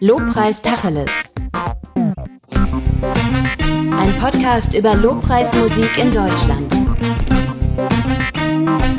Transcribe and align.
Lobpreis 0.00 0.60
Tacheles. 0.60 1.10
Ein 3.90 4.14
Podcast 4.20 4.74
über 4.74 4.94
Lobpreismusik 4.94 5.96
in 5.96 6.12
Deutschland. 6.12 6.74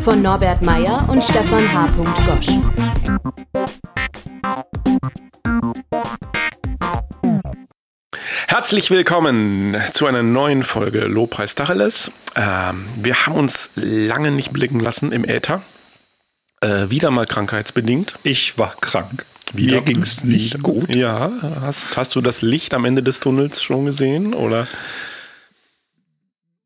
Von 0.02 0.24
Norbert 0.24 0.64
Meyer 0.64 1.08
und 1.10 1.24
Stefan 1.24 1.72
H. 1.74 1.88
Gosch. 2.26 2.48
Herzlich 8.48 8.90
willkommen 8.90 9.78
zu 9.94 10.08
einer 10.08 10.24
neuen 10.24 10.64
Folge 10.64 11.02
Lobpreis 11.02 11.54
Tacheles. 11.54 12.12
Ähm, 12.36 12.88
wir 12.96 13.28
haben 13.28 13.36
uns 13.36 13.70
lange 13.76 14.32
nicht 14.32 14.54
blicken 14.54 14.80
lassen 14.80 15.12
im 15.12 15.24
Äther. 15.24 15.62
Äh, 16.62 16.90
wieder 16.90 17.12
mal 17.12 17.26
krankheitsbedingt. 17.26 18.16
Ich 18.24 18.58
war 18.58 18.76
krank. 18.82 19.26
Wieder, 19.54 19.78
Mir 19.78 19.82
ging 19.82 20.02
es 20.02 20.24
nicht 20.24 20.62
gut. 20.62 20.94
Ja, 20.94 21.32
hast, 21.62 21.96
hast 21.96 22.16
du 22.16 22.22
das 22.22 22.42
Licht 22.42 22.74
am 22.74 22.84
Ende 22.84 23.04
des 23.04 23.20
Tunnels 23.20 23.62
schon 23.62 23.86
gesehen? 23.86 24.34
Oder? 24.34 24.68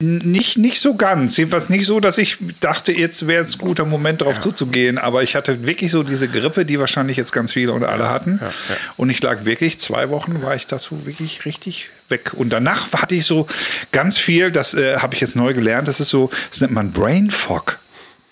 Nicht, 0.01 0.57
nicht 0.57 0.79
so 0.79 0.95
ganz. 0.95 1.37
Jedenfalls 1.37 1.69
nicht 1.69 1.85
so, 1.85 1.99
dass 1.99 2.17
ich 2.17 2.37
dachte, 2.59 2.91
jetzt 2.91 3.27
wäre 3.27 3.43
es 3.43 3.55
ein 3.55 3.59
guter 3.59 3.85
Moment, 3.85 4.21
darauf 4.21 4.35
ja. 4.35 4.41
zuzugehen. 4.41 4.97
Aber 4.97 5.21
ich 5.21 5.35
hatte 5.35 5.65
wirklich 5.67 5.91
so 5.91 6.01
diese 6.01 6.27
Grippe, 6.27 6.65
die 6.65 6.79
wahrscheinlich 6.79 7.17
jetzt 7.17 7.31
ganz 7.33 7.53
viele 7.53 7.73
und 7.73 7.83
alle 7.83 8.09
hatten. 8.09 8.39
Ja, 8.41 8.47
ja. 8.47 8.75
Und 8.97 9.11
ich 9.11 9.21
lag 9.21 9.45
wirklich 9.45 9.77
zwei 9.77 10.09
Wochen, 10.09 10.41
war 10.41 10.55
ich 10.55 10.65
dazu 10.65 11.05
wirklich 11.05 11.45
richtig 11.45 11.89
weg. 12.09 12.33
Und 12.33 12.49
danach 12.49 12.91
hatte 12.93 13.13
ich 13.13 13.25
so 13.25 13.45
ganz 13.91 14.17
viel, 14.17 14.51
das 14.51 14.73
äh, 14.73 14.97
habe 14.97 15.13
ich 15.13 15.21
jetzt 15.21 15.35
neu 15.35 15.53
gelernt, 15.53 15.87
das 15.87 15.99
ist 15.99 16.09
so, 16.09 16.31
das 16.49 16.61
nennt 16.61 16.73
man 16.73 16.91
Brain 16.91 17.29
Fog. 17.29 17.77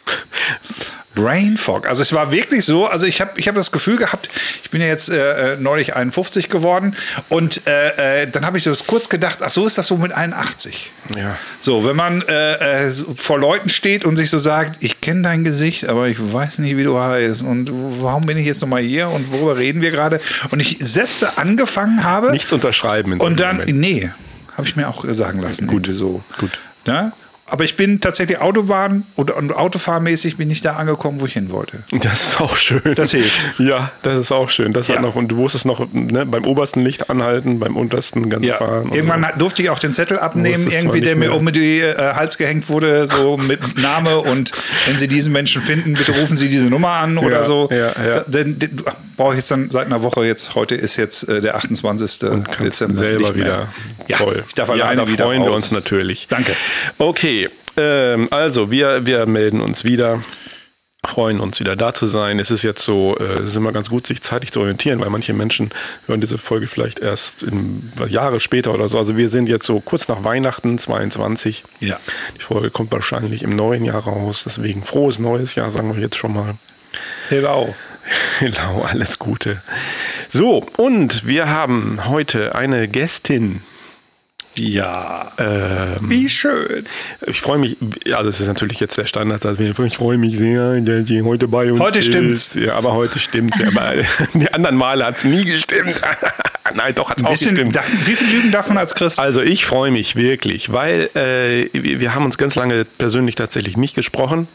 Brain 1.15 1.57
Fog. 1.57 1.87
Also 1.87 2.01
es 2.01 2.13
war 2.13 2.31
wirklich 2.31 2.65
so, 2.65 2.85
also 2.85 3.05
ich 3.05 3.19
habe 3.19 3.31
ich 3.37 3.47
hab 3.47 3.55
das 3.55 3.71
Gefühl 3.71 3.97
gehabt, 3.97 4.29
ich 4.63 4.69
bin 4.69 4.79
ja 4.79 4.87
jetzt 4.87 5.09
äh, 5.09 5.53
äh 5.53 5.57
neulich 5.57 5.95
51 5.95 6.49
geworden 6.49 6.95
und 7.29 7.67
äh, 7.67 8.23
äh, 8.23 8.27
dann 8.27 8.45
habe 8.45 8.57
ich 8.57 8.63
das 8.63 8.85
kurz 8.85 9.09
gedacht, 9.09 9.39
ach 9.41 9.49
so 9.49 9.65
ist 9.65 9.77
das 9.77 9.87
so 9.87 9.97
mit 9.97 10.11
81. 10.11 10.91
Ja. 11.15 11.35
So, 11.61 11.85
wenn 11.85 11.95
man 11.95 12.21
äh, 12.21 12.87
äh, 12.87 12.93
vor 13.15 13.39
Leuten 13.39 13.69
steht 13.69 14.05
und 14.05 14.17
sich 14.17 14.29
so 14.29 14.37
sagt, 14.37 14.83
ich 14.83 15.01
kenne 15.01 15.23
dein 15.23 15.43
Gesicht, 15.43 15.89
aber 15.89 16.07
ich 16.07 16.17
weiß 16.19 16.59
nicht, 16.59 16.77
wie 16.77 16.83
du 16.83 16.99
heißt 16.99 17.41
und 17.41 17.69
warum 18.01 18.23
bin 18.23 18.37
ich 18.37 18.45
jetzt 18.45 18.61
nochmal 18.61 18.81
hier 18.81 19.09
und 19.09 19.31
worüber 19.31 19.57
reden 19.57 19.81
wir 19.81 19.91
gerade? 19.91 20.21
Und 20.51 20.59
ich 20.59 20.77
Sätze 20.79 21.37
angefangen 21.37 22.03
habe. 22.03 22.31
Nichts 22.31 22.53
unterschreiben. 22.53 23.13
In 23.13 23.19
und 23.19 23.39
dann, 23.39 23.57
Moment. 23.57 23.79
nee, 23.79 24.11
habe 24.55 24.67
ich 24.67 24.75
mir 24.75 24.87
auch 24.87 25.03
sagen 25.09 25.39
lassen. 25.39 25.67
Gut, 25.67 25.89
so. 25.91 26.23
Gut. 26.37 26.59
Ja? 26.85 27.11
Aber 27.49 27.63
ich 27.63 27.75
bin 27.75 27.99
tatsächlich 27.99 28.39
Autobahn 28.39 29.03
oder 29.15 29.35
Autofahrmäßig 29.57 30.37
bin 30.37 30.49
ich 30.49 30.61
da 30.61 30.75
angekommen, 30.75 31.19
wo 31.21 31.25
ich 31.25 31.33
hin 31.33 31.51
wollte. 31.51 31.79
Das 31.91 32.23
ist 32.23 32.41
auch 32.41 32.55
schön. 32.55 32.81
Das 32.95 33.11
hilft. 33.11 33.59
Ja, 33.59 33.91
das 34.03 34.19
ist 34.19 34.31
auch 34.31 34.49
schön. 34.49 34.73
Das 34.73 34.87
ja. 34.87 35.01
noch, 35.01 35.15
und 35.15 35.29
du 35.29 35.37
wusstest 35.37 35.65
noch 35.65 35.87
ne, 35.91 36.25
beim 36.25 36.45
obersten 36.45 36.81
Licht 36.81 37.09
anhalten, 37.09 37.59
beim 37.59 37.75
untersten 37.75 38.29
ganz 38.29 38.45
ja. 38.45 38.57
fahren. 38.57 38.91
Irgendwann 38.93 39.23
so. 39.33 39.39
durfte 39.39 39.63
ich 39.63 39.69
auch 39.69 39.79
den 39.79 39.93
Zettel 39.93 40.19
abnehmen, 40.19 40.69
irgendwie, 40.69 41.01
der 41.01 41.15
mir 41.15 41.33
um 41.33 41.51
die 41.51 41.79
äh, 41.79 41.95
Hals 42.13 42.37
gehängt 42.37 42.69
wurde, 42.69 43.07
so 43.07 43.37
mit 43.37 43.77
Name 43.81 44.17
und 44.17 44.51
wenn 44.85 44.97
Sie 44.97 45.07
diesen 45.07 45.33
Menschen 45.33 45.61
finden, 45.61 45.93
bitte 45.93 46.11
rufen 46.11 46.37
Sie 46.37 46.49
diese 46.49 46.69
Nummer 46.69 46.89
an 46.89 47.17
oder 47.17 47.37
ja, 47.37 47.43
so. 47.43 47.69
Ja, 47.71 47.91
ja. 48.05 48.19
Den, 48.21 48.57
brauche 49.17 49.33
ich 49.33 49.37
jetzt 49.37 49.51
dann 49.51 49.69
seit 49.69 49.85
einer 49.87 50.01
Woche 50.01 50.25
jetzt. 50.25 50.55
Heute 50.55 50.75
ist 50.75 50.95
jetzt 50.95 51.27
äh, 51.27 51.41
der 51.41 51.55
28. 51.55 52.23
Und 52.23 52.47
Dezember. 52.59 52.97
Selber 52.97 53.35
wieder. 53.35 53.67
Ja, 54.07 54.17
Toll. 54.17 54.43
Ich 54.47 54.55
darf 54.55 54.69
alleine 54.69 55.07
wieder 55.07 55.25
freuen 55.25 55.43
wir 55.43 55.51
uns 55.51 55.71
natürlich. 55.71 56.27
Danke. 56.29 56.53
Okay, 56.97 57.38
ähm, 57.79 58.27
also, 58.31 58.69
wir, 58.71 59.05
wir 59.05 59.25
melden 59.25 59.61
uns 59.61 59.83
wieder 59.83 60.21
freuen 61.05 61.39
uns 61.39 61.59
wieder 61.59 61.75
da 61.75 61.93
zu 61.93 62.07
sein. 62.07 62.39
Es 62.39 62.51
ist 62.51 62.63
jetzt 62.63 62.83
so, 62.83 63.15
äh, 63.17 63.39
es 63.39 63.51
ist 63.51 63.55
immer 63.55 63.71
ganz 63.71 63.89
gut, 63.89 64.05
sich 64.05 64.21
zeitlich 64.21 64.51
zu 64.51 64.59
orientieren, 64.59 64.99
weil 64.99 65.09
manche 65.09 65.33
Menschen 65.33 65.69
hören 66.07 66.19
diese 66.19 66.37
Folge 66.37 66.67
vielleicht 66.67 66.99
erst 66.99 67.43
in, 67.43 67.91
Jahre 68.07 68.39
später 68.39 68.73
oder 68.73 68.89
so. 68.89 68.97
Also 68.97 69.15
wir 69.15 69.29
sind 69.29 69.47
jetzt 69.47 69.65
so 69.65 69.79
kurz 69.79 70.07
nach 70.07 70.23
Weihnachten 70.23 70.77
22. 70.77 71.63
Ja. 71.79 71.97
Die 72.37 72.41
Folge 72.41 72.69
kommt 72.69 72.91
wahrscheinlich 72.91 73.43
im 73.43 73.55
neuen 73.55 73.85
Jahr 73.85 74.03
raus. 74.03 74.43
Deswegen 74.45 74.83
frohes 74.83 75.19
neues 75.19 75.55
Jahr, 75.55 75.71
sagen 75.71 75.95
wir 75.95 76.01
jetzt 76.01 76.17
schon 76.17 76.33
mal. 76.33 76.55
Hello. 77.29 77.73
Hello, 78.39 78.83
alles 78.83 79.19
Gute. 79.19 79.61
So, 80.29 80.65
und 80.77 81.27
wir 81.27 81.47
haben 81.47 82.07
heute 82.07 82.55
eine 82.55 82.87
Gästin. 82.87 83.61
Ja. 84.55 85.31
Ähm, 85.37 86.09
Wie 86.09 86.27
schön. 86.27 86.85
Ich 87.25 87.39
freue 87.41 87.59
mich, 87.59 87.77
ja, 88.05 88.21
das 88.23 88.41
ist 88.41 88.47
natürlich 88.47 88.79
jetzt 88.79 88.97
der 88.97 89.05
Standard, 89.05 89.45
ich 89.59 89.95
freue 89.95 90.17
mich 90.17 90.37
sehr, 90.37 90.81
dass 90.81 91.07
sie 91.07 91.21
heute 91.21 91.47
bei 91.47 91.71
uns 91.71 91.81
Heute 91.81 92.01
stimmt 92.01 92.55
Ja, 92.55 92.75
aber 92.75 92.93
heute 92.93 93.19
stimmt 93.19 93.55
ja, 93.57 93.67
aber 93.67 94.03
die 94.33 94.51
anderen 94.51 94.75
Male 94.75 95.05
hat 95.05 95.17
es 95.17 95.23
nie 95.23 95.45
gestimmt. 95.45 96.01
Nein, 96.73 96.93
doch, 96.95 97.09
hat 97.09 97.19
es 97.19 97.25
auch 97.25 97.31
gestimmt. 97.31 97.75
Darf, 97.75 97.89
wie 98.05 98.15
viel 98.15 98.35
Lügen 98.35 98.51
darf 98.51 98.67
man 98.67 98.77
als 98.77 98.95
Christ? 98.95 99.19
Also 99.19 99.41
ich 99.41 99.65
freue 99.65 99.91
mich 99.91 100.15
wirklich, 100.15 100.71
weil 100.71 101.09
äh, 101.15 101.69
wir 101.73 102.13
haben 102.13 102.25
uns 102.25 102.37
ganz 102.37 102.55
lange 102.55 102.85
persönlich 102.85 103.35
tatsächlich 103.35 103.77
nicht 103.77 103.95
gesprochen, 103.95 104.47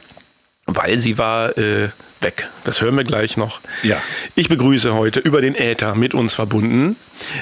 weil 0.66 0.98
sie 1.00 1.18
war 1.18 1.56
äh, 1.56 1.88
weg. 2.20 2.48
Das 2.64 2.80
hören 2.80 2.96
wir 2.96 3.04
gleich 3.04 3.36
noch. 3.36 3.60
Ja. 3.82 4.00
Ich 4.34 4.48
begrüße 4.48 4.94
heute 4.94 5.20
über 5.20 5.40
den 5.40 5.54
Äther 5.54 5.94
mit 5.94 6.14
uns 6.14 6.34
verbunden 6.34 6.96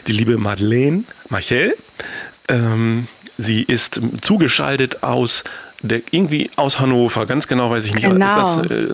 die 0.06 0.12
liebe 0.12 0.38
Madeleine 0.38 1.04
Machel. 1.28 1.74
Ähm, 2.52 3.08
sie 3.38 3.62
ist 3.62 4.00
zugeschaltet 4.20 5.02
aus 5.02 5.42
der, 5.82 6.00
irgendwie 6.12 6.48
aus 6.54 6.78
Hannover, 6.78 7.26
ganz 7.26 7.48
genau 7.48 7.70
weiß 7.70 7.84
ich 7.86 7.94
nicht. 7.94 8.04
Genau. 8.04 8.36
Das, 8.36 8.70
äh, 8.70 8.86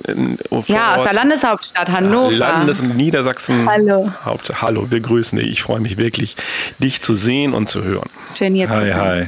ja, 0.68 0.94
aus 0.96 1.02
der 1.02 1.12
Landeshauptstadt 1.12 1.90
Hannover. 1.90 2.32
Landes- 2.32 2.80
Niedersachsen. 2.82 3.68
Hallo. 3.68 4.10
Haupt, 4.24 4.62
hallo, 4.62 4.86
wir 4.90 5.00
grüßen 5.00 5.38
dich. 5.38 5.48
Ich 5.48 5.62
freue 5.62 5.80
mich 5.80 5.98
wirklich, 5.98 6.36
dich 6.78 7.02
zu 7.02 7.14
sehen 7.14 7.52
und 7.52 7.68
zu 7.68 7.84
hören. 7.84 8.08
Schön 8.36 8.54
hier 8.54 8.70
hi, 8.70 8.80
zu 8.80 8.88
sein. 8.88 9.00
Hi. 9.00 9.26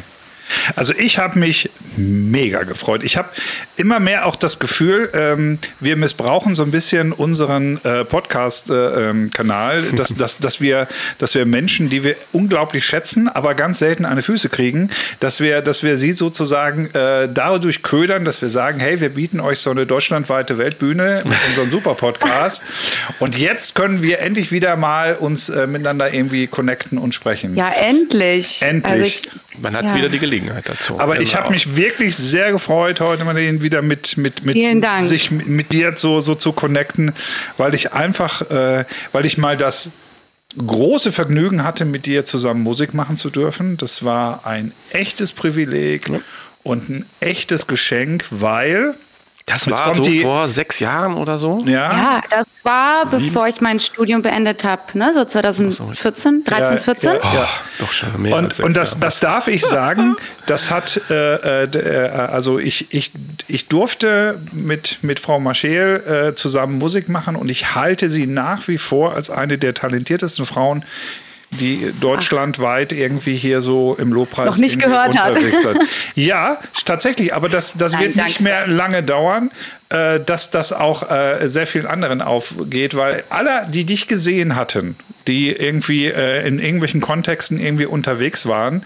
Also 0.74 0.94
ich 0.94 1.18
habe 1.18 1.38
mich 1.38 1.70
mega 2.00 2.62
gefreut. 2.62 3.02
Ich 3.04 3.16
habe 3.16 3.28
immer 3.76 4.00
mehr 4.00 4.26
auch 4.26 4.36
das 4.36 4.58
Gefühl, 4.58 5.10
ähm, 5.14 5.58
wir 5.80 5.96
missbrauchen 5.96 6.54
so 6.54 6.62
ein 6.62 6.70
bisschen 6.70 7.12
unseren 7.12 7.82
äh, 7.84 8.04
Podcast-Kanal, 8.04 9.76
äh, 9.76 9.88
ähm, 9.88 9.96
dass, 9.96 10.14
dass, 10.14 10.38
dass, 10.38 10.60
wir, 10.60 10.88
dass 11.18 11.34
wir 11.34 11.46
Menschen, 11.46 11.88
die 11.88 12.02
wir 12.04 12.16
unglaublich 12.32 12.84
schätzen, 12.84 13.28
aber 13.28 13.54
ganz 13.54 13.78
selten 13.78 14.04
eine 14.04 14.22
Füße 14.22 14.48
kriegen, 14.48 14.90
dass 15.20 15.40
wir, 15.40 15.60
dass 15.60 15.82
wir 15.82 15.98
sie 15.98 16.12
sozusagen 16.12 16.86
äh, 16.94 17.28
dadurch 17.32 17.82
ködern, 17.82 18.24
dass 18.24 18.42
wir 18.42 18.48
sagen, 18.48 18.80
hey, 18.80 19.00
wir 19.00 19.10
bieten 19.10 19.40
euch 19.40 19.60
so 19.60 19.70
eine 19.70 19.86
deutschlandweite 19.86 20.58
Weltbühne 20.58 21.22
mit 21.24 21.36
unserem 21.48 21.70
Super-Podcast 21.70 22.62
und 23.18 23.38
jetzt 23.38 23.74
können 23.74 24.02
wir 24.02 24.20
endlich 24.20 24.52
wieder 24.52 24.76
mal 24.76 25.14
uns 25.14 25.48
äh, 25.48 25.66
miteinander 25.66 26.12
irgendwie 26.12 26.46
connecten 26.46 26.98
und 26.98 27.14
sprechen. 27.14 27.54
Ja, 27.56 27.70
endlich. 27.70 28.62
Endlich. 28.62 28.90
Also 28.92 29.04
ich, 29.04 29.28
Man 29.58 29.76
hat 29.76 29.84
ja. 29.84 29.94
wieder 29.94 30.08
die 30.08 30.18
Gelegenheit 30.18 30.68
dazu. 30.68 30.98
Aber 30.98 31.14
genau. 31.14 31.22
ich 31.22 31.36
habe 31.36 31.50
mich 31.50 31.76
wirklich 31.76 31.89
sehr 31.98 32.52
gefreut, 32.52 33.00
heute 33.00 33.24
mal 33.24 33.34
den 33.34 33.62
wieder 33.62 33.82
mit, 33.82 34.16
mit, 34.16 34.44
mit 34.44 34.56
sich 35.00 35.30
mit, 35.30 35.46
mit 35.46 35.72
dir 35.72 35.94
so, 35.96 36.20
so 36.20 36.34
zu 36.34 36.52
connecten, 36.52 37.12
weil 37.56 37.74
ich 37.74 37.92
einfach, 37.92 38.42
äh, 38.50 38.84
weil 39.12 39.26
ich 39.26 39.38
mal 39.38 39.56
das 39.56 39.90
große 40.56 41.12
Vergnügen 41.12 41.64
hatte, 41.64 41.84
mit 41.84 42.06
dir 42.06 42.24
zusammen 42.24 42.62
Musik 42.62 42.94
machen 42.94 43.16
zu 43.16 43.30
dürfen. 43.30 43.76
Das 43.76 44.04
war 44.04 44.46
ein 44.46 44.72
echtes 44.90 45.32
Privileg 45.32 46.08
ja. 46.08 46.20
und 46.62 46.88
ein 46.88 47.06
echtes 47.20 47.66
Geschenk, 47.66 48.24
weil 48.30 48.94
das 49.46 49.66
Jetzt 49.66 49.78
war 49.78 49.94
so 49.94 50.02
die, 50.02 50.22
vor 50.22 50.48
sechs 50.48 50.80
Jahren 50.80 51.14
oder 51.14 51.38
so? 51.38 51.62
Ja, 51.66 51.72
ja 51.72 52.22
das 52.30 52.46
war, 52.62 53.06
bevor 53.06 53.48
ich 53.48 53.60
mein 53.60 53.80
Studium 53.80 54.22
beendet 54.22 54.64
habe, 54.64 54.82
ne? 54.94 55.12
so 55.12 55.24
2014, 55.24 56.44
13, 56.44 56.78
14. 56.78 57.10
Ja, 57.10 57.16
ja. 57.16 57.42
Oh, 57.42 57.46
doch 57.80 57.92
schon 57.92 58.20
mehr 58.20 58.36
und, 58.36 58.44
als 58.44 58.56
sechs 58.56 58.66
Und 58.66 58.76
das, 58.76 59.00
das 59.00 59.20
darf 59.20 59.48
ich 59.48 59.64
sagen, 59.64 60.16
das 60.46 60.70
hat, 60.70 61.00
äh, 61.10 61.64
äh, 61.64 62.08
also 62.10 62.58
ich, 62.58 62.92
ich, 62.94 63.12
ich 63.48 63.68
durfte 63.68 64.38
mit, 64.52 64.98
mit 65.02 65.20
Frau 65.20 65.40
Marchel 65.40 66.30
äh, 66.30 66.34
zusammen 66.34 66.78
Musik 66.78 67.08
machen 67.08 67.36
und 67.36 67.48
ich 67.48 67.74
halte 67.74 68.08
sie 68.08 68.26
nach 68.26 68.68
wie 68.68 68.78
vor 68.78 69.14
als 69.14 69.30
eine 69.30 69.58
der 69.58 69.74
talentiertesten 69.74 70.44
Frauen, 70.44 70.84
die 71.52 71.92
deutschlandweit 72.00 72.92
irgendwie 72.92 73.34
hier 73.34 73.60
so 73.60 73.96
im 73.98 74.12
Lobpreis 74.12 74.46
noch 74.46 74.58
nicht 74.58 74.80
gehört 74.80 75.18
hat. 75.18 75.36
hat. 75.36 75.76
Ja, 76.14 76.58
tatsächlich, 76.84 77.34
aber 77.34 77.48
das, 77.48 77.74
das 77.76 77.92
Nein, 77.92 78.02
wird 78.02 78.16
danke. 78.16 78.28
nicht 78.28 78.40
mehr 78.40 78.66
lange 78.66 79.02
dauern, 79.02 79.50
äh, 79.88 80.20
dass 80.20 80.50
das 80.50 80.72
auch 80.72 81.10
äh, 81.10 81.48
sehr 81.48 81.66
vielen 81.66 81.86
anderen 81.86 82.22
aufgeht, 82.22 82.96
weil 82.96 83.24
alle, 83.30 83.66
die 83.68 83.84
dich 83.84 84.06
gesehen 84.06 84.54
hatten, 84.54 84.96
die 85.26 85.50
irgendwie 85.50 86.06
äh, 86.06 86.46
in 86.46 86.60
irgendwelchen 86.60 87.00
Kontexten 87.00 87.58
irgendwie 87.58 87.86
unterwegs 87.86 88.46
waren, 88.46 88.84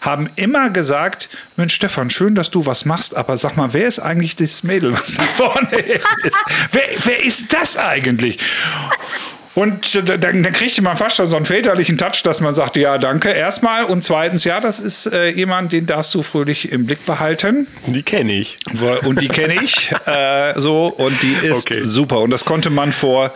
haben 0.00 0.30
immer 0.36 0.70
gesagt, 0.70 1.28
Mensch 1.56 1.74
Stefan, 1.74 2.10
schön, 2.10 2.36
dass 2.36 2.50
du 2.50 2.64
was 2.66 2.84
machst, 2.84 3.16
aber 3.16 3.36
sag 3.36 3.56
mal, 3.56 3.72
wer 3.72 3.86
ist 3.86 3.98
eigentlich 3.98 4.36
das 4.36 4.62
Mädel, 4.62 4.92
was 4.92 5.14
da 5.14 5.22
vorne 5.36 5.76
ist? 5.78 6.38
wer, 6.70 6.84
wer 7.04 7.24
ist 7.24 7.52
das 7.52 7.76
eigentlich? 7.76 8.38
Und 9.54 10.08
dann, 10.08 10.20
dann 10.20 10.52
kriegte 10.52 10.82
man 10.82 10.96
fast 10.96 11.16
schon 11.16 11.26
so 11.26 11.36
einen 11.36 11.44
väterlichen 11.44 11.96
Touch, 11.96 12.22
dass 12.24 12.40
man 12.40 12.54
sagt, 12.54 12.76
ja, 12.76 12.98
danke 12.98 13.30
erstmal. 13.30 13.84
Und 13.84 14.02
zweitens, 14.02 14.44
ja, 14.44 14.60
das 14.60 14.80
ist 14.80 15.06
äh, 15.06 15.28
jemand, 15.28 15.72
den 15.72 15.86
darfst 15.86 16.12
du 16.14 16.22
fröhlich 16.22 16.72
im 16.72 16.86
Blick 16.86 17.06
behalten. 17.06 17.68
Die 17.86 18.02
kenne 18.02 18.32
ich. 18.32 18.58
Und 19.04 19.20
die 19.20 19.28
kenne 19.28 19.62
ich 19.62 19.92
äh, 20.06 20.58
so 20.58 20.86
und 20.86 21.22
die 21.22 21.34
ist 21.46 21.70
okay. 21.70 21.84
super. 21.84 22.20
Und 22.20 22.30
das 22.30 22.44
konnte 22.44 22.70
man 22.70 22.92
vor 22.92 23.32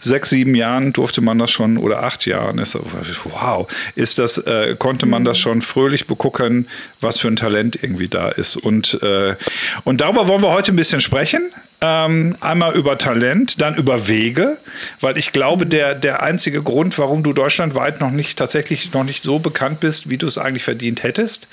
sechs, 0.00 0.30
sieben 0.30 0.54
Jahren, 0.54 0.92
durfte 0.92 1.22
man 1.22 1.38
das 1.38 1.50
schon, 1.50 1.78
oder 1.78 2.02
acht 2.02 2.26
Jahren, 2.26 2.58
ist, 2.58 2.76
wow, 3.24 3.66
ist 3.94 4.18
das, 4.18 4.38
äh, 4.38 4.76
konnte 4.78 5.06
man 5.06 5.24
das 5.24 5.38
schon 5.38 5.62
fröhlich 5.62 6.06
begucken, 6.06 6.68
was 7.00 7.18
für 7.18 7.28
ein 7.28 7.36
Talent 7.36 7.82
irgendwie 7.82 8.08
da 8.08 8.28
ist. 8.28 8.56
Und, 8.56 9.02
äh, 9.02 9.36
und 9.84 10.02
darüber 10.02 10.28
wollen 10.28 10.42
wir 10.42 10.50
heute 10.50 10.72
ein 10.72 10.76
bisschen 10.76 11.00
sprechen. 11.00 11.50
Ähm, 11.84 12.36
einmal 12.40 12.76
über 12.76 12.96
Talent, 12.96 13.60
dann 13.60 13.74
über 13.74 14.06
Wege, 14.06 14.56
weil 15.00 15.18
ich 15.18 15.32
glaube, 15.32 15.66
der, 15.66 15.96
der 15.96 16.22
einzige 16.22 16.62
Grund, 16.62 16.96
warum 16.96 17.24
du 17.24 17.32
deutschlandweit 17.32 18.00
noch 18.00 18.12
nicht 18.12 18.38
tatsächlich 18.38 18.92
noch 18.92 19.02
nicht 19.02 19.24
so 19.24 19.40
bekannt 19.40 19.80
bist, 19.80 20.08
wie 20.08 20.16
du 20.16 20.28
es 20.28 20.38
eigentlich 20.38 20.62
verdient 20.62 21.02
hättest, 21.02 21.48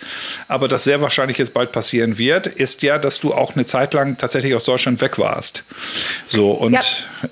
aber 0.48 0.68
das 0.68 0.84
sehr 0.84 1.02
wahrscheinlich 1.02 1.40
jetzt 1.40 1.56
bald 1.56 1.72
passieren 1.72 2.20
wird, 2.20 2.46
ist 2.46 2.84
ja, 2.84 3.00
dass 3.00 3.20
du 3.20 3.34
auch 3.34 3.56
eine 3.56 3.66
Zeit 3.66 3.96
lang 3.96 4.18
tatsächlich 4.20 4.54
aus 4.54 4.66
Deutschland 4.66 5.02
weg 5.02 5.18
warst. 5.18 5.64
So 6.28 6.52
und 6.52 6.74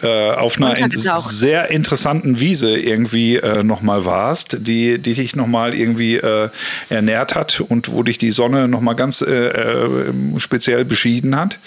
ja. 0.02 0.32
äh, 0.32 0.36
auf 0.36 0.58
einer 0.58 0.76
in, 0.76 0.90
sehr 0.92 1.70
interessanten 1.70 2.40
Wiese 2.40 2.76
irgendwie 2.76 3.36
äh, 3.36 3.62
nochmal 3.62 4.06
warst, 4.06 4.58
die, 4.62 4.98
die 4.98 5.14
dich 5.14 5.36
nochmal 5.36 5.76
irgendwie 5.76 6.16
äh, 6.16 6.50
ernährt 6.90 7.36
hat 7.36 7.60
und 7.60 7.92
wo 7.92 8.02
dich 8.02 8.18
die 8.18 8.32
Sonne 8.32 8.68
nochmal 8.68 8.96
ganz 8.96 9.22
äh, 9.22 9.50
äh, 9.50 10.12
speziell 10.40 10.84
beschieden 10.84 11.36
hat. 11.36 11.60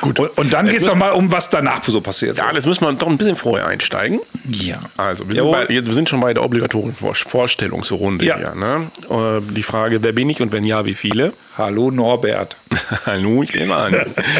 Gut. 0.00 0.20
Und, 0.20 0.38
und 0.38 0.54
dann 0.62 0.72
geht 0.72 0.82
es 0.82 0.86
doch 0.86 0.94
mal 0.94 1.12
um, 1.12 1.32
was 1.32 1.50
danach 1.50 1.82
so 1.84 2.00
passiert. 2.00 2.38
Ja, 2.38 2.52
jetzt 2.52 2.66
müssen 2.66 2.84
wir 2.84 2.92
doch 2.92 3.08
ein 3.08 3.18
bisschen 3.18 3.36
vorher 3.36 3.66
einsteigen. 3.66 4.20
Ja. 4.48 4.80
Also, 4.96 5.28
wir, 5.28 5.36
sind, 5.36 5.50
bei, 5.50 5.68
wir 5.68 5.92
sind, 5.92 6.08
schon 6.08 6.20
bei 6.20 6.34
der 6.34 6.44
obligatorischen 6.44 6.94
Vorstellungsrunde 6.96 8.24
ja. 8.24 8.36
hier. 8.36 8.54
Ne? 8.54 8.90
Äh, 9.08 9.40
die 9.52 9.62
Frage, 9.62 10.02
wer 10.02 10.12
bin 10.12 10.28
ich 10.28 10.40
und 10.42 10.52
wenn 10.52 10.64
ja, 10.64 10.84
wie 10.84 10.94
viele? 10.94 11.32
Hallo 11.56 11.90
Norbert. 11.90 12.56
Hallo, 13.06 13.42
ich 13.42 13.54
nehme 13.54 13.74
an. 13.74 13.94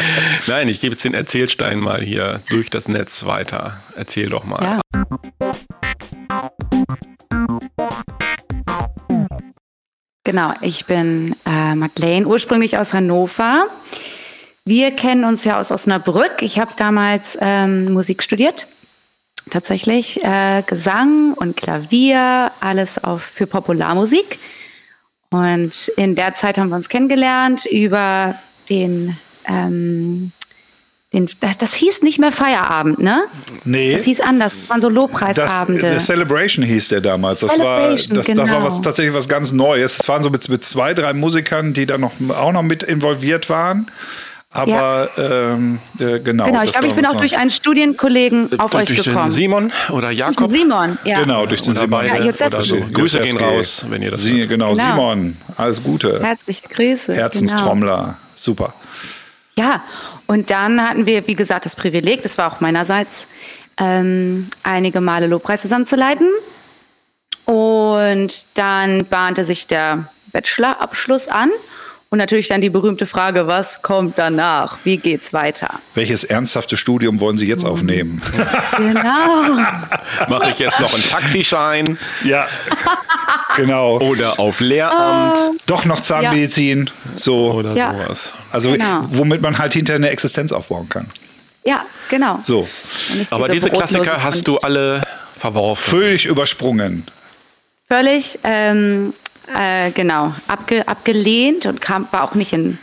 Nein, 0.46 0.68
ich 0.68 0.80
gebe 0.80 0.94
jetzt 0.94 1.04
den 1.04 1.14
Erzählstein 1.14 1.80
mal 1.80 2.02
hier 2.02 2.40
durch 2.50 2.70
das 2.70 2.88
Netz 2.88 3.24
weiter. 3.24 3.80
Erzähl 3.96 4.28
doch 4.28 4.44
mal. 4.44 4.62
Ja. 4.62 4.80
Genau, 10.24 10.52
ich 10.60 10.84
bin 10.84 11.34
äh, 11.46 11.74
Madeleine, 11.74 12.26
ursprünglich 12.26 12.78
aus 12.78 12.92
Hannover. 12.92 13.68
Wir 14.70 14.92
kennen 14.92 15.24
uns 15.24 15.42
ja 15.42 15.58
aus 15.58 15.72
Osnabrück. 15.72 16.42
Ich 16.42 16.60
habe 16.60 16.70
damals 16.76 17.36
ähm, 17.40 17.92
Musik 17.92 18.22
studiert. 18.22 18.68
Tatsächlich 19.50 20.22
äh, 20.22 20.62
Gesang 20.64 21.32
und 21.32 21.56
Klavier, 21.56 22.52
alles 22.60 23.02
auf, 23.02 23.20
für 23.20 23.48
Popularmusik. 23.48 24.38
Und 25.30 25.90
in 25.96 26.14
der 26.14 26.34
Zeit 26.36 26.56
haben 26.56 26.68
wir 26.68 26.76
uns 26.76 26.88
kennengelernt 26.88 27.66
über 27.66 28.36
den, 28.68 29.16
ähm, 29.44 30.30
den 31.12 31.28
das, 31.40 31.58
das, 31.58 31.74
hieß 31.74 32.02
nicht 32.02 32.20
mehr 32.20 32.30
Feierabend, 32.30 33.00
ne? 33.00 33.24
Nee. 33.64 33.94
Das 33.94 34.04
hieß 34.04 34.20
anders. 34.20 34.52
Das 34.52 34.70
waren 34.70 34.80
so 34.80 34.88
Lobpreisabende. 34.88 35.94
Das, 35.94 36.06
Celebration 36.06 36.64
hieß 36.64 36.90
der 36.90 37.00
damals. 37.00 37.40
Das 37.40 37.58
war, 37.58 37.88
das, 37.88 38.06
genau. 38.06 38.42
das 38.42 38.50
war 38.52 38.62
was, 38.62 38.80
tatsächlich 38.80 39.14
was 39.14 39.28
ganz 39.28 39.50
Neues. 39.50 39.98
Es 39.98 40.06
waren 40.06 40.22
so 40.22 40.30
mit, 40.30 40.48
mit 40.48 40.64
zwei, 40.64 40.94
drei 40.94 41.12
Musikern, 41.12 41.72
die 41.72 41.86
da 41.86 41.98
noch, 41.98 42.12
auch 42.28 42.52
noch 42.52 42.62
mit 42.62 42.84
involviert 42.84 43.50
waren. 43.50 43.90
Aber 44.52 45.08
ja. 45.16 45.52
ähm, 45.52 45.78
äh, 46.00 46.18
genau. 46.18 46.46
Genau, 46.46 46.62
ich 46.62 46.72
glaube, 46.72 46.88
ich 46.88 46.94
bin 46.94 47.06
auch 47.06 47.16
durch 47.16 47.36
einen 47.36 47.52
Studienkollegen 47.52 48.58
auf 48.58 48.72
durch 48.72 48.90
euch 48.90 49.04
gekommen. 49.04 49.30
Simon 49.30 49.72
oder 49.90 50.10
Jakob? 50.10 50.50
Simon, 50.50 50.98
ja. 51.04 51.20
Genau, 51.20 51.46
durch 51.46 51.62
den 51.62 51.72
Simon. 51.72 52.04
Ja, 52.04 52.16
oder 52.16 52.62
so. 52.62 52.76
Grüße 52.92 53.20
gehen 53.20 53.36
raus, 53.36 53.84
wenn 53.88 54.02
ihr 54.02 54.10
das 54.10 54.22
Sie, 54.22 54.48
genau, 54.48 54.72
genau, 54.72 54.74
Simon, 54.74 55.36
alles 55.56 55.80
Gute. 55.80 56.20
Herzliche 56.20 56.66
Grüße. 56.66 57.14
Herzenstrommler, 57.14 57.96
genau. 57.96 58.14
super. 58.34 58.74
Ja, 59.56 59.84
und 60.26 60.50
dann 60.50 60.82
hatten 60.82 61.06
wir, 61.06 61.26
wie 61.28 61.34
gesagt, 61.36 61.64
das 61.64 61.76
Privileg, 61.76 62.22
das 62.24 62.36
war 62.36 62.52
auch 62.52 62.60
meinerseits, 62.60 63.28
ähm, 63.78 64.48
einige 64.64 65.00
Male 65.00 65.28
Lobpreis 65.28 65.62
zusammenzuleiten. 65.62 66.26
Und 67.44 68.46
dann 68.54 69.06
bahnte 69.06 69.44
sich 69.44 69.66
der 69.66 70.08
Bachelorabschluss 70.32 71.28
an. 71.28 71.50
Und 72.12 72.18
natürlich 72.18 72.48
dann 72.48 72.60
die 72.60 72.70
berühmte 72.70 73.06
Frage, 73.06 73.46
was 73.46 73.82
kommt 73.82 74.18
danach? 74.18 74.78
Wie 74.82 74.96
geht's 74.96 75.32
weiter? 75.32 75.78
Welches 75.94 76.24
ernsthafte 76.24 76.76
Studium 76.76 77.20
wollen 77.20 77.38
Sie 77.38 77.46
jetzt 77.46 77.62
mhm. 77.62 77.70
aufnehmen? 77.70 78.22
Genau. 78.76 79.62
Mache 80.28 80.50
ich 80.50 80.58
jetzt 80.58 80.80
noch 80.80 80.92
einen 80.92 81.04
Taxischein? 81.04 81.98
Ja, 82.24 82.48
genau. 83.54 84.00
Oder 84.00 84.40
auf 84.40 84.58
Lehramt? 84.58 85.38
Uh, 85.38 85.56
Doch 85.66 85.84
noch 85.84 86.00
Zahnmedizin. 86.00 86.86
Ja. 86.86 87.16
So. 87.16 87.52
Oder 87.52 87.76
ja. 87.76 87.92
sowas. 87.92 88.34
Also, 88.50 88.72
genau. 88.72 89.04
womit 89.06 89.40
man 89.40 89.58
halt 89.58 89.74
hinterher 89.74 89.98
eine 89.98 90.10
Existenz 90.10 90.50
aufbauen 90.50 90.88
kann. 90.88 91.06
Ja, 91.64 91.84
genau. 92.08 92.40
So. 92.42 92.66
Aber 93.30 93.48
diese 93.48 93.70
Klassiker 93.70 94.20
hast 94.20 94.48
du 94.48 94.58
alle 94.58 95.02
verworfen. 95.38 95.90
Völlig 95.90 96.26
übersprungen. 96.26 97.04
Völlig. 97.86 98.36
Ähm, 98.42 99.14
äh, 99.58 99.90
genau, 99.90 100.34
abge, 100.48 100.86
abgelehnt 100.86 101.66
und 101.66 101.80
kam, 101.80 102.06
war 102.10 102.24
auch 102.24 102.34
nicht 102.34 102.52
in, 102.52 102.78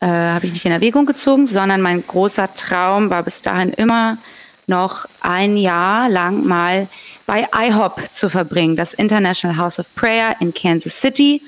äh, 0.00 0.06
habe 0.06 0.46
ich 0.46 0.52
nicht 0.52 0.64
in 0.64 0.72
Erwägung 0.72 1.06
gezogen, 1.06 1.46
sondern 1.46 1.80
mein 1.80 2.06
großer 2.06 2.54
Traum 2.54 3.10
war 3.10 3.22
bis 3.22 3.40
dahin 3.42 3.72
immer 3.72 4.18
noch 4.66 5.06
ein 5.20 5.56
Jahr 5.56 6.08
lang 6.08 6.46
mal 6.46 6.88
bei 7.26 7.48
IHOP 7.54 8.12
zu 8.12 8.30
verbringen, 8.30 8.76
das 8.76 8.94
International 8.94 9.56
House 9.56 9.78
of 9.78 9.86
Prayer 9.94 10.36
in 10.40 10.54
Kansas 10.54 11.00
City 11.00 11.42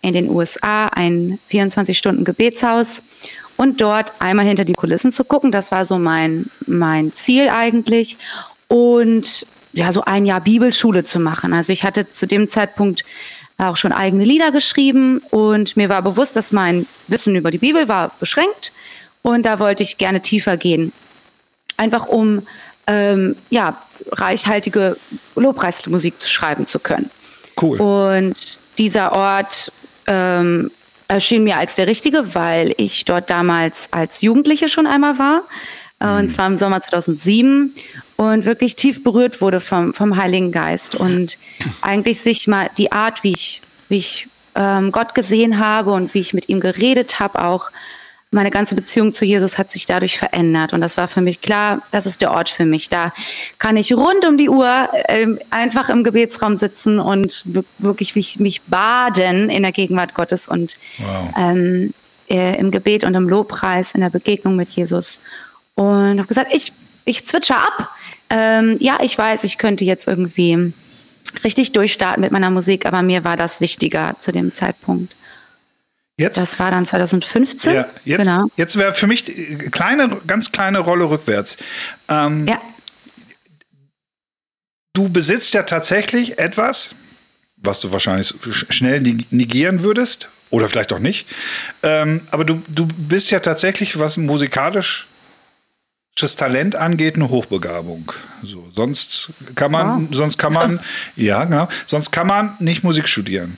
in 0.00 0.14
den 0.14 0.28
USA, 0.28 0.86
ein 0.86 1.38
24-Stunden-Gebetshaus 1.50 3.02
und 3.56 3.80
dort 3.80 4.12
einmal 4.18 4.44
hinter 4.44 4.64
die 4.64 4.74
Kulissen 4.74 5.12
zu 5.12 5.24
gucken. 5.24 5.52
Das 5.52 5.70
war 5.70 5.86
so 5.86 5.98
mein, 5.98 6.46
mein 6.66 7.12
Ziel 7.12 7.48
eigentlich. 7.48 8.18
Und 8.66 9.46
ja, 9.72 9.92
so 9.92 10.02
ein 10.02 10.26
Jahr 10.26 10.40
Bibelschule 10.40 11.04
zu 11.04 11.20
machen. 11.20 11.52
Also 11.52 11.72
ich 11.72 11.84
hatte 11.84 12.08
zu 12.08 12.26
dem 12.26 12.48
Zeitpunkt 12.48 13.04
auch 13.62 13.76
schon 13.76 13.92
eigene 13.92 14.24
Lieder 14.24 14.50
geschrieben 14.50 15.18
und 15.30 15.76
mir 15.76 15.88
war 15.88 16.02
bewusst, 16.02 16.36
dass 16.36 16.52
mein 16.52 16.86
Wissen 17.06 17.36
über 17.36 17.50
die 17.50 17.58
Bibel 17.58 17.88
war 17.88 18.12
beschränkt 18.18 18.72
und 19.22 19.46
da 19.46 19.58
wollte 19.58 19.82
ich 19.82 19.98
gerne 19.98 20.20
tiefer 20.20 20.56
gehen. 20.56 20.92
Einfach 21.76 22.06
um 22.06 22.46
ähm, 22.86 23.36
ja, 23.50 23.80
reichhaltige 24.10 24.96
Lobpreismusik 25.36 26.20
schreiben 26.22 26.66
zu 26.66 26.78
können. 26.80 27.10
Cool. 27.60 27.80
Und 27.80 28.60
dieser 28.78 29.12
Ort 29.12 29.72
ähm, 30.06 30.70
erschien 31.08 31.44
mir 31.44 31.58
als 31.58 31.76
der 31.76 31.86
richtige, 31.86 32.34
weil 32.34 32.74
ich 32.78 33.04
dort 33.04 33.30
damals 33.30 33.88
als 33.92 34.22
Jugendliche 34.22 34.68
schon 34.68 34.86
einmal 34.86 35.18
war. 35.18 35.42
Mhm. 36.00 36.18
Und 36.18 36.28
zwar 36.30 36.46
im 36.46 36.56
Sommer 36.56 36.80
2007 36.80 37.74
und 38.22 38.44
wirklich 38.44 38.76
tief 38.76 39.02
berührt 39.02 39.40
wurde 39.40 39.60
vom, 39.60 39.94
vom 39.94 40.16
Heiligen 40.16 40.52
Geist 40.52 40.94
und 40.94 41.38
eigentlich 41.82 42.20
sich 42.20 42.46
mal 42.46 42.70
die 42.78 42.92
Art, 42.92 43.24
wie 43.24 43.32
ich, 43.32 43.62
wie 43.88 43.98
ich 43.98 44.28
ähm, 44.54 44.92
Gott 44.92 45.14
gesehen 45.14 45.58
habe 45.58 45.92
und 45.92 46.14
wie 46.14 46.20
ich 46.20 46.32
mit 46.32 46.48
ihm 46.48 46.60
geredet 46.60 47.18
habe, 47.18 47.44
auch 47.44 47.70
meine 48.30 48.50
ganze 48.50 48.74
Beziehung 48.74 49.12
zu 49.12 49.26
Jesus 49.26 49.58
hat 49.58 49.70
sich 49.70 49.84
dadurch 49.84 50.18
verändert. 50.18 50.72
Und 50.72 50.80
das 50.80 50.96
war 50.96 51.06
für 51.06 51.20
mich 51.20 51.42
klar, 51.42 51.82
das 51.90 52.06
ist 52.06 52.22
der 52.22 52.30
Ort 52.30 52.48
für 52.48 52.64
mich. 52.64 52.88
Da 52.88 53.12
kann 53.58 53.76
ich 53.76 53.92
rund 53.92 54.24
um 54.24 54.38
die 54.38 54.48
Uhr 54.48 54.88
äh, 55.08 55.26
einfach 55.50 55.90
im 55.90 56.02
Gebetsraum 56.02 56.56
sitzen 56.56 56.98
und 56.98 57.44
wirklich 57.78 58.14
mich, 58.14 58.40
mich 58.40 58.62
baden 58.62 59.50
in 59.50 59.62
der 59.62 59.72
Gegenwart 59.72 60.14
Gottes 60.14 60.48
und 60.48 60.78
wow. 60.98 61.34
ähm, 61.36 61.92
äh, 62.30 62.56
im 62.58 62.70
Gebet 62.70 63.04
und 63.04 63.14
im 63.14 63.28
Lobpreis, 63.28 63.92
in 63.92 64.00
der 64.00 64.10
Begegnung 64.10 64.56
mit 64.56 64.70
Jesus. 64.70 65.20
Und 65.74 66.18
habe 66.18 66.26
gesagt, 66.26 66.54
ich, 66.54 66.72
ich 67.04 67.26
zwitscher 67.26 67.58
ab 67.58 67.90
ähm, 68.32 68.76
ja, 68.80 68.98
ich 69.02 69.16
weiß, 69.16 69.44
ich 69.44 69.58
könnte 69.58 69.84
jetzt 69.84 70.08
irgendwie 70.08 70.72
richtig 71.44 71.72
durchstarten 71.72 72.22
mit 72.22 72.32
meiner 72.32 72.50
Musik, 72.50 72.86
aber 72.86 73.02
mir 73.02 73.24
war 73.24 73.36
das 73.36 73.60
wichtiger 73.60 74.16
zu 74.18 74.32
dem 74.32 74.52
Zeitpunkt. 74.52 75.14
Jetzt? 76.18 76.38
Das 76.38 76.58
war 76.58 76.70
dann 76.70 76.86
2015. 76.86 77.74
Ja, 77.74 77.86
jetzt 78.04 78.18
genau. 78.18 78.46
jetzt 78.56 78.76
wäre 78.76 78.94
für 78.94 79.06
mich 79.06 79.24
kleine, 79.70 80.20
ganz 80.26 80.50
kleine 80.50 80.78
Rolle 80.78 81.10
rückwärts. 81.10 81.56
Ähm, 82.08 82.46
ja. 82.46 82.60
Du 84.94 85.08
besitzt 85.08 85.54
ja 85.54 85.62
tatsächlich 85.62 86.38
etwas, 86.38 86.94
was 87.56 87.80
du 87.80 87.92
wahrscheinlich 87.92 88.34
schnell 88.70 89.00
negieren 89.30 89.82
würdest, 89.82 90.28
oder 90.52 90.68
vielleicht 90.68 90.92
auch 90.92 90.98
nicht. 90.98 91.26
Ähm, 91.82 92.20
aber 92.30 92.44
du, 92.44 92.62
du 92.68 92.86
bist 92.86 93.30
ja 93.30 93.40
tatsächlich, 93.40 93.98
was 93.98 94.18
musikalisch 94.18 95.08
Talent 96.36 96.76
angeht, 96.76 97.16
eine 97.16 97.30
Hochbegabung. 97.30 98.12
So, 98.42 98.70
sonst 98.74 99.30
kann 99.54 99.72
man, 99.72 99.86
ah. 99.86 100.08
sonst 100.10 100.38
kann 100.38 100.52
man, 100.52 100.80
ja, 101.16 101.44
genau, 101.44 101.68
sonst 101.86 102.10
kann 102.12 102.26
man 102.26 102.54
nicht 102.58 102.84
Musik 102.84 103.08
studieren. 103.08 103.56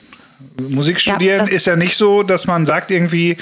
Musik 0.68 1.00
studieren 1.00 1.46
Ja, 1.46 1.52
ist 1.52 1.66
ja 1.66 1.76
nicht 1.76 1.96
so, 1.96 2.22
dass 2.22 2.46
man 2.46 2.66
sagt 2.66 2.90
irgendwie, 2.90 3.36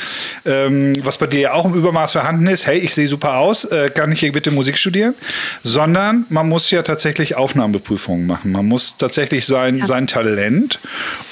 ähm, 0.45 0.95
was 1.05 1.19
bei 1.19 1.27
dir 1.27 1.41
ja 1.41 1.53
auch 1.53 1.65
im 1.65 1.75
Übermaß 1.75 2.13
vorhanden 2.13 2.47
ist, 2.47 2.67
hey, 2.67 2.79
ich 2.79 2.95
sehe 2.95 3.09
super 3.09 3.37
aus, 3.37 3.65
äh, 3.65 3.91
kann 3.91 4.11
ich 4.13 4.21
hier 4.21 4.33
bitte 4.33 4.51
Musik 4.51 4.79
studieren? 4.79 5.15
Sondern 5.63 6.25
man 6.29 6.49
muss 6.49 6.71
ja 6.71 6.83
tatsächlich 6.83 7.37
Aufnahmeprüfungen 7.37 8.27
machen. 8.27 8.53
Man 8.53 8.67
muss 8.67 8.97
tatsächlich 8.97 9.47
sein, 9.47 9.85
sein 9.85 10.07
Talent 10.07 10.81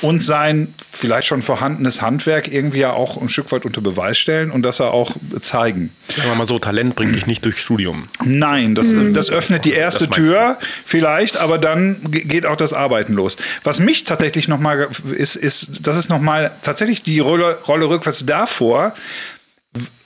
und 0.03 0.23
sein 0.23 0.75
vielleicht 0.93 1.29
schon 1.29 1.41
vorhandenes 1.43 2.03
Handwerk 2.03 2.53
irgendwie 2.53 2.81
ja 2.81 2.93
auch 2.93 3.21
ein 3.21 3.29
Stück 3.29 3.50
weit 3.53 3.65
unter 3.65 3.81
Beweis 3.81 4.19
stellen 4.19 4.50
und 4.50 4.62
das 4.62 4.81
er 4.81 4.93
auch 4.93 5.12
zeigen. 5.41 5.91
Sagen 6.15 6.29
wir 6.29 6.35
mal 6.35 6.47
so, 6.47 6.59
Talent 6.59 6.95
bringt 6.95 7.15
dich 7.15 7.27
nicht 7.27 7.45
durch 7.45 7.59
Studium. 7.61 8.05
Nein, 8.25 8.75
das, 8.75 8.95
das 9.12 9.31
öffnet 9.31 9.65
die 9.65 9.73
erste 9.73 10.09
Tür 10.11 10.59
vielleicht, 10.85 11.39
aber 11.39 11.59
dann 11.59 11.99
ge- 12.11 12.25
geht 12.25 12.45
auch 12.45 12.57
das 12.57 12.73
Arbeiten 12.73 13.15
los. 13.15 13.37
Was 13.65 13.81
mich 13.81 14.05
tatsächlich 14.05 14.47
nochmal 14.49 14.89
ist, 15.11 15.37
ist, 15.37 15.60
das 15.69 15.97
ist 15.97 16.09
nochmal 16.09 16.52
tatsächlich 16.62 17.02
die 17.02 17.19
Rolle, 17.19 17.59
Rolle 17.67 17.88
rückwärts 17.88 18.25
davor. 18.26 18.95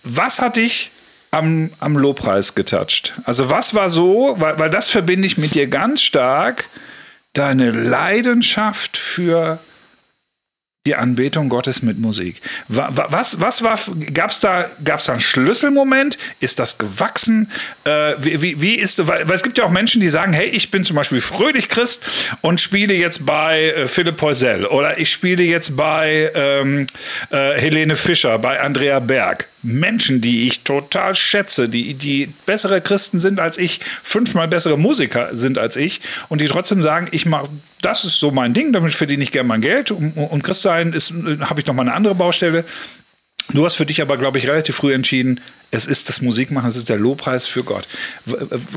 Was 0.03 0.41
hat 0.41 0.57
dich 0.57 0.91
am, 1.31 1.71
am 1.81 1.97
Lobpreis 1.97 2.55
getoucht? 2.55 3.15
Also 3.25 3.51
was 3.51 3.75
war 3.75 3.91
so, 3.91 4.37
weil, 4.39 4.59
weil 4.59 4.71
das 4.71 4.89
verbinde 4.89 5.27
ich 5.27 5.39
mit 5.39 5.55
dir 5.55 5.67
ganz 5.67 6.03
stark, 6.03 6.67
deine 7.33 7.71
Leidenschaft 7.71 8.97
für 8.97 9.59
die 10.87 10.95
Anbetung 10.95 11.49
Gottes 11.49 11.81
mit 11.81 11.99
Musik. 11.99 12.43
Wa- 12.69 12.91
wa- 12.95 13.07
Was, 13.09 13.41
was 13.41 13.63
war, 13.63 13.79
gab 14.13 14.31
es 14.31 14.41
da, 14.41 14.71
gab's 14.85 15.07
da 15.07 15.13
einen 15.13 15.21
Schlüsselmoment? 15.23 16.19
Ist 16.41 16.59
das 16.59 16.77
gewachsen? 16.77 17.51
Äh, 17.85 18.17
wie, 18.19 18.61
wie, 18.61 18.75
ist, 18.75 19.07
weil 19.07 19.25
es 19.31 19.43
gibt 19.43 19.57
ja 19.57 19.65
auch 19.65 19.71
Menschen, 19.71 20.03
die 20.03 20.11
sagen, 20.11 20.35
hey, 20.35 20.47
ich 20.47 20.71
bin 20.71 20.85
zum 20.85 20.97
Beispiel 20.97 21.23
fröhlich 21.23 21.71
Christ 21.71 22.03
und 22.43 22.61
spiele 22.61 22.93
jetzt 22.93 23.25
bei 23.25 23.71
äh, 23.71 23.89
Philipp 23.89 24.19
Poisel 24.19 24.67
oder 24.67 24.99
ich 24.99 25.11
spiele 25.11 25.43
jetzt 25.43 25.75
bei 25.75 26.31
ähm, 26.35 26.87
äh, 27.31 27.59
Helene 27.59 27.97
Fischer, 27.97 28.39
bei 28.39 28.61
Andrea 28.61 29.01
Berg. 29.01 29.49
Menschen, 29.63 30.21
die 30.21 30.47
ich 30.49 30.65
total 30.65 31.15
schätze, 31.15 31.71
die, 31.71 31.95
die 31.95 32.27
bessere 32.45 32.83
Christen 32.83 33.21
sind 33.21 33.41
als 33.41 33.57
ich, 33.57 33.81
fünfmal 34.03 34.49
bessere 34.49 34.77
Musiker 34.77 35.35
sind 35.35 35.57
als 35.57 35.77
ich 35.77 36.03
und 36.29 36.43
die 36.43 36.49
trotzdem 36.49 36.83
sagen, 36.83 37.09
ich 37.13 37.25
mache, 37.25 37.49
das 37.85 38.05
ist 38.05 38.19
so 38.19 38.31
mein 38.31 38.55
Ding, 38.55 38.73
damit 38.73 38.95
verdiene 38.95 39.23
ich 39.23 39.33
gerne 39.33 39.49
mein 39.49 39.61
Geld 39.61 39.91
und, 39.91 40.17
und 40.17 40.43
Christ 40.43 40.63
sein 40.63 40.93
ist, 40.93 41.13
habe 41.41 41.61
ich 41.61 41.67
noch 41.67 41.75
mal 41.75 41.83
eine 41.83 41.95
andere 41.95 42.15
Baustelle. 42.15 42.65
Du 43.51 43.65
hast 43.65 43.75
für 43.75 43.85
dich 43.85 44.01
aber, 44.01 44.17
glaube 44.17 44.39
ich, 44.39 44.49
relativ 44.49 44.77
früh 44.77 44.95
entschieden, 44.95 45.41
es 45.71 45.85
ist 45.85 46.09
das 46.09 46.23
Musikmachen, 46.23 46.69
es 46.69 46.77
ist 46.77 46.89
der 46.89 46.97
Lobpreis 46.97 47.47
für 47.47 47.63
Gott. 47.63 47.87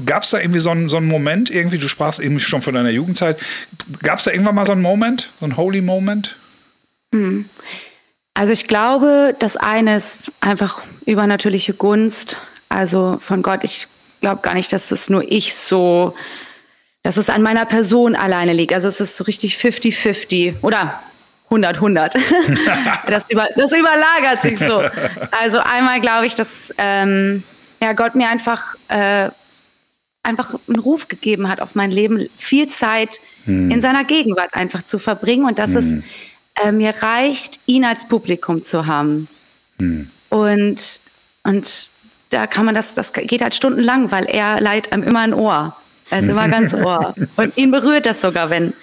Gab 0.06 0.24
es 0.24 0.32
da 0.32 0.40
irgendwie 0.40 0.60
so 0.60 0.72
einen, 0.72 0.90
so 0.90 0.98
einen 0.98 1.08
Moment, 1.08 1.50
irgendwie, 1.50 1.78
du 1.78 1.88
sprachst 1.88 2.20
eben 2.20 2.40
schon 2.40 2.62
von 2.62 2.74
deiner 2.74 2.90
Jugendzeit, 2.90 3.40
gab 4.04 4.20
es 4.20 4.26
da 4.26 4.32
irgendwann 4.32 4.56
mal 4.56 4.66
so 4.66 4.74
einen 4.74 4.82
Moment, 4.82 5.30
so 5.40 5.46
einen 5.46 5.56
Holy 5.56 5.82
Moment? 5.82 6.36
Also 8.34 8.52
ich 8.52 8.68
glaube, 8.68 9.36
das 9.40 9.56
eine 9.56 9.96
ist 9.96 10.32
einfach 10.42 10.82
übernatürliche 11.06 11.74
Gunst, 11.74 12.38
also 12.70 13.20
von 13.22 13.42
Gott. 13.42 13.64
Ich 13.64 13.88
glaube 14.22 14.42
gar 14.42 14.54
nicht, 14.54 14.74
dass 14.74 14.90
das 14.90 15.10
nur 15.10 15.24
ich 15.32 15.56
so, 15.56 16.14
dass 17.08 17.16
es 17.16 17.30
an 17.30 17.42
meiner 17.42 17.66
Person 17.66 18.18
alleine 18.18 18.52
liegt. 18.52 18.74
Also 18.74 18.90
es 18.90 19.00
ist 19.00 19.16
so 19.16 19.24
richtig 19.24 19.56
50-50 19.56 20.56
oder 20.62 21.02
100-100. 21.50 22.18
das, 23.10 23.26
über, 23.30 23.48
das 23.56 23.72
überlagert 23.72 24.42
sich 24.42 24.60
so. 24.60 24.84
Also 25.32 25.60
einmal 25.60 26.02
glaube 26.02 26.26
ich, 26.26 26.36
dass 26.36 26.74
ähm, 26.78 27.44
ja, 27.82 27.94
Gott 27.94 28.16
mir 28.16 28.28
einfach, 28.28 28.76
äh, 28.90 29.30
einfach 30.22 30.56
einen 30.68 30.80
Ruf 30.80 31.08
gegeben 31.08 31.48
hat 31.48 31.62
auf 31.62 31.76
mein 31.76 31.92
Leben, 31.92 32.28
viel 32.36 32.68
Zeit 32.68 33.22
in 33.46 33.80
seiner 33.80 34.04
Gegenwart 34.04 34.54
einfach 34.54 34.84
zu 34.84 35.00
verbringen 35.00 35.46
und 35.46 35.60
dass 35.60 35.76
es 35.76 36.00
äh, 36.62 36.74
mir 36.74 36.92
reicht, 37.02 37.62
ihn 37.68 37.86
als 37.86 38.06
Publikum 38.10 38.66
zu 38.66 38.86
haben. 38.86 39.30
Und, 40.28 41.00
und 41.44 41.90
da 42.32 42.48
kann 42.48 42.66
man 42.66 42.76
das, 42.76 42.96
das 42.96 43.14
geht 43.14 43.42
halt 43.42 43.56
stundenlang, 43.56 44.12
weil 44.12 44.26
er 44.26 44.60
leiht 44.60 44.92
einem 44.92 45.04
immer 45.04 45.22
ein 45.22 45.34
Ohr. 45.34 45.74
Er 46.10 46.20
ist 46.20 46.30
immer 46.30 46.48
ganz 46.48 46.74
Ohr. 46.74 47.14
Und 47.36 47.58
ihn 47.58 47.72
berührt 47.72 48.06
das 48.06 48.22
sogar, 48.22 48.50
wenn, 48.50 48.74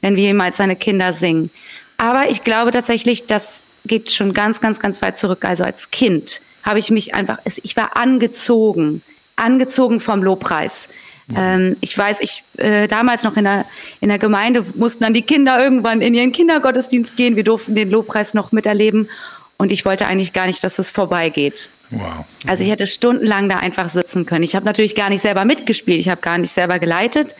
wenn 0.00 0.16
wir 0.16 0.30
ihm 0.30 0.40
als 0.40 0.58
seine 0.58 0.76
Kinder 0.76 1.12
singen. 1.12 1.50
Aber 1.96 2.30
ich 2.30 2.42
glaube 2.42 2.70
tatsächlich, 2.70 3.26
das 3.26 3.62
geht 3.86 4.12
schon 4.12 4.32
ganz, 4.32 4.60
ganz, 4.60 4.80
ganz 4.80 5.00
weit 5.02 5.16
zurück. 5.16 5.44
Also 5.44 5.64
als 5.64 5.90
Kind 5.90 6.40
habe 6.62 6.78
ich 6.78 6.90
mich 6.90 7.14
einfach, 7.14 7.38
ich 7.44 7.76
war 7.76 7.96
angezogen, 7.96 9.02
angezogen 9.36 10.00
vom 10.00 10.22
Lobpreis. 10.22 10.88
Ähm, 11.34 11.76
ich 11.80 11.96
weiß, 11.96 12.20
ich 12.20 12.44
äh, 12.58 12.86
damals 12.86 13.22
noch 13.22 13.36
in 13.36 13.44
der, 13.44 13.64
in 14.00 14.08
der 14.10 14.18
Gemeinde 14.18 14.64
mussten 14.74 15.04
dann 15.04 15.14
die 15.14 15.22
Kinder 15.22 15.62
irgendwann 15.62 16.02
in 16.02 16.14
ihren 16.14 16.32
Kindergottesdienst 16.32 17.16
gehen. 17.16 17.36
Wir 17.36 17.44
durften 17.44 17.74
den 17.74 17.90
Lobpreis 17.90 18.34
noch 18.34 18.52
miterleben. 18.52 19.08
Und 19.56 19.70
ich 19.70 19.84
wollte 19.84 20.06
eigentlich 20.06 20.32
gar 20.32 20.46
nicht, 20.46 20.62
dass 20.64 20.78
es 20.78 20.90
vorbeigeht. 20.90 21.68
Wow. 21.90 22.24
Also 22.46 22.64
ich 22.64 22.70
hätte 22.70 22.86
stundenlang 22.86 23.48
da 23.48 23.58
einfach 23.58 23.88
sitzen 23.88 24.26
können. 24.26 24.42
Ich 24.42 24.56
habe 24.56 24.66
natürlich 24.66 24.94
gar 24.94 25.10
nicht 25.10 25.22
selber 25.22 25.44
mitgespielt, 25.44 26.00
ich 26.00 26.08
habe 26.08 26.20
gar 26.20 26.38
nicht 26.38 26.52
selber 26.52 26.78
geleitet, 26.78 27.34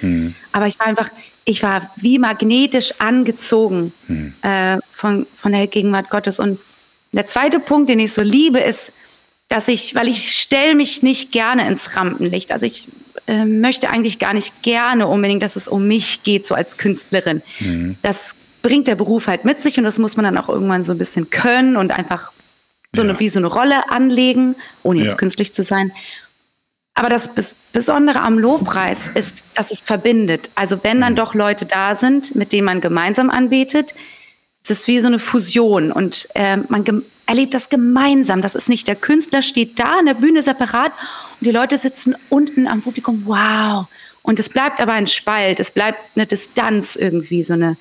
aber 0.52 0.66
ich 0.66 0.78
war 0.78 0.86
einfach, 0.86 1.10
ich 1.44 1.62
war 1.62 1.90
wie 1.96 2.18
magnetisch 2.18 2.94
angezogen 2.98 3.92
äh, 4.42 4.78
von, 4.92 5.26
von 5.34 5.52
der 5.52 5.66
Gegenwart 5.66 6.08
Gottes. 6.08 6.38
Und 6.38 6.60
der 7.12 7.26
zweite 7.26 7.58
Punkt, 7.58 7.88
den 7.88 7.98
ich 7.98 8.12
so 8.12 8.22
liebe, 8.22 8.60
ist, 8.60 8.92
dass 9.48 9.68
ich, 9.68 9.94
weil 9.94 10.08
ich 10.08 10.38
stelle 10.38 10.74
mich 10.74 11.02
nicht 11.02 11.32
gerne 11.32 11.66
ins 11.66 11.96
Rampenlicht. 11.96 12.52
Also 12.52 12.66
ich 12.66 12.88
äh, 13.26 13.44
möchte 13.44 13.90
eigentlich 13.90 14.18
gar 14.18 14.34
nicht 14.34 14.62
gerne 14.62 15.06
unbedingt, 15.06 15.42
dass 15.42 15.56
es 15.56 15.68
um 15.68 15.86
mich 15.86 16.22
geht, 16.22 16.46
so 16.46 16.54
als 16.54 16.76
Künstlerin. 16.76 17.42
Das 18.02 18.34
bringt 18.64 18.88
der 18.88 18.96
Beruf 18.96 19.26
halt 19.28 19.44
mit 19.44 19.60
sich 19.60 19.76
und 19.78 19.84
das 19.84 19.98
muss 19.98 20.16
man 20.16 20.24
dann 20.24 20.38
auch 20.38 20.48
irgendwann 20.48 20.84
so 20.84 20.92
ein 20.92 20.98
bisschen 20.98 21.28
können 21.30 21.76
und 21.76 21.92
einfach 21.96 22.32
so 22.92 23.02
eine, 23.02 23.12
Ja. 23.12 23.20
wie 23.20 23.28
so 23.28 23.38
eine 23.38 23.46
Rolle 23.48 23.90
anlegen, 23.90 24.56
ohne 24.82 25.00
jetzt 25.00 25.12
Ja. 25.12 25.16
künstlich 25.18 25.52
zu 25.52 25.62
sein. 25.62 25.92
Aber 26.94 27.08
das 27.10 27.28
Bes- 27.30 27.56
Besondere 27.72 28.20
am 28.22 28.38
Lobpreis 28.38 29.10
ist, 29.14 29.44
dass 29.54 29.70
es 29.70 29.80
verbindet. 29.80 30.48
Also 30.54 30.78
wenn 30.82 31.00
dann 31.00 31.14
doch 31.16 31.34
Leute 31.34 31.66
da 31.66 31.94
sind, 31.94 32.34
mit 32.36 32.52
denen 32.52 32.64
man 32.64 32.80
gemeinsam 32.80 33.30
anbetet, 33.30 33.94
es 34.62 34.70
ist 34.70 34.86
wie 34.88 35.00
so 35.00 35.08
eine 35.08 35.18
Fusion 35.18 35.92
und 35.92 36.28
äh, 36.34 36.56
man 36.68 36.84
erlebt 37.26 37.52
das 37.52 37.68
gemeinsam. 37.68 38.40
Das 38.42 38.54
ist 38.54 38.68
nicht 38.70 38.86
der 38.88 38.96
Künstler 38.96 39.42
steht 39.42 39.78
da 39.78 39.98
an 39.98 40.06
der 40.06 40.14
Bühne 40.14 40.42
separat 40.42 40.92
und 41.40 41.46
die 41.46 41.50
Leute 41.50 41.76
sitzen 41.76 42.14
unten 42.30 42.66
am 42.66 42.80
Publikum. 42.80 43.22
Wow! 43.26 43.86
Und 44.22 44.38
es 44.40 44.48
bleibt 44.48 44.80
aber 44.80 44.92
ein 44.92 45.06
Spalt, 45.06 45.60
es 45.60 45.70
bleibt 45.70 45.98
eine 46.16 46.26
Distanz 46.26 46.96
irgendwie, 46.96 47.42
so 47.42 47.52
eine 47.52 47.76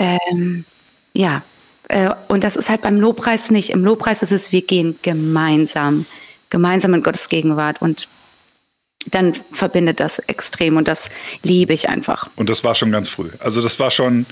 ähm, 0.00 0.64
ja, 1.12 1.42
äh, 1.88 2.10
und 2.28 2.42
das 2.42 2.56
ist 2.56 2.70
halt 2.70 2.80
beim 2.80 2.98
Lobpreis 2.98 3.50
nicht. 3.50 3.70
Im 3.70 3.84
Lobpreis 3.84 4.22
ist 4.22 4.32
es, 4.32 4.50
wir 4.50 4.62
gehen 4.62 4.98
gemeinsam, 5.02 6.06
gemeinsam 6.48 6.94
in 6.94 7.02
Gottes 7.02 7.28
Gegenwart 7.28 7.82
und 7.82 8.08
dann 9.06 9.34
verbindet 9.52 10.00
das 10.00 10.18
extrem 10.20 10.76
und 10.76 10.88
das 10.88 11.08
liebe 11.42 11.72
ich 11.72 11.88
einfach. 11.88 12.28
Und 12.36 12.50
das 12.50 12.64
war 12.64 12.74
schon 12.74 12.90
ganz 12.90 13.08
früh. 13.08 13.30
Also 13.40 13.62
das 13.62 13.78
war 13.78 13.90
schon 13.90 14.26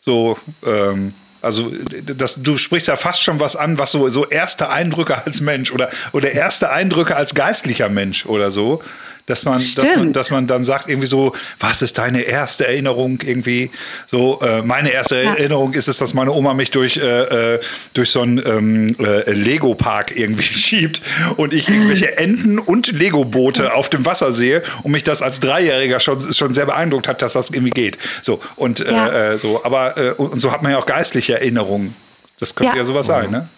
so, 0.00 0.38
ähm, 0.64 1.14
also 1.42 1.72
das, 2.04 2.34
du 2.36 2.58
sprichst 2.58 2.88
ja 2.88 2.96
fast 2.96 3.22
schon 3.22 3.40
was 3.40 3.56
an, 3.56 3.78
was 3.78 3.92
so, 3.92 4.08
so 4.08 4.26
erste 4.26 4.68
Eindrücke 4.68 5.24
als 5.24 5.40
Mensch 5.40 5.72
oder, 5.72 5.90
oder 6.12 6.32
erste 6.32 6.70
Eindrücke 6.70 7.16
als 7.16 7.34
geistlicher 7.34 7.88
Mensch 7.88 8.26
oder 8.26 8.50
so. 8.50 8.82
Dass 9.26 9.44
man, 9.44 9.62
dass, 9.76 9.96
man, 9.96 10.12
dass 10.12 10.30
man 10.30 10.46
dann 10.48 10.64
sagt, 10.64 10.88
irgendwie 10.88 11.06
so, 11.06 11.32
was 11.60 11.82
ist 11.82 11.98
deine 11.98 12.22
erste 12.22 12.66
Erinnerung 12.66 13.20
irgendwie? 13.22 13.70
So, 14.06 14.40
äh, 14.40 14.62
meine 14.62 14.90
erste 14.90 15.16
Ja. 15.22 15.34
Erinnerung 15.34 15.72
ist 15.74 15.86
es, 15.86 15.98
dass 15.98 16.14
meine 16.14 16.32
Oma 16.32 16.54
mich 16.54 16.70
durch, 16.72 16.96
äh, 16.96 17.54
äh, 17.56 17.60
durch 17.94 18.10
so 18.10 18.22
einen 18.22 18.38
ähm, 18.44 18.96
äh, 18.98 19.30
Lego-Park 19.30 20.16
irgendwie 20.16 20.42
schiebt 20.42 21.00
und 21.36 21.54
ich 21.54 21.68
irgendwelche 21.68 22.16
Enten 22.18 22.58
und 22.58 22.90
Lego-Boote 22.90 23.72
auf 23.74 23.88
dem 23.88 24.04
Wasser 24.04 24.32
sehe 24.32 24.62
und 24.82 24.90
mich 24.92 25.04
das 25.04 25.22
als 25.22 25.38
Dreijähriger 25.38 26.00
schon, 26.00 26.32
schon 26.32 26.54
sehr 26.54 26.66
beeindruckt 26.66 27.06
hat, 27.06 27.22
dass 27.22 27.34
das 27.34 27.50
irgendwie 27.50 27.70
geht. 27.70 27.98
So, 28.22 28.40
und 28.56 28.80
äh, 28.80 28.90
Ja. 28.90 29.32
äh, 29.32 29.38
so, 29.38 29.62
aber 29.64 29.94
und 30.16 30.30
und 30.32 30.40
so 30.40 30.50
hat 30.52 30.62
man 30.62 30.72
ja 30.72 30.78
auch 30.78 30.86
geistliche 30.86 31.34
Erinnerungen. 31.34 31.94
Das 32.38 32.54
könnte 32.54 32.72
ja, 32.74 32.78
Ja. 32.80 32.84
sowas 32.86 33.06
sein, 33.06 33.30
ne? 33.30 33.48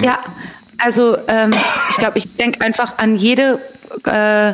Ja, 0.00 0.18
also 0.78 1.16
ähm, 1.28 1.52
ich 1.90 1.96
glaube, 1.96 2.18
ich 2.18 2.34
denke 2.36 2.60
einfach 2.60 2.98
an 2.98 3.16
jede 3.16 3.60
äh, 4.04 4.52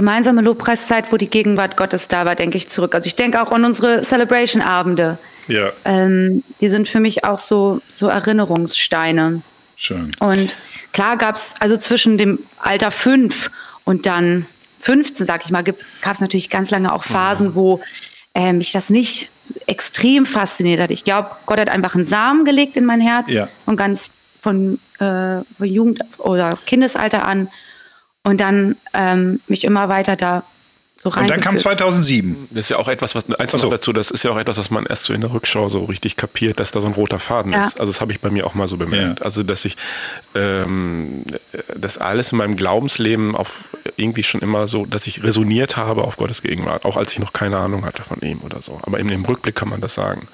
gemeinsame 0.00 0.42
Lobpreiszeit, 0.42 1.10
wo 1.10 1.16
die 1.16 1.30
Gegenwart 1.30 1.78
Gottes 1.78 2.06
da 2.06 2.26
war, 2.26 2.34
denke 2.34 2.58
ich 2.58 2.68
zurück. 2.68 2.94
Also 2.94 3.06
ich 3.06 3.14
denke 3.16 3.40
auch 3.42 3.50
an 3.50 3.64
unsere 3.64 4.02
Celebration-Abende. 4.02 5.16
Ja, 5.48 5.70
Ähm, 5.86 6.42
die 6.60 6.68
sind 6.68 6.86
für 6.86 7.00
mich 7.00 7.24
auch 7.24 7.38
so, 7.38 7.80
so 7.94 8.08
Erinnerungssteine. 8.08 9.40
schön. 9.76 10.12
Und 10.18 10.54
klar 10.92 11.16
gab 11.16 11.36
es, 11.36 11.54
also 11.60 11.78
zwischen 11.78 12.18
dem 12.18 12.40
Alter 12.58 12.90
5 12.90 13.50
und 13.84 14.04
dann 14.04 14.44
15, 14.80 15.24
sag 15.26 15.44
ich 15.46 15.50
mal, 15.50 15.62
gab 15.64 16.14
es 16.14 16.20
natürlich 16.20 16.50
ganz 16.50 16.70
lange 16.70 16.92
auch 16.92 17.02
Phasen, 17.04 17.54
wo 17.54 17.80
äh, 18.34 18.52
mich 18.52 18.72
das 18.72 18.90
nicht 18.90 19.30
extrem 19.66 20.26
fasziniert 20.26 20.78
hat. 20.80 20.90
Ich 20.90 21.04
glaube, 21.04 21.30
Gott 21.46 21.58
hat 21.58 21.70
einfach 21.70 21.94
einen 21.94 22.04
Samen 22.04 22.44
gelegt 22.44 22.76
in 22.76 22.84
mein 22.84 23.00
Herz 23.00 23.32
Ja. 23.32 23.48
und 23.64 23.76
ganz 23.76 24.10
von, 24.42 24.78
äh, 24.98 25.40
von 25.56 25.64
Jugend- 25.66 26.00
oder 26.18 26.58
Kindesalter 26.66 27.26
an 27.26 27.48
und 28.26 28.40
dann 28.40 28.74
ähm, 28.92 29.38
mich 29.46 29.62
immer 29.62 29.88
weiter 29.88 30.16
da 30.16 30.42
so 30.96 31.10
Und 31.10 31.16
dann 31.16 31.40
kam 31.40 31.54
reingeführt. 31.54 31.78
2007. 31.78 32.48
Das 32.50 32.64
ist 32.64 32.68
ja 32.70 32.78
auch 32.78 32.88
etwas, 32.88 33.14
was 33.14 33.30
eins 33.38 33.52
so. 33.52 33.58
noch 33.58 33.70
dazu, 33.70 33.92
das 33.92 34.10
ist 34.10 34.24
ja 34.24 34.32
auch 34.32 34.38
etwas, 34.38 34.58
was 34.58 34.70
man 34.70 34.84
erst 34.84 35.04
so 35.04 35.12
in 35.12 35.20
der 35.20 35.32
Rückschau 35.32 35.68
so 35.68 35.84
richtig 35.84 36.16
kapiert, 36.16 36.58
dass 36.58 36.72
da 36.72 36.80
so 36.80 36.88
ein 36.88 36.94
roter 36.94 37.20
Faden 37.20 37.52
Ja. 37.52 37.68
ist. 37.68 37.78
Also 37.78 37.92
das 37.92 38.00
habe 38.00 38.10
ich 38.10 38.20
bei 38.20 38.30
mir 38.30 38.44
auch 38.46 38.54
mal 38.54 38.66
so 38.66 38.76
bemerkt. 38.78 39.20
Ja. 39.20 39.24
Also 39.24 39.44
dass 39.44 39.64
ich 39.64 39.76
ähm, 40.34 41.22
das 41.76 41.98
alles 41.98 42.32
in 42.32 42.38
meinem 42.38 42.56
Glaubensleben 42.56 43.36
auf 43.36 43.58
irgendwie 43.96 44.24
schon 44.24 44.40
immer 44.40 44.66
so, 44.66 44.86
dass 44.86 45.06
ich 45.06 45.22
resoniert 45.22 45.76
habe 45.76 46.02
auf 46.02 46.16
Gottes 46.16 46.42
Gegenwart, 46.42 46.84
auch 46.84 46.96
als 46.96 47.12
ich 47.12 47.20
noch 47.20 47.32
keine 47.32 47.58
Ahnung 47.58 47.84
hatte 47.84 48.02
von 48.02 48.20
ihm 48.22 48.40
oder 48.40 48.60
so. 48.60 48.80
Aber 48.82 48.98
eben 48.98 49.10
im 49.10 49.24
Rückblick 49.24 49.54
kann 49.54 49.68
man 49.68 49.80
das 49.80 49.94
sagen. 49.94 50.26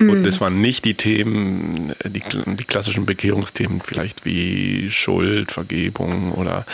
Und 0.00 0.24
das 0.24 0.40
waren 0.40 0.54
nicht 0.54 0.84
die 0.84 0.94
Themen, 0.94 1.94
die, 2.04 2.22
die 2.46 2.64
klassischen 2.64 3.06
Bekehrungsthemen, 3.06 3.80
vielleicht 3.80 4.24
wie 4.24 4.90
Schuld, 4.90 5.52
Vergebung 5.52 6.32
oder 6.32 6.66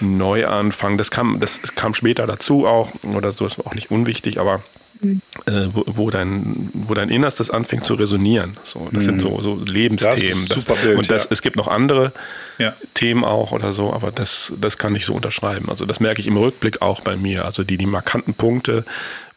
Neuanfang. 0.00 0.98
Das 0.98 1.10
kam, 1.10 1.40
das 1.40 1.60
kam 1.74 1.94
später 1.94 2.26
dazu 2.26 2.66
auch, 2.66 2.92
oder 3.02 3.32
so, 3.32 3.44
das 3.44 3.58
war 3.58 3.66
auch 3.66 3.74
nicht 3.74 3.90
unwichtig, 3.90 4.38
aber 4.38 4.62
äh, 5.00 5.68
wo, 5.68 5.84
wo, 5.86 6.10
dein, 6.10 6.70
wo 6.72 6.94
dein 6.94 7.08
Innerstes 7.08 7.50
anfängt 7.50 7.84
zu 7.84 7.94
resonieren. 7.94 8.56
So, 8.64 8.88
das 8.92 9.04
sind 9.04 9.20
so, 9.20 9.40
so 9.40 9.54
Lebensthemen. 9.64 10.16
Das 10.16 10.22
ist 10.22 10.52
super 10.52 10.74
Bild, 10.74 10.98
und 10.98 11.10
das, 11.10 11.24
ja. 11.24 11.30
es 11.30 11.42
gibt 11.42 11.56
noch 11.56 11.68
andere 11.68 12.12
Ja. 12.58 12.74
Themen 12.94 13.24
auch 13.24 13.52
oder 13.52 13.72
so, 13.72 13.92
aber 13.92 14.10
das, 14.10 14.52
das 14.60 14.76
kann 14.76 14.96
ich 14.96 15.04
so 15.04 15.14
unterschreiben. 15.14 15.68
Also 15.68 15.84
das 15.84 16.00
merke 16.00 16.20
ich 16.20 16.26
im 16.26 16.36
Rückblick 16.36 16.82
auch 16.82 17.00
bei 17.00 17.16
mir. 17.16 17.44
Also 17.44 17.62
die, 17.62 17.78
die 17.78 17.86
markanten 17.86 18.34
Punkte 18.34 18.84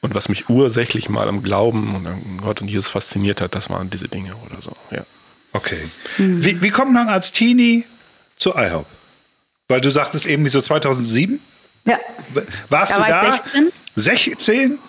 und 0.01 0.15
was 0.15 0.29
mich 0.29 0.49
ursächlich 0.49 1.09
mal 1.09 1.27
am 1.27 1.43
Glauben 1.43 1.95
und 1.95 2.07
an 2.07 2.39
Gott 2.41 2.61
und 2.61 2.69
Jesus 2.69 2.89
fasziniert 2.89 3.39
hat, 3.39 3.53
das 3.53 3.69
waren 3.69 3.91
diese 3.91 4.07
Dinge 4.07 4.33
oder 4.49 4.61
so. 4.61 4.75
Ja. 4.89 5.03
Okay. 5.53 5.89
Wie, 6.17 6.61
wie 6.61 6.69
kommt 6.71 6.93
man 6.93 7.07
als 7.07 7.31
Teenie 7.31 7.85
zu 8.35 8.55
IHOP? 8.55 8.87
Weil 9.71 9.81
du 9.81 9.89
sagtest 9.89 10.25
eben, 10.25 10.47
so 10.49 10.59
2007? 10.59 11.39
Ja, 11.85 11.97
Warst 12.69 12.91
Da 12.91 12.97
du 12.97 13.01
war 13.01 13.09
da? 13.09 13.29
ich 13.29 13.41
16. 13.41 13.71
16? 13.95 14.79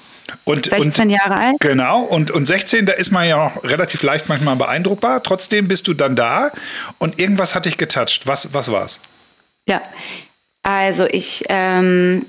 Und, 0.45 0.67
16 0.67 1.05
und, 1.05 1.11
Jahre 1.11 1.37
alt. 1.37 1.57
Genau, 1.61 2.01
und, 2.01 2.31
und 2.31 2.47
16, 2.47 2.87
da 2.87 2.93
ist 2.93 3.13
man 3.13 3.29
ja 3.29 3.37
noch 3.37 3.63
relativ 3.65 4.03
leicht 4.03 4.29
manchmal 4.29 4.57
beeindruckbar. 4.57 5.23
Trotzdem 5.23 5.69
bist 5.69 5.87
du 5.87 5.95
dann 5.95 6.17
da 6.17 6.51
und 6.99 7.21
irgendwas 7.21 7.55
hat 7.55 7.67
dich 7.67 7.77
getoucht. 7.77 8.27
Was, 8.27 8.53
was 8.53 8.73
war's? 8.73 8.99
Ja, 9.67 9.83
also 10.65 11.07
ich 11.07 11.45
ähm, 11.49 12.27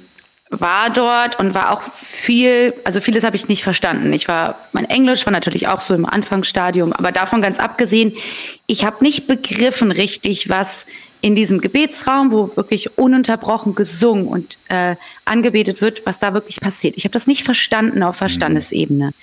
war 0.50 0.89
dort 0.91 1.39
und 1.39 1.55
war 1.55 1.72
auch 1.72 1.81
viel, 1.95 2.74
also 2.83 3.01
vieles 3.01 3.24
habe 3.24 3.36
ich 3.36 3.48
nicht 3.48 3.63
verstanden. 3.63 4.13
Ich 4.13 4.27
war, 4.27 4.60
mein 4.74 4.86
Englisch 4.86 5.25
war 5.25 5.33
natürlich 5.33 5.67
auch 5.67 5.79
so 5.79 5.93
im 5.95 6.05
Anfangsstadium, 6.05 6.93
aber 6.93 7.12
davon 7.12 7.41
ganz 7.41 7.57
abgesehen, 7.57 8.13
ich 8.67 8.86
habe 8.86 9.03
nicht 9.03 9.27
begriffen 9.27 9.91
richtig, 9.91 10.50
was 10.50 10.86
in 11.24 11.36
diesem 11.36 11.62
Gebetsraum, 11.62 12.34
wo 12.34 12.53
wirklich 12.58 12.98
ununterbrochen 12.98 13.75
gesungen 13.75 14.27
und 14.27 14.58
äh, 14.68 14.98
angebetet 15.24 15.80
wird, 15.80 16.06
was 16.06 16.20
da 16.20 16.34
wirklich 16.34 16.60
passiert. 16.60 16.98
Ich 16.98 17.06
habe 17.06 17.13
das 17.13 17.27
nicht 17.27 17.46
verstanden 17.46 18.03
auf 18.03 18.18
Verstandesebene. 18.18 19.13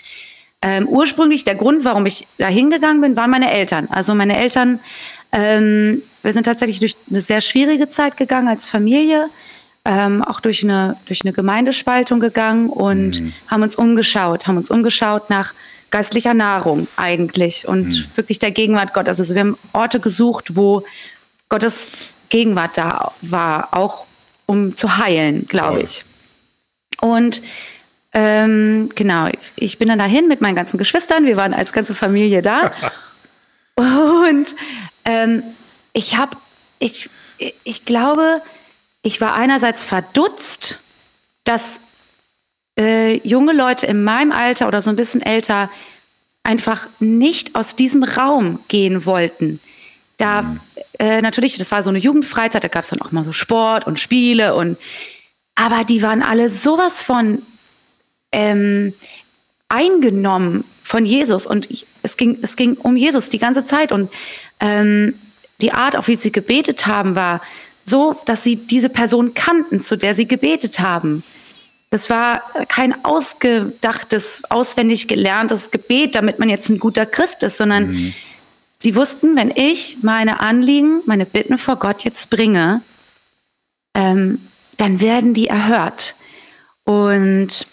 Ähm, 0.63 0.89
ursprünglich 0.89 1.45
der 1.45 1.57
Grund, 1.57 1.85
warum 1.85 2.07
ich 2.07 2.27
da 2.39 2.49
hingegangen 2.49 3.03
bin, 3.03 3.17
waren 3.17 3.31
meine 3.31 3.53
Eltern. 3.53 3.87
Also 3.91 4.15
meine 4.15 4.39
Eltern, 4.39 4.81
ähm, 5.33 6.03
wir 6.23 6.33
sind 6.33 6.45
tatsächlich 6.45 6.81
durch 6.81 6.97
eine 7.11 7.21
sehr 7.21 7.43
schwierige 7.43 7.89
Zeit 7.89 8.17
gegangen 8.17 8.49
als 8.49 8.67
Familie, 8.67 9.29
ähm, 9.85 10.25
auch 10.25 10.41
durch 10.41 10.65
eine, 10.65 10.97
durch 11.05 11.21
eine 11.23 11.35
Gemeindespaltung 11.35 12.19
gegangen 12.19 12.71
und 12.71 13.35
haben 13.47 13.63
uns 13.63 13.77
umgeschaut, 13.77 14.47
haben 14.47 14.57
uns 14.57 14.71
umgeschaut 14.71 15.29
nach 15.29 15.53
geistlicher 15.91 16.33
Nahrung 16.33 16.89
eigentlich 16.97 17.69
und 17.69 18.17
wirklich 18.17 18.39
der 18.39 18.53
Gegenwart 18.53 18.95
Gottes. 18.95 19.21
Also 19.21 19.35
wir 19.35 19.41
haben 19.41 19.59
Orte 19.75 20.01
gesucht, 20.01 20.57
wo 20.57 20.83
Gottes 21.51 21.91
Gegenwart 22.31 22.79
da 22.79 23.13
war, 23.21 23.69
auch 23.73 24.07
um 24.47 24.75
zu 24.75 24.97
heilen, 24.97 25.47
glaube 25.47 25.83
ich. 25.83 26.05
Und 27.01 27.43
ähm, 28.13 28.89
genau, 28.95 29.29
ich 29.57 29.79
bin 29.79 29.89
dann 29.89 29.99
dahin 29.99 30.27
mit 30.27 30.41
meinen 30.41 30.57
ganzen 30.57 30.79
Geschwistern. 30.79 31.27
Wir 31.27 31.37
waren 31.37 31.55
als 31.55 31.73
ganze 31.73 31.95
Familie 31.95 32.43
da. 32.43 32.73
Und 33.77 34.57
ähm, 35.05 35.43
ich 35.93 36.17
habe, 36.17 36.37
ich, 36.79 37.11
ich 37.65 37.85
glaube, 37.85 38.43
ich 39.03 39.21
war 39.21 39.35
einerseits 39.35 39.85
verdutzt, 39.85 40.81
dass 41.45 41.81
äh, 42.79 43.17
junge 43.27 43.53
Leute 43.53 43.87
in 43.87 44.05
meinem 44.05 44.33
Alter 44.33 44.69
oder 44.69 44.83
so 44.83 44.91
ein 44.91 44.97
bisschen 44.97 45.23
älter 45.23 45.69
einfach 46.43 46.89
nicht 46.99 47.55
aus 47.55 47.77
diesem 47.77 48.03
Raum 48.03 48.61
gehen 48.69 49.07
wollten. 49.07 49.61
Da 50.21 50.57
äh, 50.99 51.23
natürlich, 51.23 51.57
das 51.57 51.73
war 51.73 51.83
so 51.83 51.91
eine 51.91 51.99
Jugendfreizeit, 51.99 52.63
da 52.63 52.69
gab 52.69 52.85
es 52.85 52.91
dann 52.91 53.01
auch 53.01 53.11
mal 53.11 53.25
so 53.25 53.33
Sport 53.33 53.87
und 53.87 53.99
Spiele 53.99 54.55
und 54.55 54.77
aber 55.55 55.85
die 55.85 56.03
waren 56.03 56.23
alle 56.23 56.49
sowas 56.49 57.03
von 57.03 57.43
ähm, 58.33 58.93
eingenommen 59.69 60.65
von 60.83 61.07
Jesus 61.07 61.47
und 61.47 61.71
ich, 61.71 61.87
es 62.03 62.17
ging 62.17 62.39
es 62.43 62.57
ging 62.57 62.75
um 62.75 62.97
Jesus 62.97 63.31
die 63.31 63.39
ganze 63.39 63.65
Zeit 63.65 63.93
und 63.93 64.11
ähm, 64.61 65.15
die 65.61 65.73
Art, 65.73 65.97
auch 65.97 66.09
wie 66.09 66.17
sie 66.17 66.33
gebetet 66.33 66.87
haben, 66.87 67.15
war 67.15 67.41
so, 67.83 68.21
dass 68.27 68.43
sie 68.43 68.57
diese 68.57 68.89
Person 68.89 69.35
kannten, 69.35 69.81
zu 69.81 69.97
der 69.97 70.15
sie 70.15 70.27
gebetet 70.27 70.81
haben. 70.81 71.23
Das 71.91 72.09
war 72.09 72.43
kein 72.69 73.05
ausgedachtes, 73.05 74.43
auswendig 74.49 75.09
gelerntes 75.09 75.71
Gebet, 75.71 76.15
damit 76.15 76.39
man 76.39 76.49
jetzt 76.49 76.69
ein 76.69 76.79
guter 76.79 77.05
Christ 77.05 77.43
ist, 77.43 77.57
sondern 77.57 78.15
sie 78.81 78.97
wussten, 78.97 79.37
wenn 79.37 79.51
ich 79.51 79.99
meine 80.03 80.41
Anliegen, 80.41 81.03
meine 81.07 81.27
Bitten 81.27 81.59
vor 81.59 81.77
Gott 81.77 82.03
jetzt 82.05 82.31
bringe, 82.31 82.83
ähm, 83.95 84.41
dann 84.77 85.01
werden 85.01 85.35
die 85.35 85.49
erhört. 85.49 86.15
Und 86.85 87.67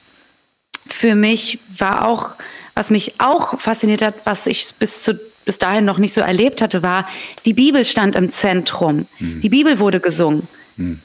für 0.87 1.15
mich 1.15 1.59
war 1.77 2.07
auch, 2.07 2.35
was 2.75 2.89
mich 2.89 3.15
auch 3.19 3.59
fasziniert 3.59 4.01
hat, 4.01 4.15
was 4.25 4.45
ich 4.47 4.73
bis, 4.77 5.03
zu, 5.03 5.19
bis 5.45 5.57
dahin 5.57 5.85
noch 5.85 5.97
nicht 5.97 6.13
so 6.13 6.21
erlebt 6.21 6.61
hatte, 6.61 6.83
war, 6.83 7.07
die 7.45 7.53
Bibel 7.53 7.85
stand 7.85 8.15
im 8.15 8.29
Zentrum. 8.29 9.07
Die 9.19 9.49
Bibel 9.49 9.79
wurde 9.79 9.99
gesungen. 9.99 10.47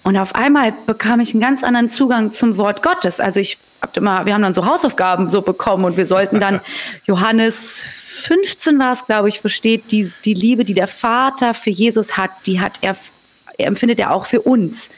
Und 0.03 0.19
auf 0.19 0.35
einmal 0.35 0.75
bekam 0.85 1.21
ich 1.21 1.33
einen 1.33 1.41
ganz 1.41 1.65
anderen 1.65 1.89
Zugang 1.89 2.31
zum 2.31 2.59
Wort 2.59 2.83
Gottes. 2.83 3.21
Also 3.21 3.41
ich 3.41 3.57
hab 3.81 3.97
immer, 3.97 4.27
wir 4.27 4.35
haben 4.35 4.43
dann 4.43 4.53
so 4.53 4.67
Hausaufgaben 4.67 5.29
so 5.29 5.41
bekommen 5.41 5.87
und 5.87 5.97
wir 5.97 6.05
sollten 6.05 6.41
dann 6.41 6.61
Johannes 7.05 7.85
15 8.23 8.79
war 8.79 8.93
es, 8.93 9.05
glaube 9.07 9.29
ich, 9.29 9.41
versteht, 9.41 9.91
die, 9.91 10.11
die 10.25 10.35
Liebe, 10.35 10.65
die 10.65 10.75
der 10.75 10.87
Vater 10.89 11.55
für 11.55 11.71
Jesus 11.71 12.17
hat, 12.17 12.31
die 12.47 12.61
hat 12.61 12.79
er, 12.81 12.97
er 13.59 13.67
empfindet 13.67 14.01
er 14.01 14.13
auch 14.13 14.27
für 14.27 14.41
uns. 14.41 14.91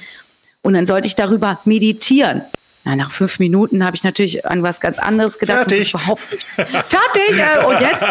Und 0.63 0.75
dann 0.75 0.87
sollte 0.87 1.07
ich 1.07 1.15
darüber 1.15 1.61
meditieren. 1.65 2.43
Na, 2.85 2.97
nach 2.97 3.11
fünf 3.11 3.39
Minuten 3.39 3.85
habe 3.85 3.97
ich 3.97 4.05
natürlich 4.05 4.47
an 4.47 4.63
was 4.63 4.81
ganz 4.81 4.99
anderes 4.99 5.39
gedacht. 5.39 5.63
und 5.65 5.69
Fertig. 5.71 5.93
das 5.93 6.01
überhaupt 6.03 6.31
nicht. 6.33 6.47
Fertig. 6.47 7.39
Äh, 7.39 7.65
und 7.67 7.81
jetzt 7.81 8.05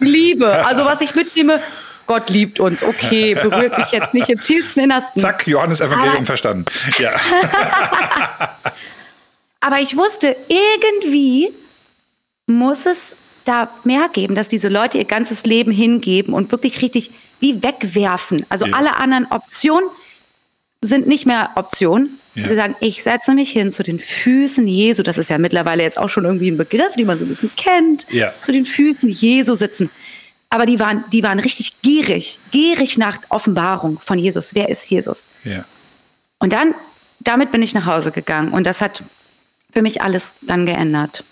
Liebe. 0.00 0.64
Also 0.66 0.84
was 0.84 1.00
ich 1.02 1.14
mitnehme, 1.14 1.60
Gott 2.06 2.28
liebt 2.30 2.58
uns. 2.60 2.82
Okay, 2.82 3.34
berührt 3.34 3.78
mich 3.78 3.90
jetzt 3.92 4.12
nicht 4.14 4.28
im 4.30 4.42
tiefsten 4.42 4.80
Innersten. 4.80 5.20
Zack, 5.20 5.46
Johannes 5.46 5.80
Evangelium 5.80 6.16
Aber- 6.16 6.26
verstanden. 6.26 6.64
Ja. 6.98 7.12
Aber 9.60 9.78
ich 9.78 9.96
wusste, 9.96 10.36
irgendwie 10.48 11.50
muss 12.46 12.84
es 12.86 13.16
da 13.44 13.70
mehr 13.84 14.08
geben, 14.12 14.34
dass 14.34 14.48
diese 14.48 14.68
Leute 14.68 14.98
ihr 14.98 15.04
ganzes 15.04 15.44
Leben 15.44 15.70
hingeben 15.72 16.32
und 16.34 16.50
wirklich 16.52 16.82
richtig 16.82 17.10
wie 17.40 17.62
wegwerfen. 17.62 18.44
Also 18.48 18.66
Ja. 18.66 18.76
alle 18.76 18.96
anderen 18.96 19.26
Optionen 19.30 19.88
sind 20.82 21.06
nicht 21.06 21.26
mehr 21.26 21.50
Optionen. 21.56 22.18
Ja. 22.34 22.48
Sie 22.48 22.54
sagen, 22.56 22.74
ich 22.80 23.02
setze 23.02 23.32
mich 23.32 23.50
hin 23.52 23.70
zu 23.72 23.82
den 23.82 24.00
Füßen 24.00 24.66
Jesu. 24.66 25.02
Das 25.02 25.18
ist 25.18 25.30
ja 25.30 25.38
mittlerweile 25.38 25.82
jetzt 25.82 25.98
auch 25.98 26.08
schon 26.08 26.24
irgendwie 26.24 26.50
ein 26.50 26.56
Begriff, 26.56 26.94
den 26.96 27.06
man 27.06 27.18
so 27.18 27.24
ein 27.24 27.28
bisschen 27.28 27.50
kennt. 27.56 28.06
Ja. 28.10 28.32
Zu 28.40 28.52
den 28.52 28.66
Füßen 28.66 29.08
Jesu 29.08 29.54
sitzen. 29.54 29.88
Aber 30.50 30.66
die 30.66 30.78
waren, 30.78 31.04
die 31.12 31.22
waren 31.22 31.38
richtig 31.40 31.80
gierig, 31.82 32.38
gierig 32.50 32.98
nach 32.98 33.18
Offenbarung 33.28 33.98
von 34.00 34.18
Jesus. 34.18 34.54
Wer 34.54 34.68
ist 34.68 34.88
Jesus? 34.88 35.28
ja. 35.44 35.64
Und 36.40 36.52
dann, 36.52 36.74
damit 37.20 37.50
bin 37.52 37.62
ich 37.62 37.72
nach 37.74 37.86
Hause 37.86 38.10
gegangen 38.12 38.52
und 38.52 38.64
das 38.64 38.80
hat 38.82 39.02
für 39.72 39.80
mich 39.82 40.02
alles 40.02 40.34
dann 40.42 40.66
geändert. 40.66 41.24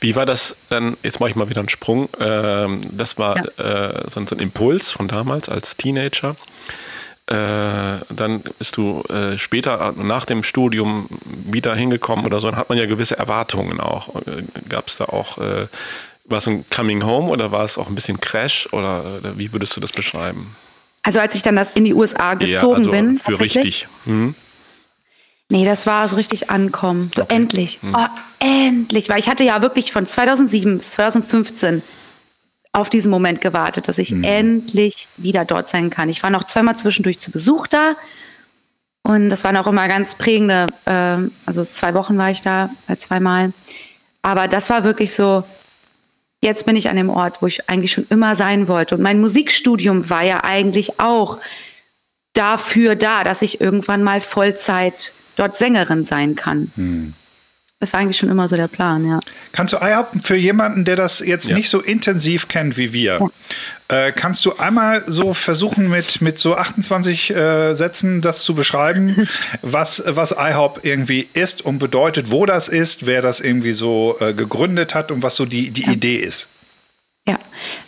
Wie 0.00 0.16
war 0.16 0.26
das 0.26 0.54
dann, 0.68 0.96
jetzt 1.02 1.20
mache 1.20 1.30
ich 1.30 1.36
mal 1.36 1.48
wieder 1.48 1.60
einen 1.60 1.68
Sprung, 1.68 2.08
ähm, 2.20 2.80
das 2.90 3.18
war 3.18 3.36
äh, 3.58 4.08
so, 4.10 4.20
ein- 4.20 4.26
so 4.26 4.34
ein 4.36 4.40
Impuls 4.40 4.90
von 4.90 5.08
damals 5.08 5.48
als 5.48 5.76
Teenager. 5.76 6.36
Äh, 7.28 7.34
dann 8.10 8.42
bist 8.58 8.76
du 8.76 9.02
äh, 9.08 9.36
später 9.36 9.92
nach 9.96 10.24
dem 10.26 10.44
Studium 10.44 11.08
wieder 11.50 11.74
hingekommen 11.74 12.24
oder 12.24 12.38
so, 12.40 12.48
dann 12.48 12.56
hat 12.58 12.68
man 12.68 12.78
ja 12.78 12.86
gewisse 12.86 13.18
Erwartungen 13.18 13.80
auch. 13.80 14.10
Gab 14.68 14.86
es 14.86 14.96
da 14.96 15.06
auch, 15.06 15.38
äh, 15.38 15.66
war 16.26 16.38
es 16.38 16.46
ein 16.46 16.64
Coming 16.70 17.04
Home 17.04 17.28
oder 17.28 17.50
war 17.50 17.64
es 17.64 17.78
auch 17.78 17.88
ein 17.88 17.96
bisschen 17.96 18.20
Crash 18.20 18.68
oder, 18.72 19.18
oder 19.18 19.38
wie 19.38 19.52
würdest 19.52 19.74
du 19.76 19.80
das 19.80 19.90
beschreiben? 19.90 20.54
Also 21.02 21.18
als 21.18 21.34
ich 21.34 21.42
dann 21.42 21.56
das 21.56 21.70
in 21.74 21.84
die 21.84 21.94
USA 21.94 22.34
gezogen 22.34 22.76
also 22.76 22.90
bin. 22.92 23.18
für 23.18 23.38
richtig. 23.40 23.88
Hm? 24.04 24.34
Nee, 25.48 25.64
das 25.64 25.86
war 25.86 26.08
so 26.08 26.16
richtig 26.16 26.50
ankommen. 26.50 27.10
So 27.14 27.22
Okay. 27.22 27.34
endlich. 27.36 27.78
Hm. 27.82 27.94
Oh, 27.96 28.06
endlich. 28.40 29.08
Weil 29.08 29.20
ich 29.20 29.28
hatte 29.28 29.44
ja 29.44 29.62
wirklich 29.62 29.92
von 29.92 30.06
2007 30.06 30.78
bis 30.78 30.90
2015 30.92 31.82
auf 32.72 32.90
diesen 32.90 33.10
Moment 33.10 33.40
gewartet, 33.40 33.88
dass 33.88 33.98
ich 33.98 34.10
Hm. 34.10 34.24
endlich 34.24 35.08
wieder 35.16 35.44
dort 35.44 35.68
sein 35.68 35.88
kann. 35.90 36.08
Ich 36.08 36.22
war 36.22 36.30
noch 36.30 36.44
zweimal 36.44 36.76
zwischendurch 36.76 37.18
zu 37.18 37.30
Besuch 37.30 37.66
da 37.68 37.96
Und 39.08 39.30
das 39.30 39.44
waren 39.44 39.56
auch 39.56 39.68
immer 39.68 39.86
ganz 39.86 40.16
prägende, 40.16 40.66
äh, 40.84 41.18
also 41.46 41.64
zwei 41.64 41.94
Wochen 41.94 42.18
war 42.18 42.32
ich 42.32 42.42
da, 42.42 42.70
äh, 42.88 42.96
zweimal. 42.96 43.52
Aber 44.22 44.48
das 44.48 44.68
war 44.68 44.82
wirklich 44.82 45.12
so, 45.14 45.44
jetzt 46.42 46.66
bin 46.66 46.74
ich 46.74 46.88
an 46.90 46.96
dem 46.96 47.08
Ort, 47.08 47.40
wo 47.40 47.46
ich 47.46 47.70
eigentlich 47.70 47.92
schon 47.92 48.08
immer 48.10 48.34
sein 48.34 48.66
wollte. 48.66 48.96
Und 48.96 49.02
mein 49.02 49.20
Musikstudium 49.20 50.10
war 50.10 50.24
ja 50.24 50.42
eigentlich 50.42 50.98
auch 50.98 51.38
dafür 52.32 52.96
da, 52.96 53.22
dass 53.22 53.42
ich 53.42 53.60
irgendwann 53.60 54.02
mal 54.02 54.20
Vollzeit 54.20 55.14
dort 55.36 55.56
Sängerin 55.56 56.04
sein 56.04 56.34
kann. 56.34 56.70
Hm. 56.76 57.14
Das 57.78 57.92
war 57.92 58.00
eigentlich 58.00 58.16
schon 58.16 58.30
immer 58.30 58.48
so 58.48 58.56
der 58.56 58.68
Plan, 58.68 59.06
ja. 59.06 59.20
Kannst 59.52 59.74
du 59.74 59.78
IHOP 59.78 60.08
für 60.22 60.36
jemanden, 60.36 60.86
der 60.86 60.96
das 60.96 61.18
jetzt 61.18 61.48
ja. 61.48 61.54
nicht 61.54 61.68
so 61.68 61.80
intensiv 61.82 62.48
kennt 62.48 62.78
wie 62.78 62.94
wir, 62.94 63.20
ja. 63.90 64.06
äh, 64.06 64.12
kannst 64.12 64.46
du 64.46 64.56
einmal 64.56 65.04
so 65.06 65.34
versuchen, 65.34 65.90
mit, 65.90 66.22
mit 66.22 66.38
so 66.38 66.56
28 66.56 67.36
äh, 67.36 67.74
Sätzen 67.74 68.22
das 68.22 68.40
zu 68.44 68.54
beschreiben, 68.54 69.28
was, 69.62 70.02
was 70.06 70.32
IHOP 70.32 70.80
irgendwie 70.84 71.28
ist 71.34 71.62
und 71.62 71.78
bedeutet, 71.78 72.30
wo 72.30 72.46
das 72.46 72.68
ist, 72.68 73.04
wer 73.04 73.20
das 73.20 73.40
irgendwie 73.40 73.72
so 73.72 74.16
äh, 74.20 74.32
gegründet 74.32 74.94
hat 74.94 75.10
und 75.10 75.22
was 75.22 75.36
so 75.36 75.44
die, 75.44 75.70
die 75.70 75.84
ja. 75.84 75.92
Idee 75.92 76.16
ist? 76.16 76.48
Ja, 77.28 77.38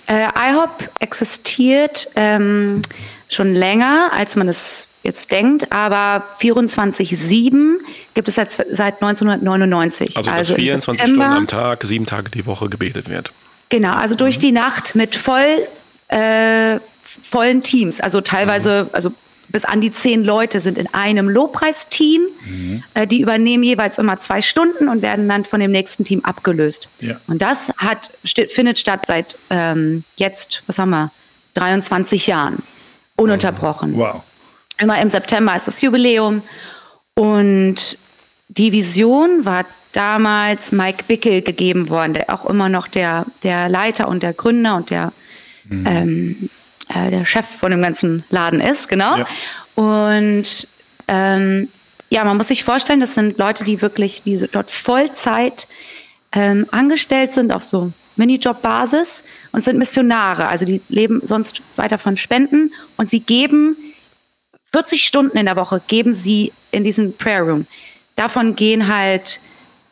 äh, 0.06 0.28
IHOP 0.50 0.90
existiert 0.98 2.10
ähm, 2.14 2.82
schon 3.30 3.54
länger, 3.54 4.10
als 4.12 4.36
man 4.36 4.48
es 4.48 4.87
jetzt 5.02 5.30
denkt, 5.30 5.72
aber 5.72 6.26
24-7 6.40 7.78
gibt 8.14 8.28
es 8.28 8.34
seit, 8.34 8.52
seit 8.52 9.02
1999. 9.02 10.16
Also, 10.16 10.30
also 10.30 10.52
dass 10.52 10.60
24 10.60 11.02
Stunden 11.02 11.22
am 11.22 11.46
Tag, 11.46 11.84
sieben 11.84 12.06
Tage 12.06 12.30
die 12.30 12.46
Woche 12.46 12.68
gebetet 12.68 13.08
wird. 13.08 13.32
Genau, 13.68 13.92
also 13.92 14.14
durch 14.14 14.36
mhm. 14.38 14.42
die 14.42 14.52
Nacht 14.52 14.94
mit 14.94 15.14
voll, 15.14 15.66
äh, 16.08 16.78
vollen 17.22 17.62
Teams, 17.62 18.00
also 18.00 18.20
teilweise, 18.20 18.84
mhm. 18.84 18.90
also 18.92 19.12
bis 19.48 19.64
an 19.64 19.80
die 19.80 19.90
zehn 19.90 20.24
Leute 20.24 20.60
sind 20.60 20.76
in 20.76 20.92
einem 20.92 21.28
Lobpreisteam. 21.28 22.22
Mhm. 22.44 22.82
Äh, 22.94 23.06
die 23.06 23.20
übernehmen 23.20 23.62
jeweils 23.62 23.98
immer 23.98 24.20
zwei 24.20 24.42
Stunden 24.42 24.88
und 24.88 25.02
werden 25.02 25.28
dann 25.28 25.44
von 25.44 25.60
dem 25.60 25.70
nächsten 25.70 26.04
Team 26.04 26.24
abgelöst. 26.24 26.88
Ja. 27.00 27.18
Und 27.26 27.40
das 27.40 27.70
hat, 27.78 28.10
findet 28.50 28.78
statt 28.78 29.06
seit 29.06 29.36
ähm, 29.50 30.04
jetzt, 30.16 30.62
was 30.66 30.78
haben 30.78 30.90
wir, 30.90 31.10
23 31.54 32.26
Jahren. 32.26 32.62
Ununterbrochen. 33.16 33.96
Wow. 33.96 34.22
Immer 34.80 35.00
im 35.00 35.10
September 35.10 35.54
ist 35.56 35.66
das 35.66 35.80
Jubiläum. 35.80 36.42
Und 37.14 37.98
die 38.48 38.72
Vision 38.72 39.44
war 39.44 39.64
damals 39.92 40.72
Mike 40.72 41.04
Bickel 41.08 41.42
gegeben 41.42 41.88
worden, 41.88 42.14
der 42.14 42.30
auch 42.32 42.46
immer 42.46 42.68
noch 42.68 42.86
der, 42.86 43.26
der 43.42 43.68
Leiter 43.68 44.08
und 44.08 44.22
der 44.22 44.32
Gründer 44.32 44.76
und 44.76 44.90
der, 44.90 45.12
mhm. 45.64 45.86
ähm, 45.86 46.50
äh, 46.88 47.10
der 47.10 47.24
Chef 47.24 47.46
von 47.46 47.70
dem 47.70 47.82
ganzen 47.82 48.24
Laden 48.30 48.60
ist, 48.60 48.88
genau. 48.88 49.16
Ja. 49.16 49.26
Und 49.74 50.68
ähm, 51.08 51.68
ja, 52.10 52.24
man 52.24 52.36
muss 52.36 52.48
sich 52.48 52.64
vorstellen, 52.64 53.00
das 53.00 53.14
sind 53.14 53.38
Leute, 53.38 53.64
die 53.64 53.82
wirklich 53.82 54.22
wie 54.24 54.36
so 54.36 54.46
dort 54.46 54.70
Vollzeit 54.70 55.68
ähm, 56.32 56.66
angestellt 56.70 57.32
sind 57.32 57.52
auf 57.52 57.64
so 57.64 57.92
Minijob-Basis 58.16 59.22
und 59.52 59.60
sind 59.62 59.78
Missionare. 59.78 60.48
Also 60.48 60.64
die 60.64 60.80
leben 60.88 61.20
sonst 61.24 61.62
weiter 61.76 61.98
von 61.98 62.16
Spenden 62.16 62.72
und 62.96 63.08
sie 63.08 63.20
geben 63.20 63.76
40 64.72 65.04
Stunden 65.04 65.36
in 65.38 65.46
der 65.46 65.56
Woche 65.56 65.80
geben 65.86 66.14
sie 66.14 66.52
in 66.70 66.84
diesen 66.84 67.16
Prayer 67.16 67.42
Room. 67.42 67.66
Davon 68.16 68.56
gehen 68.56 68.94
halt, 68.94 69.40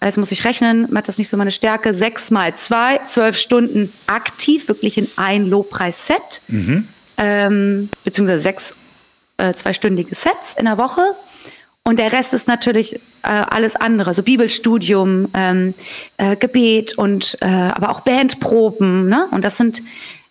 jetzt 0.03 0.19
muss 0.19 0.33
ich 0.33 0.45
rechnen, 0.45 0.89
macht 0.91 1.09
das 1.09 1.19
nicht 1.19 1.29
so 1.29 1.37
meine 1.37 1.51
Stärke, 1.51 1.95
sechs 1.95 2.31
mal 2.31 2.55
zwei, 2.55 2.99
zwölf 2.99 3.39
Stunden 3.39 3.93
aktiv, 4.07 4.69
wirklich 4.69 4.99
in 4.99 5.09
ein 5.17 5.47
Lobpreis-Set, 5.47 6.43
mhm. 6.49 6.89
ähm, 7.17 7.89
beziehungsweise 8.05 8.43
sechs 8.43 8.75
äh, 9.39 9.55
zweistündige 9.55 10.15
Sets 10.15 10.55
in 10.59 10.67
der 10.67 10.79
Woche. 10.79 11.03
Und 11.85 12.01
der 12.01 12.12
Rest 12.12 12.35
ist 12.35 12.49
natürlich 12.49 12.95
äh, 12.95 12.99
alles 13.23 13.77
andere, 13.77 14.12
so 14.12 14.25
Bibelstudium, 14.25 15.29
ähm, 15.35 15.73
äh, 16.17 16.35
Gebet 16.35 16.99
und 16.99 17.39
äh, 17.41 17.47
aber 17.47 17.91
auch 17.91 18.01
Bandproben. 18.01 19.09
Ne? 19.09 19.29
Und 19.31 19.45
das 19.45 19.57
sind, 19.57 19.85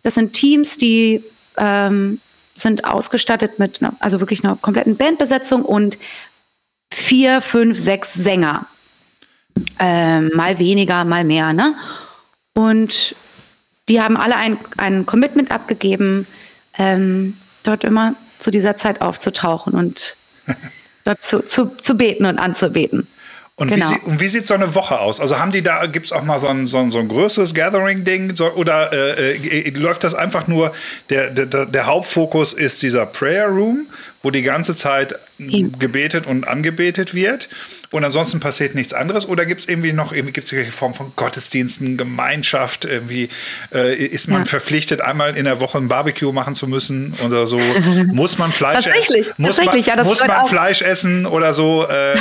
das 0.04 0.16
sind 0.16 0.34
Teams, 0.34 0.78
die 0.78 1.24
ähm, 1.56 2.20
sind 2.56 2.86
ausgestattet 2.86 3.60
mit, 3.60 3.82
einer, 3.82 3.94
also 4.00 4.20
wirklich 4.20 4.44
einer 4.44 4.56
kompletten 4.56 4.96
Bandbesetzung 4.96 5.64
und 5.64 5.98
vier, 6.92 7.42
fünf, 7.42 7.78
sechs 7.78 8.14
Sänger. 8.14 8.66
Ähm, 9.80 10.32
mal 10.34 10.60
weniger, 10.60 11.06
mal 11.06 11.24
mehr. 11.24 11.54
Ne? 11.54 11.76
Und 12.54 13.16
die 13.88 14.02
haben 14.02 14.18
alle 14.18 14.36
ein, 14.36 14.58
ein 14.78 15.06
Commitment 15.06 15.52
abgegeben, 15.52 16.28
ähm, 16.78 17.38
dort 17.64 17.84
immer 17.84 18.16
zu 18.40 18.52
dieser 18.52 18.76
Zeit 18.76 19.02
aufzutauchen 19.02 19.74
und 19.74 20.18
dort 21.04 21.22
zu, 21.22 21.42
zu, 21.42 21.68
zu 21.78 21.96
beten 21.96 22.26
und 22.26 22.40
anzubeten. 22.40 23.08
Und, 23.58 23.70
genau. 23.70 23.90
wie, 24.06 24.20
wie, 24.20 24.28
sieht 24.28 24.46
so 24.46 24.54
eine 24.54 24.76
Woche 24.76 25.00
aus? 25.00 25.22
Also 25.22 25.40
haben 25.40 25.54
die 25.54 25.62
da, 25.62 25.86
gibt 25.86 26.08
es 26.08 26.12
auch 26.12 26.24
mal 26.24 26.42
so 26.42 26.48
ein, 26.48 26.68
so 26.68 26.78
ein, 26.80 26.92
so 26.92 27.00
ein 27.00 27.08
größeres 27.08 27.54
Gathering-Ding? 27.54 28.36
So, 28.36 28.52
oder 28.52 28.92
äh, 28.92 29.36
äh, 29.36 29.70
läuft 29.70 30.04
das 30.04 30.14
einfach 30.14 30.48
nur, 30.48 30.74
der, 31.10 31.30
der, 31.30 31.66
der 31.66 31.86
Hauptfokus 31.86 32.52
ist 32.52 32.82
dieser 32.82 33.06
Prayer 33.06 33.48
Room, 33.48 33.88
wo 34.24 34.32
die 34.32 34.42
ganze 34.42 34.76
Zeit 34.76 35.16
gebetet 35.38 36.28
und 36.28 36.48
angebetet 36.48 37.14
wird? 37.14 37.50
und 37.96 38.04
ansonsten 38.04 38.42
passiert 38.42 38.76
nichts 38.76 38.94
anderes? 38.94 39.28
Oder 39.28 39.46
gibt 39.46 39.62
es 39.62 39.70
irgendwie 39.70 39.94
noch 39.94 40.12
irgendwie 40.12 40.34
gibt's 40.34 40.52
irgendwelche 40.52 40.78
Form 40.78 40.94
von 40.94 41.14
Gottesdiensten, 41.16 41.98
Gemeinschaft? 41.98 42.84
Irgendwie 42.84 43.30
äh, 43.74 43.96
ist 43.96 44.28
man 44.28 44.42
ja. 44.42 44.46
verpflichtet, 44.46 45.00
einmal 45.00 45.38
in 45.38 45.46
der 45.46 45.62
Woche 45.62 45.78
ein 45.78 45.88
Barbecue 45.88 46.34
machen 46.34 46.56
zu 46.56 46.68
müssen 46.68 47.14
oder 47.26 47.48
so? 47.48 47.60
muss 48.08 48.38
man 48.38 48.52
Fleisch 48.52 48.84
tatsächlich, 48.84 49.28
essen? 49.28 49.34
Muss 49.38 49.56
tatsächlich, 49.56 49.88
man, 49.88 49.98
ja, 49.98 50.04
muss 50.04 50.20
man 50.20 50.46
Fleisch 50.46 50.82
essen 50.82 51.26
oder 51.26 51.54
so? 51.54 51.88
Äh, 51.90 52.14
äh 52.14 52.18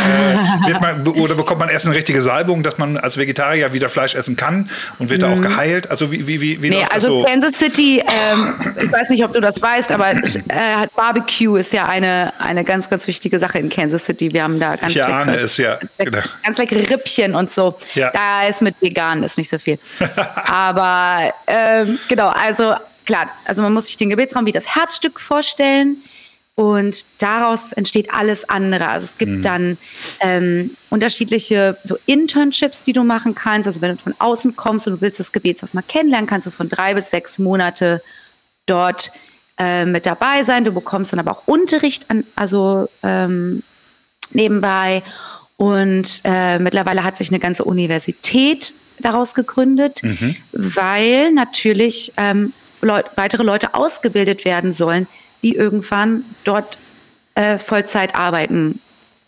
man, 0.81 1.07
oder 1.09 1.35
bekommt 1.35 1.59
man 1.59 1.68
erst 1.68 1.87
eine 1.87 1.96
richtige 1.96 2.22
Salbung, 2.22 2.62
dass 2.62 2.79
man 2.79 2.96
als 2.96 3.16
Vegetarier 3.16 3.72
wieder 3.72 3.88
Fleisch 3.88 4.14
essen 4.14 4.37
kann 4.37 4.70
und 5.00 5.11
wird 5.11 5.22
mhm. 5.22 5.27
da 5.27 5.33
auch 5.33 5.37
mhm. 5.38 5.42
geheilt? 5.42 5.90
Also 5.90 6.12
wie, 6.12 6.27
wie, 6.29 6.40
wie, 6.40 6.62
wie 6.62 6.70
nee, 6.70 6.85
also 6.92 7.20
so? 7.20 7.24
Kansas 7.24 7.55
City, 7.55 8.00
ähm, 8.00 8.55
ich 8.81 8.92
weiß 8.92 9.11
nicht, 9.11 9.24
ob 9.24 9.33
du 9.33 9.40
das 9.40 9.61
weißt, 9.61 9.90
aber 9.90 10.12
äh, 10.12 10.87
Barbecue 10.94 11.57
ist 11.57 11.72
ja 11.72 11.87
eine, 11.87 12.33
eine 12.38 12.64
ganz, 12.64 12.88
ganz 12.88 13.03
wichtige 13.08 13.38
Sache 13.38 13.58
in 13.58 13.68
Kansas 13.68 14.04
City. 14.04 14.32
Wir 14.32 14.42
haben 14.42 14.60
da 14.60 14.76
ganz 14.76 14.96
ahne 14.96 15.36
es, 15.36 15.56
ja. 15.56 15.78
Genau 15.98 16.20
ganz 16.44 16.58
leckere 16.58 16.90
Rippchen 16.90 17.34
und 17.34 17.50
so. 17.50 17.76
Ja. 17.94 18.10
Da 18.12 18.46
ist 18.46 18.62
mit 18.62 18.74
vegan 18.80 19.22
ist 19.22 19.38
nicht 19.38 19.50
so 19.50 19.58
viel. 19.58 19.78
Aber 20.46 21.32
ähm, 21.46 21.98
genau, 22.08 22.28
also 22.28 22.74
klar, 23.04 23.30
also 23.44 23.62
man 23.62 23.72
muss 23.72 23.86
sich 23.86 23.96
den 23.96 24.10
Gebetsraum 24.10 24.46
wie 24.46 24.52
das 24.52 24.74
Herzstück 24.74 25.20
vorstellen. 25.20 25.98
Und 26.56 27.06
daraus 27.18 27.72
entsteht 27.72 28.14
alles 28.14 28.48
andere. 28.48 28.86
Also 28.86 29.06
es 29.06 29.18
gibt 29.18 29.32
mhm. 29.32 29.42
dann 29.42 29.78
ähm, 30.20 30.76
unterschiedliche 30.88 31.76
so 31.82 31.98
Internships, 32.06 32.84
die 32.84 32.92
du 32.92 33.02
machen 33.02 33.34
kannst. 33.34 33.66
Also 33.66 33.80
wenn 33.80 33.96
du 33.96 34.00
von 34.00 34.14
außen 34.20 34.54
kommst 34.54 34.86
und 34.86 34.94
du 34.94 35.00
willst 35.00 35.18
das 35.18 35.32
Gebetshaus 35.32 35.74
mal 35.74 35.82
kennenlernen, 35.82 36.28
kannst 36.28 36.46
du 36.46 36.52
von 36.52 36.68
drei 36.68 36.94
bis 36.94 37.10
sechs 37.10 37.40
Monate 37.40 38.00
dort 38.66 39.10
äh, 39.58 39.84
mit 39.84 40.06
dabei 40.06 40.42
sein. 40.42 40.64
Du 40.64 40.72
bekommst 40.72 41.12
dann 41.12 41.20
aber 41.20 41.32
auch 41.32 41.42
Unterricht 41.46 42.10
an, 42.10 42.24
also 42.36 42.88
ähm, 43.02 43.62
nebenbei. 44.30 45.02
Und 45.56 46.20
äh, 46.24 46.58
mittlerweile 46.58 47.04
hat 47.04 47.16
sich 47.16 47.28
eine 47.30 47.38
ganze 47.38 47.64
Universität 47.64 48.74
daraus 48.98 49.34
gegründet, 49.34 50.02
mhm. 50.02 50.36
weil 50.52 51.32
natürlich 51.32 52.12
ähm, 52.16 52.52
Leut 52.80 53.06
weitere 53.16 53.42
Leute 53.42 53.74
ausgebildet 53.74 54.44
werden 54.44 54.72
sollen, 54.72 55.06
die 55.42 55.54
irgendwann 55.54 56.24
dort 56.44 56.78
äh, 57.34 57.58
Vollzeit 57.58 58.14
arbeiten 58.14 58.80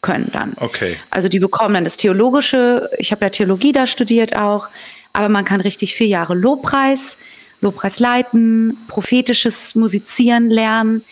können 0.02 0.30
dann. 0.32 0.52
Okay. 0.58 0.96
Also 1.10 1.28
die 1.28 1.38
bekommen 1.38 1.74
dann 1.74 1.84
das 1.84 1.96
Theologische, 1.96 2.90
ich 2.98 3.12
habe 3.12 3.24
ja 3.24 3.30
Theologie 3.30 3.72
da 3.72 3.86
studiert 3.86 4.36
auch, 4.36 4.68
aber 5.12 5.28
man 5.28 5.44
kann 5.44 5.60
richtig 5.60 5.94
vier 5.94 6.06
Jahre 6.06 6.34
Lobpreis, 6.34 7.16
Lobpreis 7.60 7.98
leiten, 7.98 8.76
prophetisches 8.88 9.74
Musizieren 9.74 10.50
lernen. 10.50 11.02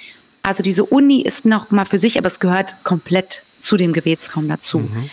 Also 0.42 0.62
diese 0.62 0.84
Uni 0.84 1.22
ist 1.22 1.44
noch 1.44 1.70
mal 1.70 1.86
für 1.86 1.98
sich, 1.98 2.18
aber 2.18 2.26
es 2.26 2.38
gehört 2.38 2.76
komplett 2.84 3.42
zu 3.58 3.76
dem 3.76 3.92
Gebetsraum 3.92 4.48
dazu. 4.48 4.80
Mhm. 4.80 5.10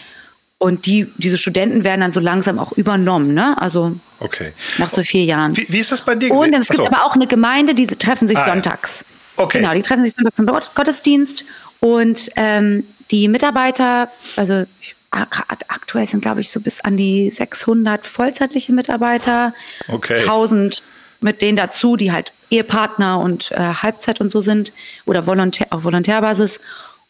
Und 0.57 0.85
die, 0.85 1.07
diese 1.17 1.37
Studenten 1.37 1.83
werden 1.83 2.01
dann 2.01 2.11
so 2.11 2.19
langsam 2.19 2.59
auch 2.59 2.71
übernommen, 2.73 3.33
ne? 3.33 3.59
Also 3.59 3.95
okay. 4.19 4.53
nach 4.77 4.89
so 4.89 5.01
vier 5.01 5.23
Jahren. 5.23 5.57
Wie, 5.57 5.65
wie 5.69 5.79
ist 5.79 5.91
das 5.91 6.01
bei 6.01 6.13
dir? 6.13 6.31
Und 6.31 6.53
es 6.53 6.69
gibt 6.69 6.85
aber 6.85 7.03
auch 7.03 7.15
eine 7.15 7.25
Gemeinde, 7.25 7.73
die 7.73 7.87
treffen 7.87 8.27
sich 8.27 8.37
ah, 8.37 8.45
sonntags. 8.45 9.03
Okay. 9.37 9.57
Genau, 9.57 9.73
die 9.73 9.81
treffen 9.81 10.03
sich 10.03 10.13
sonntags 10.13 10.35
zum 10.35 10.45
Gottesdienst. 10.45 11.45
Und 11.79 12.29
ähm, 12.35 12.83
die 13.09 13.27
Mitarbeiter, 13.27 14.11
also 14.35 14.65
aktuell 15.09 16.05
sind, 16.05 16.21
glaube 16.21 16.41
ich, 16.41 16.51
so 16.51 16.59
bis 16.59 16.79
an 16.81 16.95
die 16.95 17.31
600 17.31 18.05
vollzeitliche 18.05 18.71
Mitarbeiter. 18.71 19.53
Okay. 19.87 20.19
1000 20.19 20.83
mit 21.21 21.41
denen 21.41 21.55
dazu, 21.55 21.95
die 21.95 22.11
halt 22.11 22.33
Ehepartner 22.49 23.19
und 23.19 23.51
äh, 23.51 23.57
Halbzeit 23.57 24.19
und 24.21 24.29
so 24.29 24.41
sind 24.41 24.73
oder 25.05 25.25
Volontär, 25.25 25.67
auf 25.69 25.83
Volontärbasis. 25.83 26.59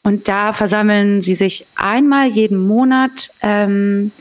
Und 0.04 0.28
da 0.28 0.54
versammeln 0.54 1.21
sie 1.21 1.36
sich 1.36 1.65
einmal 1.76 2.28
jeden 2.28 2.58
Monat, 2.58 3.32
ähm, 3.41 4.12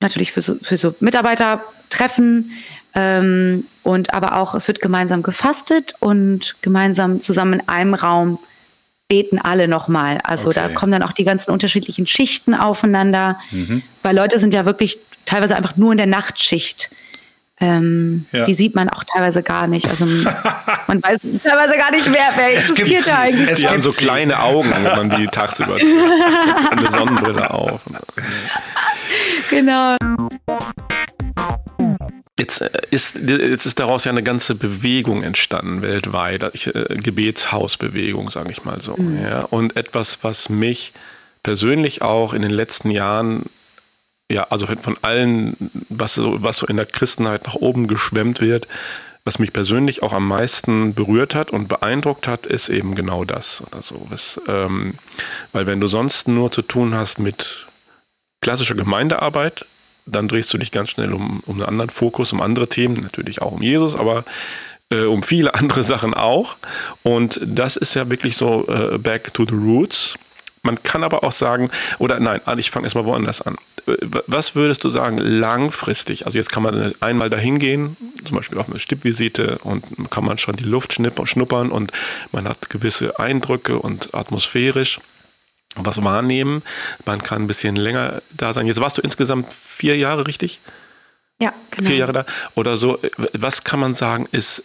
natürlich 0.00 0.32
für 0.32 0.42
so, 0.42 0.56
für 0.62 0.76
so 0.76 0.94
Mitarbeitertreffen, 1.00 2.50
ähm, 2.96 3.64
und 3.82 4.14
aber 4.14 4.36
auch, 4.36 4.54
es 4.54 4.66
wird 4.66 4.80
gemeinsam 4.80 5.22
gefastet 5.22 5.94
und 6.00 6.56
gemeinsam 6.62 7.20
zusammen 7.20 7.60
in 7.60 7.68
einem 7.68 7.94
Raum 7.94 8.38
beten 9.06 9.38
alle 9.38 9.68
nochmal. 9.68 10.18
Also 10.24 10.48
okay. 10.48 10.60
da 10.62 10.68
kommen 10.70 10.92
dann 10.92 11.02
auch 11.02 11.12
die 11.12 11.24
ganzen 11.24 11.50
unterschiedlichen 11.50 12.06
Schichten 12.06 12.54
aufeinander, 12.54 13.38
mhm. 13.50 13.82
weil 14.02 14.16
Leute 14.16 14.38
sind 14.38 14.54
ja 14.54 14.64
wirklich 14.64 14.98
teilweise 15.26 15.56
einfach 15.56 15.76
nur 15.76 15.92
in 15.92 15.98
der 15.98 16.06
Nachtschicht. 16.06 16.90
Ähm, 17.58 18.26
ja. 18.32 18.44
Die 18.44 18.54
sieht 18.54 18.74
man 18.74 18.90
auch 18.90 19.02
teilweise 19.04 19.42
gar 19.42 19.66
nicht. 19.66 19.88
Also 19.88 20.04
man 20.86 21.02
weiß 21.02 21.20
teilweise 21.42 21.76
gar 21.76 21.90
nicht, 21.90 22.12
wer, 22.12 22.32
wer 22.36 22.56
existiert 22.56 23.06
da 23.06 23.20
eigentlich. 23.20 23.50
Es 23.50 23.66
haben 23.66 23.80
so 23.80 23.90
kleine 23.92 24.40
Augen, 24.40 24.70
wenn 24.70 24.82
man 24.82 25.10
die 25.10 25.26
tagsüber 25.32 25.76
eine 25.76 26.90
Sonnenbrille 26.90 27.50
auf. 27.50 27.80
Genau. 29.48 29.96
Jetzt 32.38 32.60
äh, 32.60 32.70
ist, 32.90 33.16
jetzt 33.16 33.64
ist 33.64 33.78
daraus 33.78 34.04
ja 34.04 34.12
eine 34.12 34.22
ganze 34.22 34.54
Bewegung 34.54 35.22
entstanden 35.22 35.80
weltweit, 35.80 36.66
äh, 36.66 36.96
Gebetshausbewegung, 36.96 38.30
sage 38.30 38.50
ich 38.50 38.64
mal 38.64 38.80
so. 38.82 38.96
Mhm. 38.96 39.22
Ja. 39.22 39.40
Und 39.40 39.76
etwas, 39.76 40.18
was 40.22 40.50
mich 40.50 40.92
persönlich 41.42 42.02
auch 42.02 42.34
in 42.34 42.42
den 42.42 42.50
letzten 42.50 42.90
Jahren, 42.90 43.44
ja, 44.30 44.44
also 44.50 44.66
von 44.66 44.96
allen, 45.02 45.56
was 45.88 46.14
so, 46.14 46.42
was 46.42 46.58
so 46.58 46.66
in 46.66 46.76
der 46.76 46.86
Christenheit 46.86 47.44
nach 47.46 47.54
oben 47.54 47.86
geschwemmt 47.86 48.40
wird, 48.40 48.66
was 49.24 49.38
mich 49.38 49.52
persönlich 49.52 50.02
auch 50.02 50.12
am 50.12 50.26
meisten 50.28 50.94
berührt 50.94 51.34
hat 51.34 51.50
und 51.50 51.68
beeindruckt 51.68 52.28
hat, 52.28 52.46
ist 52.46 52.68
eben 52.68 52.94
genau 52.94 53.24
das 53.24 53.60
oder 53.66 53.82
so. 53.82 54.06
Was, 54.08 54.40
ähm, 54.46 54.94
weil 55.52 55.66
wenn 55.66 55.80
du 55.80 55.88
sonst 55.88 56.28
nur 56.28 56.52
zu 56.52 56.62
tun 56.62 56.94
hast 56.94 57.18
mit 57.18 57.66
klassischer 58.40 58.76
Gemeindearbeit, 58.76 59.66
dann 60.06 60.28
drehst 60.28 60.54
du 60.54 60.58
dich 60.58 60.70
ganz 60.70 60.90
schnell 60.90 61.12
um, 61.12 61.42
um 61.46 61.56
einen 61.56 61.68
anderen 61.68 61.90
Fokus, 61.90 62.32
um 62.32 62.40
andere 62.40 62.68
Themen, 62.68 62.94
natürlich 62.94 63.42
auch 63.42 63.52
um 63.52 63.62
Jesus, 63.62 63.96
aber 63.96 64.24
äh, 64.90 65.02
um 65.02 65.22
viele 65.22 65.54
andere 65.56 65.82
Sachen 65.82 66.14
auch. 66.14 66.56
Und 67.02 67.40
das 67.44 67.76
ist 67.76 67.94
ja 67.94 68.08
wirklich 68.08 68.36
so 68.36 68.66
äh, 68.68 68.98
back 68.98 69.34
to 69.34 69.44
the 69.44 69.54
roots. 69.54 70.14
Man 70.66 70.82
kann 70.82 71.04
aber 71.04 71.24
auch 71.24 71.32
sagen, 71.32 71.70
oder 71.98 72.20
nein, 72.20 72.40
ich 72.58 72.70
fange 72.70 72.86
erstmal 72.86 73.06
woanders 73.06 73.40
an. 73.40 73.56
Was 74.26 74.54
würdest 74.56 74.82
du 74.82 74.88
sagen, 74.90 75.18
langfristig? 75.18 76.26
Also 76.26 76.36
jetzt 76.38 76.50
kann 76.50 76.64
man 76.64 76.92
einmal 77.00 77.30
dahin 77.30 77.58
gehen, 77.58 77.96
zum 78.26 78.36
Beispiel 78.36 78.58
auf 78.58 78.68
eine 78.68 78.80
Stippvisite 78.80 79.58
und 79.62 79.84
kann 80.10 80.24
man 80.24 80.38
schon 80.38 80.56
die 80.56 80.64
Luft 80.64 80.92
schnuppern 80.92 81.70
und 81.70 81.92
man 82.32 82.48
hat 82.48 82.68
gewisse 82.68 83.18
Eindrücke 83.18 83.78
und 83.78 84.12
atmosphärisch 84.12 85.00
was 85.76 86.02
wahrnehmen. 86.02 86.62
Man 87.04 87.22
kann 87.22 87.42
ein 87.42 87.46
bisschen 87.46 87.76
länger 87.76 88.22
da 88.30 88.52
sein. 88.52 88.66
Jetzt 88.66 88.80
warst 88.80 88.98
du 88.98 89.02
insgesamt 89.02 89.52
vier 89.52 89.96
Jahre, 89.96 90.26
richtig? 90.26 90.58
Ja, 91.38 91.52
genau. 91.70 91.88
Vier 91.88 91.98
Jahre 91.98 92.12
da. 92.12 92.26
Oder 92.54 92.76
so. 92.76 92.98
Was 93.34 93.62
kann 93.62 93.78
man 93.78 93.94
sagen, 93.94 94.26
ist 94.32 94.64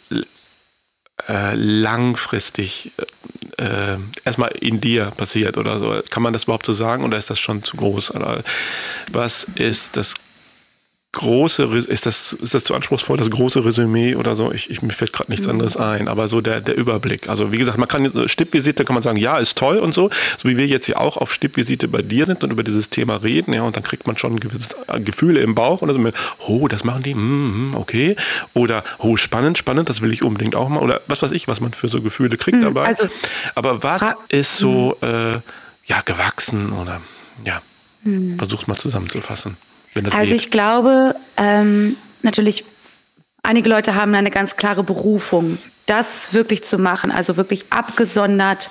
äh, 1.28 1.56
langfristig 1.56 2.92
äh, 3.58 3.98
erstmal 4.26 4.52
in 4.60 4.82
dir 4.82 5.12
passiert 5.12 5.58
oder 5.58 5.80
so? 5.80 6.02
Kann 6.10 6.24
man 6.24 6.34
das 6.34 6.46
überhaupt 6.46 6.66
so 6.66 6.74
sagen 6.74 7.04
oder 7.04 7.18
ist 7.18 7.30
das 7.30 7.40
schon 7.40 7.64
zu 7.64 7.78
groß? 7.78 8.16
Oder 8.16 8.44
was 9.12 9.46
ist 9.56 9.98
das 9.98 10.16
große, 11.14 11.64
ist 11.64 12.06
das, 12.06 12.34
ist 12.34 12.54
das 12.54 12.64
zu 12.64 12.74
anspruchsvoll, 12.74 13.18
das 13.18 13.30
große 13.30 13.66
Resümee 13.66 14.16
oder 14.16 14.36
so? 14.36 14.52
Ich, 14.54 14.70
ich 14.70 14.82
mir 14.82 14.94
fällt 14.94 15.12
gerade 15.12 15.30
nichts 15.30 15.46
mhm. 15.46 15.54
anderes 15.54 15.76
ein, 15.76 16.08
aber 16.08 16.30
so 16.30 16.40
der, 16.40 16.62
der 16.62 16.78
Überblick. 16.78 17.28
Also 17.28 17.52
wie 17.52 17.58
gesagt, 17.58 17.78
man 17.78 17.90
kann 17.90 18.30
Stippvisite 18.30 18.86
kann 18.86 18.94
man 18.94 19.04
sagen, 19.04 19.18
ja, 19.18 19.38
ist 19.38 19.58
toll 19.58 19.78
und 19.78 19.94
so, 19.94 20.10
so 20.38 20.48
wie 20.48 20.56
wir 20.56 20.68
jetzt 20.68 20.88
ja 20.88 20.98
auch 20.98 21.18
auf 21.18 21.34
Stippvisite 21.34 21.90
bei 21.90 22.02
dir 22.02 22.26
sind 22.26 22.46
und 22.46 22.52
über 22.52 22.64
dieses 22.64 22.90
Thema 22.90 23.18
reden, 23.18 23.54
ja, 23.54 23.64
und 23.64 23.76
dann 23.76 23.84
kriegt 23.84 24.08
man 24.08 24.18
schon 24.18 24.40
gewisse 24.40 24.76
Gefühle 25.04 25.42
im 25.42 25.54
Bauch 25.54 25.82
oder 25.82 25.94
so, 25.94 26.00
oh, 26.48 26.70
das 26.70 26.86
machen 26.86 27.04
die, 27.04 27.14
mm, 27.14 27.76
okay, 27.76 28.16
oder 28.54 28.84
oh, 29.00 29.18
spannend, 29.18 29.58
spannend, 29.58 29.90
das 29.90 30.02
will 30.02 30.14
ich 30.14 30.24
unbedingt 30.24 30.56
auch 30.56 30.70
mal, 30.70 30.80
oder 30.80 31.02
was 31.08 31.22
weiß 31.22 31.32
ich, 31.32 31.48
was 31.50 31.60
man 31.60 31.74
für 31.74 31.90
so 31.90 32.02
Gefühle 32.02 32.38
kriegt 32.38 32.58
mhm, 32.58 32.64
dabei. 32.64 32.86
Also, 32.86 33.10
aber 33.56 33.84
was 33.84 34.02
ist 34.30 34.58
so, 34.58 34.98
mhm. 35.02 35.08
äh, 35.08 35.40
ja, 35.86 36.02
gewachsen 36.06 36.72
oder, 36.72 37.02
ja, 37.46 37.62
mhm. 38.04 38.38
mal 38.68 38.78
zusammenzufassen 38.78 39.58
also 39.96 40.32
geht. 40.32 40.42
ich 40.42 40.52
glaube, 40.52 41.16
ähm, 41.38 41.98
natürlich, 42.22 42.66
einige 43.44 43.70
Leute 43.70 43.96
haben 43.96 44.14
eine 44.16 44.32
ganz 44.32 44.56
klare 44.56 44.84
Berufung, 44.84 45.58
das 45.86 46.34
wirklich 46.34 46.64
zu 46.64 46.78
machen, 46.78 47.12
also 47.12 47.38
wirklich 47.38 47.66
abgesondert. 47.72 48.70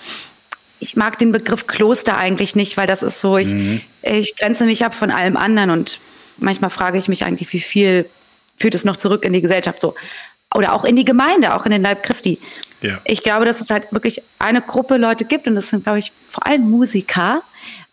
Ich 0.79 0.97
mag 0.97 1.19
den 1.19 1.33
Begriff 1.33 1.67
Kloster 1.67 2.17
eigentlich 2.17 2.57
nicht, 2.57 2.77
weil 2.77 2.87
das 2.87 3.03
ist 3.03 3.21
so, 3.21 3.37
ich, 3.37 3.53
mhm. 3.53 3.81
ich 4.03 4.37
grenze 4.37 4.65
mich 4.65 4.85
ab 4.85 4.95
von 4.95 5.11
allem 5.11 5.37
anderen 5.37 5.71
und 5.71 6.01
manchmal 6.39 6.71
frage 6.71 6.99
ich 6.99 7.09
mich 7.09 7.25
eigentlich, 7.25 7.53
wie 7.53 7.61
viel 7.61 8.09
führt 8.57 8.75
es 8.75 8.85
noch 8.85 8.97
zurück 8.97 9.25
in 9.25 9.33
die 9.33 9.43
Gesellschaft 9.43 9.81
so. 9.81 9.95
Oder 10.55 10.73
auch 10.73 10.85
in 10.85 10.97
die 10.97 11.05
Gemeinde, 11.05 11.55
auch 11.55 11.65
in 11.65 11.73
den 11.73 11.83
Leib 11.83 12.03
Christi. 12.03 12.39
Ja. 12.83 12.99
Ich 13.05 13.23
glaube, 13.23 13.45
dass 13.45 13.61
es 13.61 13.71
halt 13.71 13.93
wirklich 13.93 14.23
eine 14.39 14.63
Gruppe 14.63 14.97
Leute 14.97 15.25
gibt 15.25 15.47
und 15.47 15.55
das 15.55 15.69
sind, 15.69 15.85
glaube 15.85 15.99
ich, 15.99 16.13
vor 16.31 16.47
allem 16.47 16.69
Musiker, 16.69 17.43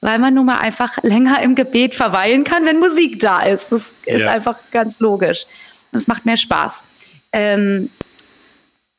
weil 0.02 0.20
man 0.20 0.34
nun 0.34 0.46
mal 0.46 0.60
einfach 0.60 1.02
länger 1.04 1.42
im 1.42 1.56
Gebet 1.56 1.96
verweilen 1.96 2.44
kann, 2.44 2.66
wenn 2.66 2.80
Musik 2.80 3.20
da 3.20 3.42
ist. 3.42 3.72
Das 3.72 3.94
ist 4.06 4.22
ja. 4.22 4.32
einfach 4.32 4.60
ganz 4.72 5.00
logisch. 5.00 5.46
Und 5.92 6.00
es 6.00 6.08
macht 6.08 6.26
mehr 6.26 6.38
Spaß. 6.38 6.84
Ähm, 7.34 7.90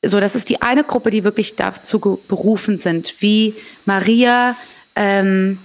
so, 0.05 0.21
das 0.21 0.35
ist 0.35 0.49
die 0.49 0.63
eine 0.63 0.85
Gruppe, 0.85 1.11
die 1.11 1.25
wirklich 1.25 1.57
dazu 1.57 2.21
berufen 2.29 2.79
sind, 2.79 3.15
wie 3.21 3.55
Maria 3.85 4.57
ähm, 4.95 5.59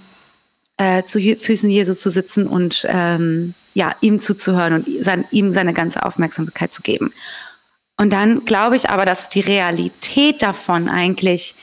äh, 0.76 1.04
zu 1.04 1.20
Füßen 1.20 1.70
Jesu 1.70 1.94
zu 1.94 2.10
sitzen 2.10 2.46
und 2.46 2.84
ähm, 2.88 3.54
ja, 3.74 3.94
ihm 4.00 4.20
zuzuhören 4.20 4.74
und 4.74 5.04
sein, 5.04 5.24
ihm 5.30 5.52
seine 5.52 5.72
ganze 5.72 6.04
Aufmerksamkeit 6.04 6.72
zu 6.72 6.82
geben. 6.82 7.12
Und 7.96 8.12
dann 8.12 8.44
glaube 8.44 8.76
ich 8.76 8.90
aber, 8.90 9.04
dass 9.04 9.28
die 9.28 9.40
Realität 9.40 10.42
davon 10.42 10.88
eigentlich 10.88 11.54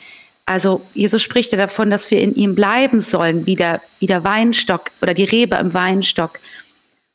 also 0.51 0.81
Jesus 0.93 1.21
spricht 1.21 1.51
ja 1.51 1.57
davon, 1.57 1.89
dass 1.89 2.11
wir 2.11 2.21
in 2.21 2.35
ihm 2.35 2.55
bleiben 2.55 2.99
sollen, 2.99 3.45
wie 3.45 3.55
der, 3.55 3.81
wie 3.99 4.05
der 4.05 4.23
Weinstock 4.23 4.91
oder 5.01 5.13
die 5.13 5.23
Rebe 5.23 5.55
im 5.57 5.73
Weinstock. 5.73 6.39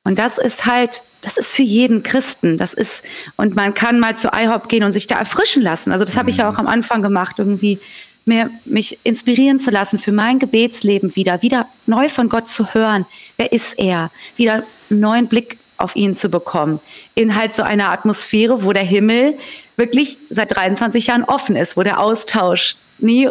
Und 0.05 0.19
das 0.19 0.39
ist 0.39 0.67
halt, 0.67 1.03
das 1.21 1.37
ist 1.37 1.53
für 1.53 1.63
jeden 1.63 2.03
Christen. 2.03 2.59
Das 2.59 2.73
ist, 2.73 3.05
und 3.37 3.57
man 3.57 3.75
kann 3.75 3.99
mal 3.99 4.17
zu 4.17 4.29
IHOP 4.33 4.69
gehen 4.69 4.85
und 4.85 4.93
sich 4.93 5.07
da 5.07 5.19
erfrischen 5.19 5.63
lassen. 5.63 5.91
Also 5.91 6.05
das 6.05 6.17
habe 6.17 6.31
ich 6.31 6.37
ja 6.37 6.49
auch 6.49 6.59
am 6.59 6.69
Anfang 6.69 7.03
gemacht, 7.03 7.39
irgendwie 7.39 7.81
mir, 8.25 8.51
mich 8.65 8.99
inspirieren 9.05 9.59
zu 9.59 9.71
lassen 9.71 9.99
für 9.99 10.13
mein 10.13 10.39
Gebetsleben 10.39 11.17
wieder, 11.17 11.43
wieder 11.43 11.67
neu 11.87 12.09
von 12.09 12.29
Gott 12.29 12.47
zu 12.49 12.75
hören. 12.75 13.07
Wer 13.37 13.53
ist 13.53 13.79
er? 13.79 14.11
Wieder 14.37 14.65
einen 14.91 15.01
neuen 15.01 15.27
Blick 15.29 15.59
auf 15.79 15.97
ihn 15.97 16.15
zu 16.15 16.29
bekommen. 16.29 16.81
In 17.15 17.37
halt 17.37 17.55
so 17.55 17.63
einer 17.63 17.91
Atmosphäre, 17.91 18.65
wo 18.65 18.73
der 18.73 18.83
Himmel 18.83 19.39
wirklich 19.77 20.19
seit 20.31 20.57
23 20.57 21.07
Jahren 21.09 21.25
offen 21.25 21.57
ist, 21.57 21.77
wo 21.77 21.83
der 21.83 22.01
Austausch 22.01 22.77
nie 22.99 23.29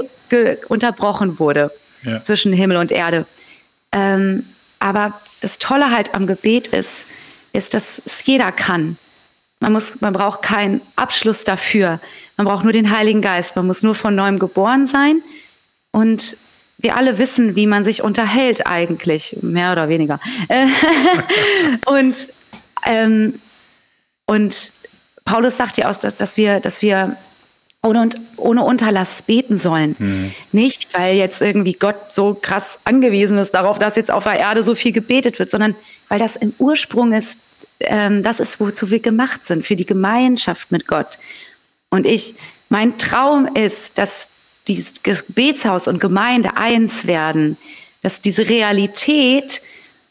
unterbrochen 0.68 1.40
wurde 1.40 1.72
ja. 2.04 2.22
zwischen 2.24 2.54
Himmel 2.54 2.78
und 2.78 2.92
Erde. 2.92 3.26
Ähm, 3.92 4.46
aber 4.80 5.20
das 5.42 5.58
Tolle 5.58 5.92
halt 5.92 6.14
am 6.14 6.28
Gebet 6.28 6.68
ist, 6.68 7.08
ist, 7.54 7.74
dass 7.74 8.02
es 8.06 8.26
jeder 8.26 8.52
kann. 8.52 8.98
Man, 9.60 9.74
muss, 9.74 10.02
man 10.02 10.14
braucht 10.14 10.42
keinen 10.42 10.82
Abschluss 10.96 11.44
dafür. 11.44 12.00
Man 12.38 12.46
braucht 12.46 12.64
nur 12.64 12.74
den 12.74 12.96
Heiligen 12.96 13.22
Geist. 13.22 13.56
Man 13.56 13.66
muss 13.66 13.82
nur 13.82 13.96
von 13.96 14.14
neuem 14.14 14.38
geboren 14.38 14.86
sein. 14.86 15.22
Und 15.92 16.38
wir 16.78 16.98
alle 16.98 17.18
wissen, 17.18 17.56
wie 17.56 17.68
man 17.68 17.84
sich 17.84 18.04
unterhält 18.04 18.68
eigentlich, 18.68 19.38
mehr 19.42 19.72
oder 19.72 19.88
weniger. 19.88 20.20
und, 21.86 22.30
ähm, 22.86 23.40
und 24.26 24.72
Paulus 25.26 25.58
sagt 25.58 25.78
ja 25.78 25.90
auch, 25.90 25.96
dass, 25.96 26.16
dass, 26.16 26.38
wir, 26.38 26.60
dass 26.60 26.82
wir 26.82 27.18
ohne, 27.82 28.10
ohne 28.38 28.64
Unterlass 28.64 29.22
beten 29.22 29.58
sollen. 29.58 29.96
Mhm. 30.00 30.32
Nicht, 30.52 30.94
weil 30.98 31.16
jetzt 31.16 31.42
irgendwie 31.42 31.74
Gott 31.74 32.14
so 32.14 32.38
krass 32.40 32.80
angewiesen 32.84 33.38
ist 33.38 33.52
darauf, 33.52 33.80
dass 33.80 33.96
jetzt 33.96 34.12
auf 34.12 34.24
der 34.24 34.40
Erde 34.40 34.64
so 34.64 34.76
viel 34.76 34.92
gebetet 34.92 35.40
wird, 35.40 35.50
sondern 35.50 35.76
weil 36.10 36.20
das 36.20 36.36
im 36.36 36.54
Ursprung 36.58 37.14
ist, 37.14 37.38
ähm, 37.80 38.24
das 38.24 38.40
ist, 38.40 38.60
wozu 38.60 38.90
wir 38.90 39.00
gemacht 39.00 39.46
sind, 39.46 39.66
für 39.66 39.76
die 39.76 39.86
Gemeinschaft 39.86 40.72
mit 40.72 40.88
Gott. 40.88 41.20
Und 41.90 42.06
ich, 42.06 42.36
mein 42.70 42.98
Traum 42.98 43.48
ist, 43.54 43.98
dass 43.98 44.30
dieses 44.68 45.04
Gebetshaus 45.04 45.88
und 45.88 46.00
Gemeinde 46.00 46.58
eins 46.58 47.06
werden, 47.06 47.58
dass 48.02 48.22
diese 48.22 48.50
Realität, 48.50 49.62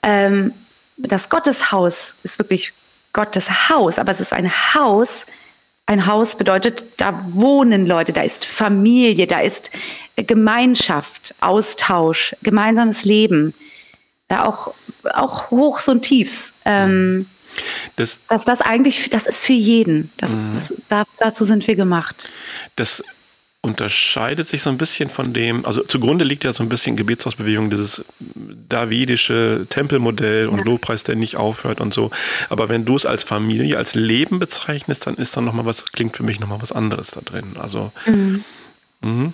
ähm, 0.02 0.52
das 0.96 1.28
Gotteshaus 1.28 2.16
ist 2.22 2.38
wirklich 2.38 2.72
Gottes 3.12 3.68
Haus, 3.68 3.98
aber 3.98 4.12
es 4.12 4.20
ist 4.20 4.32
ein 4.32 4.50
Haus, 4.74 5.26
ein 5.86 6.06
Haus 6.06 6.36
bedeutet, 6.36 6.84
da 6.96 7.24
wohnen 7.30 7.86
Leute, 7.86 8.12
da 8.12 8.22
ist 8.22 8.44
Familie, 8.44 9.26
da 9.26 9.40
ist 9.40 9.70
Gemeinschaft, 10.16 11.34
Austausch, 11.40 12.34
gemeinsames 12.42 13.04
Leben. 13.04 13.54
Ja, 14.30 14.46
auch, 14.46 14.72
auch 15.12 15.50
Hochs 15.50 15.88
und 15.88 16.02
Tiefs. 16.02 16.54
Ähm, 16.64 17.26
das, 17.96 18.18
dass 18.28 18.44
das 18.44 18.60
eigentlich, 18.60 19.10
das 19.10 19.26
ist 19.26 19.44
für 19.44 19.52
jeden. 19.52 20.10
Das, 20.16 20.30
mhm. 20.30 20.52
das, 20.54 20.72
da, 20.88 21.04
dazu 21.18 21.44
sind 21.44 21.66
wir 21.66 21.76
gemacht. 21.76 22.32
Das 22.76 23.02
unterscheidet 23.64 24.46
sich 24.46 24.60
so 24.60 24.68
ein 24.68 24.76
bisschen 24.76 25.08
von 25.08 25.32
dem, 25.32 25.64
also 25.64 25.82
zugrunde 25.82 26.22
liegt 26.24 26.44
ja 26.44 26.52
so 26.52 26.62
ein 26.62 26.68
bisschen 26.68 26.96
Gebetshausbewegung, 26.96 27.70
dieses 27.70 28.04
davidische 28.68 29.66
Tempelmodell 29.70 30.48
und 30.48 30.58
ja. 30.58 30.64
Lobpreis, 30.64 31.02
der 31.02 31.16
nicht 31.16 31.36
aufhört 31.36 31.80
und 31.80 31.94
so. 31.94 32.10
Aber 32.50 32.68
wenn 32.68 32.84
du 32.84 32.94
es 32.94 33.06
als 33.06 33.24
Familie, 33.24 33.78
als 33.78 33.94
Leben 33.94 34.38
bezeichnest, 34.38 35.06
dann 35.06 35.14
ist 35.14 35.36
da 35.36 35.40
nochmal 35.40 35.64
was, 35.64 35.86
klingt 35.86 36.14
für 36.14 36.22
mich 36.22 36.40
nochmal 36.40 36.60
was 36.60 36.72
anderes 36.72 37.12
da 37.12 37.22
drin. 37.22 37.56
Also, 37.58 37.90
mhm. 38.04 38.44
Mhm. 39.00 39.32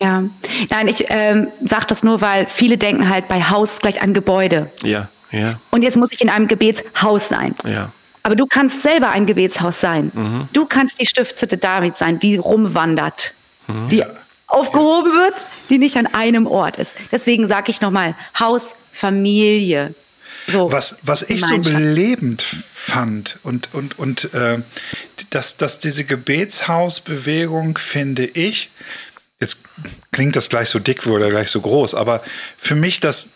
Ja, 0.00 0.22
nein, 0.70 0.88
ich 0.88 1.06
ähm, 1.08 1.48
sage 1.64 1.86
das 1.88 2.04
nur, 2.04 2.20
weil 2.20 2.46
viele 2.46 2.78
denken 2.78 3.08
halt 3.08 3.28
bei 3.28 3.42
Haus 3.42 3.80
gleich 3.80 4.00
an 4.00 4.14
Gebäude. 4.14 4.70
Ja, 4.82 5.08
ja. 5.32 5.58
Und 5.70 5.82
jetzt 5.82 5.96
muss 5.96 6.12
ich 6.12 6.20
in 6.20 6.28
einem 6.28 6.46
Gebetshaus 6.46 7.28
sein. 7.28 7.54
Ja. 7.64 7.90
Aber 8.22 8.36
du 8.36 8.46
kannst 8.46 8.82
selber 8.82 9.10
ein 9.10 9.26
Gebetshaus 9.26 9.80
sein. 9.80 10.12
Mhm. 10.14 10.48
Du 10.52 10.66
kannst 10.66 11.00
die 11.00 11.06
Stiftshütte 11.06 11.56
David 11.58 11.96
sein, 11.96 12.18
die 12.18 12.36
rumwandert, 12.36 13.34
mhm. 13.66 13.88
die 13.88 14.04
aufgehoben 14.46 15.12
wird, 15.12 15.46
die 15.70 15.78
nicht 15.78 15.96
an 15.96 16.06
einem 16.06 16.46
Ort 16.46 16.76
ist. 16.76 16.94
Deswegen 17.10 17.46
sage 17.46 17.70
ich 17.70 17.80
nochmal, 17.80 18.14
Haus, 18.38 18.76
Familie. 18.92 19.94
So, 20.46 20.70
was, 20.70 20.96
was 21.02 21.22
ich 21.22 21.40
so 21.44 21.58
belebend 21.58 22.42
fand 22.42 23.38
und, 23.42 23.74
und, 23.74 23.98
und 23.98 24.32
äh, 24.32 24.60
dass, 25.30 25.56
dass 25.56 25.80
diese 25.80 26.04
Gebetshausbewegung, 26.04 27.78
finde 27.78 28.24
ich, 28.24 28.70
jetzt 29.40 29.62
klingt 30.12 30.36
das 30.36 30.48
gleich 30.48 30.68
so 30.68 30.78
dick 30.78 31.04
oder 31.06 31.30
gleich 31.30 31.50
so 31.50 31.60
groß, 31.60 31.94
aber 31.94 32.22
für 32.56 32.76
mich 32.76 33.00
das, 33.00 33.28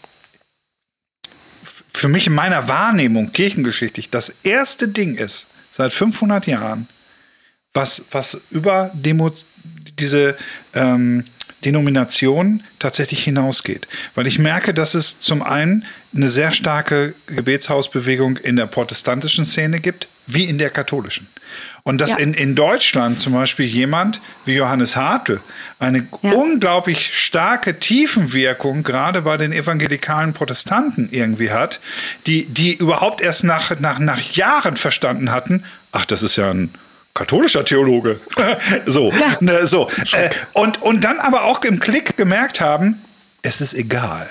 für 1.93 2.09
mich 2.09 2.29
in 2.29 2.35
meiner 2.35 2.69
Wahrnehmung 2.69 3.33
kirchengeschichtlich 3.33 4.11
das 4.11 4.33
erste 4.45 4.87
Ding 4.87 5.17
ist, 5.17 5.49
seit 5.73 5.93
500 5.93 6.47
Jahren, 6.47 6.89
was, 7.75 8.03
was 8.13 8.41
über 8.51 8.91
Demo, 8.95 9.33
diese 10.01 10.37
ähm, 10.75 11.25
Denomination 11.65 12.63
tatsächlich 12.79 13.23
hinausgeht. 13.23 13.87
Weil 14.15 14.27
ich 14.27 14.39
merke, 14.39 14.73
dass 14.73 14.95
es 14.95 15.21
zum 15.21 15.43
einen 15.43 15.85
eine 16.15 16.29
sehr 16.29 16.53
starke 16.53 17.15
Gebetshausbewegung 17.27 18.37
in 18.39 18.57
der 18.57 18.67
protestantischen 18.67 19.47
Szene 19.47 19.81
gibt, 19.81 20.09
wie 20.27 20.45
in 20.45 20.59
der 20.59 20.71
katholischen. 20.71 21.29
Und 21.83 22.01
dass 22.01 22.11
ja. 22.11 22.19
in, 22.19 22.35
in 22.35 22.55
Deutschland 22.55 23.21
zum 23.21 23.33
Beispiel 23.33 23.67
jemand 23.67 24.21
wie 24.45 24.55
Johannes 24.55 24.97
Hartl 24.97 25.41
eine 25.79 26.07
ja. 26.23 26.31
unglaublich 26.33 27.15
starke 27.15 27.79
Tiefenwirkung 27.79 28.83
gerade 28.83 29.23
bei 29.23 29.37
den 29.37 29.53
evangelikalen 29.53 30.33
Protestanten 30.33 31.09
irgendwie 31.11 31.51
hat, 31.51 31.81
die, 32.27 32.47
die 32.47 32.75
überhaupt 32.75 33.21
erst 33.21 33.45
nach, 33.45 33.79
nach, 33.81 33.99
nach 33.99 34.21
Jahren 34.21 34.77
verstanden 34.77 35.31
hatten, 35.31 35.65
ach, 35.93 36.05
das 36.05 36.23
ist 36.23 36.37
ja 36.37 36.51
ein 36.51 36.71
katholischer 37.15 37.65
Theologe. 37.65 38.21
so, 38.87 39.13
ja. 39.13 39.37
ne, 39.41 39.67
so. 39.67 39.89
Äh, 40.13 40.31
und, 40.53 40.83
und 40.83 41.03
dann 41.03 41.19
aber 41.19 41.45
auch 41.45 41.63
im 41.65 41.81
Klick 41.81 42.17
gemerkt 42.17 42.61
haben, 42.61 43.03
es 43.43 43.61
ist 43.61 43.75
egal. 43.75 44.29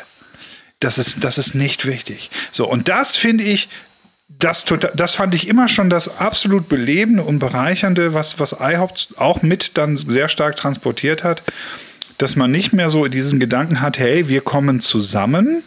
Das 0.80 0.98
ist, 0.98 1.24
das 1.24 1.38
ist 1.38 1.56
nicht 1.56 1.86
wichtig. 1.86 2.30
So, 2.52 2.68
und 2.68 2.88
das 2.88 3.16
finde 3.16 3.44
ich 3.44 3.70
das, 4.38 4.66
tota-, 4.66 4.96
das 4.96 5.16
fand 5.16 5.36
ich 5.36 5.48
immer 5.48 5.68
schon 5.68 5.90
das 5.90 6.20
absolut 6.20 6.70
belebende 6.70 7.24
und 7.24 7.40
bereichernde, 7.40 8.14
was, 8.14 8.40
was 8.40 8.56
iHaupt 8.60 9.10
auch 9.18 9.42
mit 9.42 9.78
dann 9.78 9.98
sehr 9.98 10.30
stark 10.30 10.56
transportiert 10.56 11.24
hat, 11.24 11.44
dass 12.18 12.36
man 12.36 12.52
nicht 12.52 12.72
mehr 12.72 12.90
so 12.90 13.08
diesen 13.08 13.40
Gedanken 13.40 13.82
hat, 13.82 13.98
hey, 13.98 14.28
wir 14.28 14.42
kommen 14.42 14.80
zusammen 14.80 15.64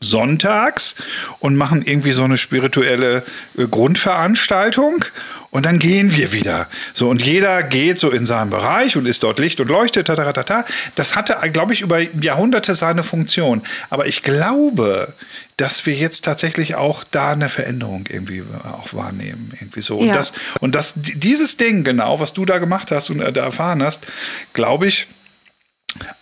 sonntags 0.00 0.94
und 1.40 1.56
machen 1.56 1.82
irgendwie 1.82 2.12
so 2.12 2.24
eine 2.24 2.38
spirituelle 2.38 3.22
äh, 3.56 3.66
Grundveranstaltung 3.66 5.04
und 5.50 5.66
dann 5.66 5.80
gehen 5.80 6.16
wir 6.16 6.32
wieder. 6.32 6.68
So, 6.94 7.08
und 7.08 7.22
jeder 7.22 7.64
geht 7.64 7.98
so 7.98 8.10
in 8.10 8.24
seinem 8.24 8.50
Bereich 8.50 8.96
und 8.96 9.06
ist 9.06 9.24
dort 9.24 9.40
Licht 9.40 9.60
und 9.60 9.68
leuchtet. 9.68 10.06
Tatatata. 10.06 10.64
Das 10.94 11.16
hatte, 11.16 11.36
glaube 11.52 11.72
ich, 11.72 11.80
über 11.80 12.00
Jahrhunderte 12.00 12.74
seine 12.74 13.02
Funktion. 13.02 13.62
Aber 13.90 14.06
ich 14.06 14.22
glaube, 14.22 15.12
dass 15.56 15.84
wir 15.86 15.94
jetzt 15.94 16.24
tatsächlich 16.24 16.76
auch 16.76 17.02
da 17.10 17.32
eine 17.32 17.48
Veränderung 17.48 18.04
irgendwie 18.08 18.38
äh, 18.38 18.68
auch 18.68 18.94
wahrnehmen. 18.94 19.52
Irgendwie 19.60 19.80
so. 19.80 20.00
Ja. 20.00 20.06
Und, 20.06 20.14
das, 20.14 20.32
und 20.60 20.74
das, 20.76 20.94
dieses 20.96 21.56
Ding, 21.56 21.82
genau, 21.82 22.20
was 22.20 22.32
du 22.32 22.44
da 22.46 22.58
gemacht 22.58 22.92
hast 22.92 23.10
und 23.10 23.20
äh, 23.20 23.32
da 23.32 23.44
erfahren 23.44 23.82
hast, 23.82 24.06
glaube 24.52 24.86
ich, 24.86 25.08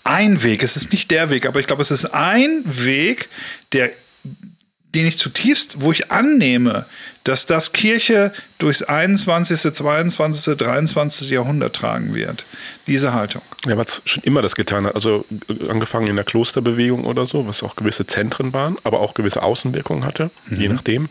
ein 0.04 0.42
Weg, 0.42 0.62
es 0.62 0.76
ist 0.76 0.92
nicht 0.92 1.10
der 1.10 1.28
Weg, 1.28 1.44
aber 1.44 1.60
ich 1.60 1.66
glaube, 1.66 1.82
es 1.82 1.90
ist 1.90 2.06
ein 2.06 2.62
Weg, 2.64 3.28
der 3.74 3.90
den 4.94 5.06
ich 5.06 5.18
zutiefst, 5.18 5.76
wo 5.80 5.92
ich 5.92 6.10
annehme, 6.10 6.86
dass 7.24 7.44
das 7.44 7.72
Kirche 7.72 8.32
durchs 8.58 8.82
21., 8.82 9.72
22., 9.72 10.56
23. 10.56 11.30
Jahrhundert 11.30 11.76
tragen 11.76 12.14
wird. 12.14 12.46
Diese 12.86 13.12
Haltung. 13.12 13.42
Ja, 13.66 13.76
was 13.76 14.00
schon 14.06 14.22
immer 14.22 14.40
das 14.40 14.54
getan 14.54 14.86
hat. 14.86 14.94
Also 14.94 15.26
äh, 15.48 15.68
angefangen 15.68 16.06
in 16.06 16.16
der 16.16 16.24
Klosterbewegung 16.24 17.04
oder 17.04 17.26
so, 17.26 17.46
was 17.46 17.62
auch 17.62 17.76
gewisse 17.76 18.06
Zentren 18.06 18.52
waren, 18.52 18.76
aber 18.82 19.00
auch 19.00 19.14
gewisse 19.14 19.42
Außenwirkungen 19.42 20.04
hatte, 20.04 20.30
mhm. 20.46 20.60
je 20.60 20.68
nachdem. 20.68 21.08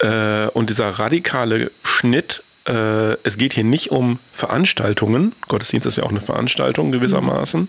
Äh, 0.00 0.46
und 0.48 0.68
dieser 0.68 0.90
radikale 0.90 1.70
Schnitt 1.82 2.42
äh, 2.68 3.16
es 3.22 3.38
geht 3.38 3.54
hier 3.54 3.62
nicht 3.62 3.92
um 3.92 4.18
Veranstaltungen. 4.32 5.32
Gottesdienst 5.46 5.86
ist 5.86 5.98
ja 5.98 6.04
auch 6.04 6.10
eine 6.10 6.20
Veranstaltung 6.20 6.90
gewissermaßen. 6.90 7.62
Mhm 7.62 7.68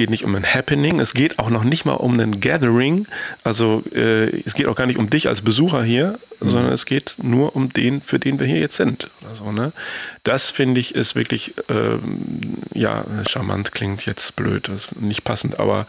geht 0.00 0.08
nicht 0.08 0.24
um 0.24 0.34
ein 0.34 0.46
Happening, 0.46 0.98
es 0.98 1.12
geht 1.12 1.38
auch 1.38 1.50
noch 1.50 1.62
nicht 1.62 1.84
mal 1.84 1.92
um 1.92 2.18
ein 2.18 2.40
Gathering, 2.40 3.06
also 3.44 3.82
äh, 3.94 4.30
es 4.46 4.54
geht 4.54 4.66
auch 4.66 4.74
gar 4.74 4.86
nicht 4.86 4.98
um 4.98 5.10
dich 5.10 5.28
als 5.28 5.42
Besucher 5.42 5.82
hier, 5.82 6.18
mhm. 6.40 6.48
sondern 6.48 6.72
es 6.72 6.86
geht 6.86 7.16
nur 7.22 7.54
um 7.54 7.70
den, 7.70 8.00
für 8.00 8.18
den 8.18 8.38
wir 8.38 8.46
hier 8.46 8.60
jetzt 8.60 8.76
sind. 8.76 9.10
Also, 9.28 9.52
ne? 9.52 9.74
Das 10.22 10.48
finde 10.48 10.80
ich 10.80 10.94
ist 10.94 11.16
wirklich, 11.16 11.52
ähm, 11.68 12.62
ja, 12.72 13.04
charmant 13.28 13.72
klingt 13.72 14.06
jetzt 14.06 14.36
blöd, 14.36 14.70
ist 14.70 14.98
nicht 14.98 15.22
passend, 15.22 15.60
aber 15.60 15.86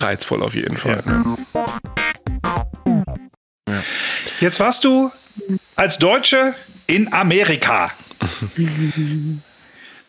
reizvoll 0.00 0.42
auf 0.42 0.54
jeden 0.54 0.76
Fall. 0.76 1.02
Ja. 1.06 1.12
Ne? 1.12 1.36
Ja. 3.70 3.82
Jetzt 4.40 4.60
warst 4.60 4.84
du 4.84 5.10
als 5.76 5.96
Deutsche 5.96 6.54
in 6.86 7.10
Amerika. 7.10 7.90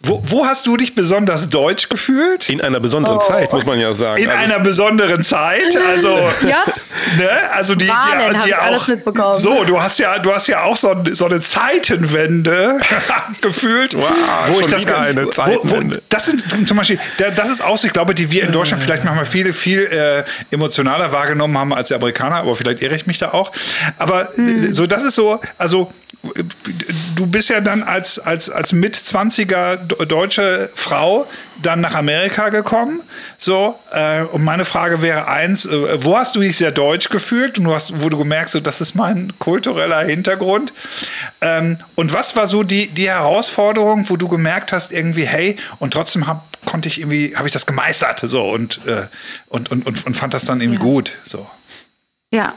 Wo, 0.08 0.24
wo, 0.26 0.46
hast 0.46 0.66
du 0.68 0.78
dich 0.78 0.96
besonders 0.96 1.50
deutsch 1.50 1.90
gefühlt? 1.90 2.50
In 2.50 2.62
einer 2.62 2.80
besonderen 2.80 3.18
oh. 3.18 3.22
Zeit, 3.22 3.52
muss 3.52 3.66
man 3.66 3.78
ja 3.78 3.94
sagen. 3.94 4.24
In 4.24 4.30
also 4.30 4.44
einer 4.44 4.64
besonderen 4.64 5.22
Zeit, 5.22 5.76
also, 5.76 6.10
ja. 6.48 6.64
ne, 7.18 7.30
also 7.54 7.76
die, 7.76 7.90
Wahlen, 7.90 8.38
die, 8.42 8.48
die 8.48 8.56
auch, 8.56 9.34
so, 9.34 9.66
du 9.66 9.82
hast 9.82 10.00
ja, 10.00 10.18
du 10.20 10.34
hast 10.34 10.48
ja 10.48 10.64
auch 10.64 10.78
so, 10.78 10.96
so 11.12 11.26
eine 11.26 11.42
Zeitenwende 11.42 12.80
gefühlt, 13.42 13.96
wow, 13.96 14.10
wo 14.48 14.62
ich 14.62 14.68
das 14.68 14.86
eine 14.86 15.30
Zeitenwende. 15.30 15.96
Wo, 15.96 15.98
wo, 15.98 16.02
das 16.08 16.26
sind 16.26 16.68
zum 16.68 16.78
Beispiel, 16.78 17.00
das 17.36 17.50
ist 17.50 17.62
auch 17.62 17.78
so, 17.78 17.88
ich 17.88 17.94
glaube, 17.94 18.16
die 18.16 18.32
wir 18.32 18.44
in 18.44 18.54
Deutschland 18.54 18.82
vielleicht 18.82 19.04
manchmal 19.04 19.26
viel, 19.26 19.52
viel 19.52 19.84
äh, 19.88 20.24
emotionaler 20.52 21.12
wahrgenommen 21.12 21.58
haben 21.58 21.74
als 21.74 21.90
die 21.90 21.96
Amerikaner, 21.96 22.38
aber 22.38 22.56
vielleicht 22.56 22.82
irre 22.82 22.96
ich 22.96 23.08
mich 23.08 23.18
da 23.18 23.32
auch. 23.34 23.52
Aber 23.98 24.30
hm. 24.36 24.74
so, 24.74 24.88
das 24.88 25.04
ist 25.04 25.16
so, 25.16 25.42
also 25.58 25.92
du 27.16 27.26
bist 27.26 27.50
ja 27.50 27.62
dann 27.62 27.84
als, 27.84 28.20
als, 28.20 28.50
als 28.50 28.74
Mit-20er 28.74 30.06
deutsche 30.06 30.70
Frau 30.76 31.28
dann 31.62 31.82
nach 31.82 31.96
Amerika 31.96 32.50
gekommen. 32.50 33.02
So, 33.38 33.80
äh, 33.92 34.22
und 34.22 34.44
meine 34.44 34.66
Frage 34.66 35.02
wäre 35.02 35.28
eins: 35.28 35.66
äh, 35.66 36.04
Wo 36.04 36.18
hast 36.18 36.36
du 36.36 36.40
dich 36.40 36.58
sehr 36.58 36.72
deutsch 36.72 37.10
gefühlt 37.10 37.58
und 37.58 37.66
du 37.66 37.74
hast, 37.74 38.02
wo 38.02 38.10
du 38.10 38.18
gemerkt 38.18 38.50
so, 38.50 38.60
das 38.60 38.82
ist 38.82 38.96
mein 38.96 39.34
kultureller 39.40 40.04
Hintergrund? 40.04 40.74
Ähm, 41.42 41.78
und 41.96 42.14
was 42.14 42.36
war 42.36 42.48
so 42.48 42.64
die, 42.64 42.88
die 42.90 43.10
Herausforderung, 43.10 44.10
wo 44.10 44.18
du 44.18 44.28
gemerkt 44.28 44.72
hast, 44.72 44.92
irgendwie, 44.92 45.26
hey, 45.26 45.58
und 45.80 45.92
trotzdem 45.92 46.28
hab, 46.28 46.46
konnte 46.66 46.88
ich 46.88 47.00
irgendwie, 47.00 47.36
habe 47.36 47.48
ich 47.48 47.54
das 47.54 47.66
gemeistert 47.66 48.20
so 48.24 48.50
und, 48.50 48.86
äh, 48.86 49.08
und, 49.48 49.72
und, 49.72 49.86
und, 49.86 50.06
und, 50.06 50.14
fand 50.16 50.34
das 50.34 50.46
dann 50.46 50.62
irgendwie 50.62 50.80
ja. 50.80 50.84
gut. 50.84 51.14
So. 51.24 51.48
Ja, 52.32 52.54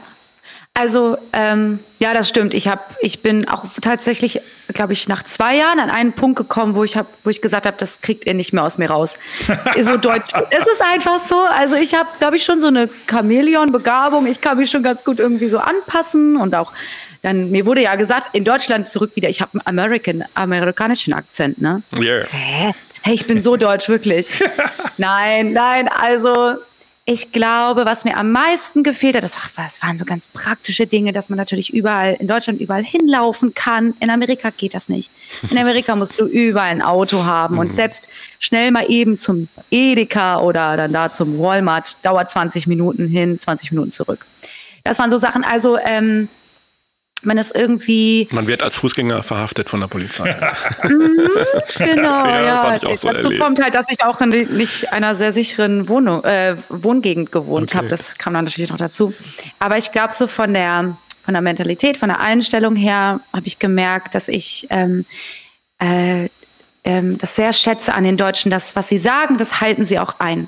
also 0.73 1.17
ähm, 1.33 1.79
ja, 1.99 2.13
das 2.13 2.29
stimmt. 2.29 2.53
Ich 2.53 2.67
habe, 2.67 2.81
ich 3.01 3.21
bin 3.21 3.47
auch 3.47 3.65
tatsächlich, 3.81 4.41
glaube 4.73 4.93
ich, 4.93 5.07
nach 5.07 5.23
zwei 5.23 5.55
Jahren 5.57 5.79
an 5.79 5.89
einen 5.89 6.13
Punkt 6.13 6.37
gekommen, 6.37 6.75
wo 6.75 6.83
ich 6.83 6.95
habe, 6.95 7.09
wo 7.23 7.29
ich 7.29 7.41
gesagt 7.41 7.65
habe, 7.65 7.77
das 7.77 8.01
kriegt 8.01 8.25
ihr 8.25 8.33
nicht 8.33 8.53
mehr 8.53 8.63
aus 8.63 8.77
mir 8.77 8.89
raus. 8.89 9.17
so 9.81 9.97
deutsch. 9.97 10.31
es 10.49 10.59
ist 10.59 10.81
einfach 10.81 11.19
so. 11.19 11.35
Also 11.57 11.75
ich 11.75 11.93
habe, 11.93 12.09
glaube 12.19 12.37
ich, 12.37 12.45
schon 12.45 12.61
so 12.61 12.67
eine 12.67 12.89
Chamäleon-Begabung. 13.07 14.25
Ich 14.27 14.39
kann 14.39 14.57
mich 14.57 14.71
schon 14.71 14.81
ganz 14.81 15.03
gut 15.03 15.19
irgendwie 15.19 15.49
so 15.49 15.59
anpassen 15.59 16.37
und 16.37 16.55
auch 16.55 16.71
dann 17.21 17.51
mir 17.51 17.65
wurde 17.65 17.83
ja 17.83 17.95
gesagt, 17.95 18.29
in 18.33 18.45
Deutschland 18.45 18.89
zurück 18.89 19.11
wieder. 19.15 19.29
Ich 19.29 19.41
habe 19.41 19.51
einen 19.53 19.79
American, 19.79 20.23
amerikanischen 20.33 21.13
Akzent, 21.13 21.61
ne? 21.61 21.83
Yeah. 21.99 22.25
Hey, 23.03 23.13
ich 23.13 23.27
bin 23.27 23.41
so 23.41 23.57
deutsch 23.57 23.89
wirklich. 23.89 24.31
nein, 24.97 25.53
nein. 25.53 25.87
Also 25.87 26.55
ich 27.05 27.31
glaube, 27.31 27.85
was 27.85 28.05
mir 28.05 28.15
am 28.15 28.31
meisten 28.31 28.83
gefehlt 28.83 29.15
hat, 29.15 29.23
das, 29.23 29.35
das 29.55 29.81
waren 29.81 29.97
so 29.97 30.05
ganz 30.05 30.27
praktische 30.27 30.85
Dinge, 30.85 31.11
dass 31.11 31.29
man 31.29 31.37
natürlich 31.37 31.73
überall 31.73 32.13
in 32.13 32.27
Deutschland 32.27 32.61
überall 32.61 32.83
hinlaufen 32.83 33.55
kann. 33.55 33.95
In 33.99 34.11
Amerika 34.11 34.51
geht 34.51 34.75
das 34.75 34.87
nicht. 34.87 35.11
In 35.49 35.57
Amerika 35.57 35.95
musst 35.95 36.19
du 36.19 36.25
überall 36.25 36.69
ein 36.69 36.83
Auto 36.83 37.25
haben 37.25 37.57
und 37.57 37.69
mhm. 37.69 37.73
selbst 37.73 38.07
schnell 38.39 38.69
mal 38.69 38.85
eben 38.87 39.17
zum 39.17 39.47
Edeka 39.71 40.41
oder 40.41 40.77
dann 40.77 40.93
da 40.93 41.11
zum 41.11 41.39
Walmart 41.39 41.97
dauert 42.03 42.29
20 42.29 42.67
Minuten 42.67 43.07
hin, 43.07 43.39
20 43.39 43.71
Minuten 43.71 43.89
zurück. 43.89 44.27
Das 44.83 44.99
waren 44.99 45.09
so 45.09 45.17
Sachen. 45.17 45.43
Also 45.43 45.79
ähm, 45.79 46.29
man 47.21 47.37
ist 47.37 47.55
irgendwie. 47.55 48.27
Man 48.31 48.47
wird 48.47 48.63
als 48.63 48.77
Fußgänger 48.77 49.23
verhaftet 49.23 49.69
von 49.69 49.79
der 49.79 49.87
Polizei. 49.87 50.35
Mhm, 50.83 51.29
genau, 51.77 52.25
ja. 52.25 52.41
ja. 52.45 52.71
Das 52.79 53.01
so 53.01 53.11
Dazu 53.11 53.29
kommt 53.37 53.61
halt, 53.61 53.75
dass 53.75 53.91
ich 53.91 54.03
auch 54.03 54.19
in 54.21 54.29
nicht 54.29 54.91
einer 54.91 55.15
sehr 55.15 55.31
sicheren 55.31 55.87
Wohnung, 55.87 56.23
äh, 56.23 56.55
Wohngegend 56.69 57.31
gewohnt 57.31 57.71
okay. 57.71 57.77
habe. 57.77 57.87
Das 57.87 58.17
kam 58.17 58.33
dann 58.33 58.45
natürlich 58.45 58.69
noch 58.69 58.77
dazu. 58.77 59.13
Aber 59.59 59.77
ich 59.77 59.91
glaube, 59.91 60.13
so 60.13 60.27
von 60.27 60.53
der, 60.53 60.97
von 61.23 61.33
der 61.33 61.41
Mentalität, 61.41 61.97
von 61.97 62.09
der 62.09 62.19
Einstellung 62.19 62.75
her, 62.75 63.19
habe 63.33 63.47
ich 63.47 63.59
gemerkt, 63.59 64.15
dass 64.15 64.27
ich 64.27 64.67
ähm, 64.69 65.05
äh, 65.79 66.29
ähm, 66.83 67.17
das 67.17 67.35
sehr 67.35 67.53
schätze 67.53 67.93
an 67.93 68.03
den 68.03 68.17
Deutschen, 68.17 68.49
das, 68.51 68.75
was 68.75 68.87
sie 68.87 68.97
sagen, 68.97 69.37
das 69.37 69.61
halten 69.61 69.85
sie 69.85 69.99
auch 69.99 70.19
ein. 70.19 70.47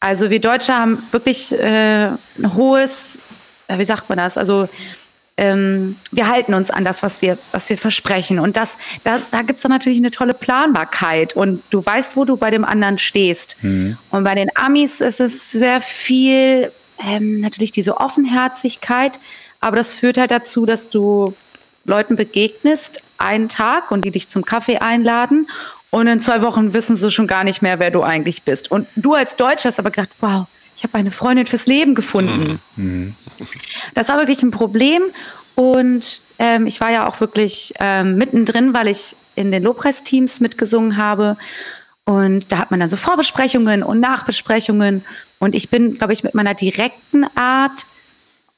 Also 0.00 0.30
wir 0.30 0.40
Deutsche 0.40 0.74
haben 0.74 1.02
wirklich 1.10 1.52
äh, 1.52 2.08
ein 2.08 2.54
hohes, 2.54 3.18
äh, 3.68 3.78
wie 3.78 3.84
sagt 3.84 4.08
man 4.08 4.18
das, 4.18 4.36
also 4.36 4.68
ähm, 5.36 5.96
wir 6.12 6.28
halten 6.28 6.54
uns 6.54 6.70
an 6.70 6.84
das, 6.84 7.02
was 7.02 7.20
wir, 7.20 7.38
was 7.50 7.68
wir 7.68 7.76
versprechen. 7.76 8.38
Und 8.38 8.56
das, 8.56 8.76
das 9.02 9.22
da 9.30 9.42
gibt 9.42 9.56
es 9.56 9.62
dann 9.62 9.72
natürlich 9.72 9.98
eine 9.98 10.10
tolle 10.10 10.34
Planbarkeit 10.34 11.34
und 11.34 11.62
du 11.70 11.84
weißt, 11.84 12.16
wo 12.16 12.24
du 12.24 12.36
bei 12.36 12.50
dem 12.50 12.64
anderen 12.64 12.98
stehst. 12.98 13.56
Mhm. 13.62 13.98
Und 14.10 14.24
bei 14.24 14.34
den 14.34 14.48
Amis 14.54 15.00
ist 15.00 15.20
es 15.20 15.50
sehr 15.50 15.80
viel, 15.80 16.70
ähm, 17.04 17.40
natürlich 17.40 17.72
diese 17.72 17.96
Offenherzigkeit, 17.96 19.18
aber 19.60 19.76
das 19.76 19.92
führt 19.92 20.18
halt 20.18 20.30
dazu, 20.30 20.66
dass 20.66 20.88
du 20.90 21.34
Leuten 21.84 22.16
begegnest 22.16 23.02
einen 23.18 23.48
Tag 23.48 23.90
und 23.90 24.04
die 24.04 24.10
dich 24.10 24.28
zum 24.28 24.44
Kaffee 24.44 24.78
einladen 24.78 25.46
und 25.94 26.08
in 26.08 26.18
zwei 26.18 26.42
Wochen 26.42 26.72
wissen 26.72 26.96
sie 26.96 27.12
schon 27.12 27.28
gar 27.28 27.44
nicht 27.44 27.62
mehr, 27.62 27.78
wer 27.78 27.92
du 27.92 28.02
eigentlich 28.02 28.42
bist. 28.42 28.68
Und 28.68 28.88
du 28.96 29.14
als 29.14 29.36
Deutscher 29.36 29.68
hast 29.68 29.78
aber 29.78 29.92
gedacht, 29.92 30.10
wow, 30.20 30.46
ich 30.76 30.82
habe 30.82 30.94
eine 30.94 31.10
Freundin 31.10 31.46
fürs 31.46 31.66
Leben 31.66 31.94
gefunden. 31.94 32.60
Mhm. 32.76 33.14
Das 33.94 34.08
war 34.08 34.18
wirklich 34.18 34.42
ein 34.42 34.50
Problem. 34.50 35.02
Und 35.54 36.24
ähm, 36.38 36.66
ich 36.66 36.80
war 36.80 36.90
ja 36.90 37.08
auch 37.08 37.20
wirklich 37.20 37.74
ähm, 37.78 38.16
mittendrin, 38.16 38.74
weil 38.74 38.88
ich 38.88 39.16
in 39.36 39.52
den 39.52 39.62
Lobpreisteams 39.62 40.40
mitgesungen 40.40 40.96
habe. 40.96 41.36
Und 42.04 42.50
da 42.52 42.58
hat 42.58 42.70
man 42.70 42.80
dann 42.80 42.90
so 42.90 42.96
Vorbesprechungen 42.96 43.82
und 43.82 44.00
Nachbesprechungen. 44.00 45.04
Und 45.38 45.54
ich 45.54 45.70
bin, 45.70 45.94
glaube 45.94 46.12
ich, 46.12 46.24
mit 46.24 46.34
meiner 46.34 46.54
direkten 46.54 47.24
Art 47.36 47.86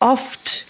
oft 0.01 0.65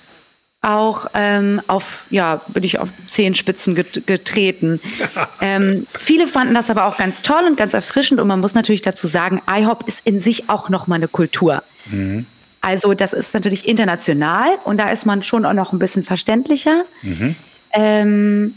auch 0.67 1.07
ähm, 1.15 1.61
auf, 1.69 2.05
ja, 2.11 2.41
bin 2.49 2.65
ich 2.65 2.81
auf 2.81 2.89
Zehenspitzen 3.09 3.75
getreten. 3.75 4.81
ähm, 5.41 5.87
viele 5.99 6.27
fanden 6.27 6.55
das 6.55 6.71
aber 6.71 6.87
auch 6.87 6.97
ganz 6.99 7.23
toll 7.23 7.45
und 7.47 7.57
ganz 7.57 7.73
erfrischend 7.73 8.21
und 8.21 8.27
man 8.27 8.41
muss 8.41 8.55
natürlich 8.55 8.83
dazu 8.83 9.07
sagen, 9.07 9.41
IHOP 9.49 9.87
ist 9.87 10.05
in 10.05 10.21
sich 10.21 10.51
auch 10.51 10.69
nochmal 10.69 10.97
eine 10.97 11.09
Kultur. 11.09 11.63
Mhm. 11.87 12.27
Also 12.61 12.95
das 12.95 13.13
ist 13.13 13.33
natürlich 13.33 13.69
international 13.69 14.49
und 14.65 14.79
da 14.79 14.89
ist 14.89 15.07
man 15.07 15.23
schon 15.23 15.47
auch 15.47 15.53
noch 15.53 15.73
ein 15.73 15.79
bisschen 15.79 16.03
verständlicher. 16.03 16.83
Mhm. 17.03 17.37
Ähm, 17.73 18.55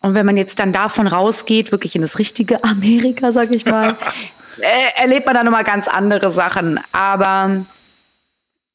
und 0.00 0.14
wenn 0.14 0.26
man 0.26 0.36
jetzt 0.36 0.58
dann 0.58 0.72
davon 0.72 1.06
rausgeht, 1.06 1.70
wirklich 1.70 1.94
in 1.94 2.02
das 2.02 2.18
richtige 2.18 2.64
Amerika, 2.64 3.30
sag 3.30 3.52
ich 3.52 3.64
mal, 3.64 3.90
äh, 4.60 5.00
erlebt 5.00 5.24
man 5.26 5.36
dann 5.36 5.46
nochmal 5.46 5.64
ganz 5.64 5.86
andere 5.86 6.32
Sachen. 6.32 6.80
Aber 6.90 7.64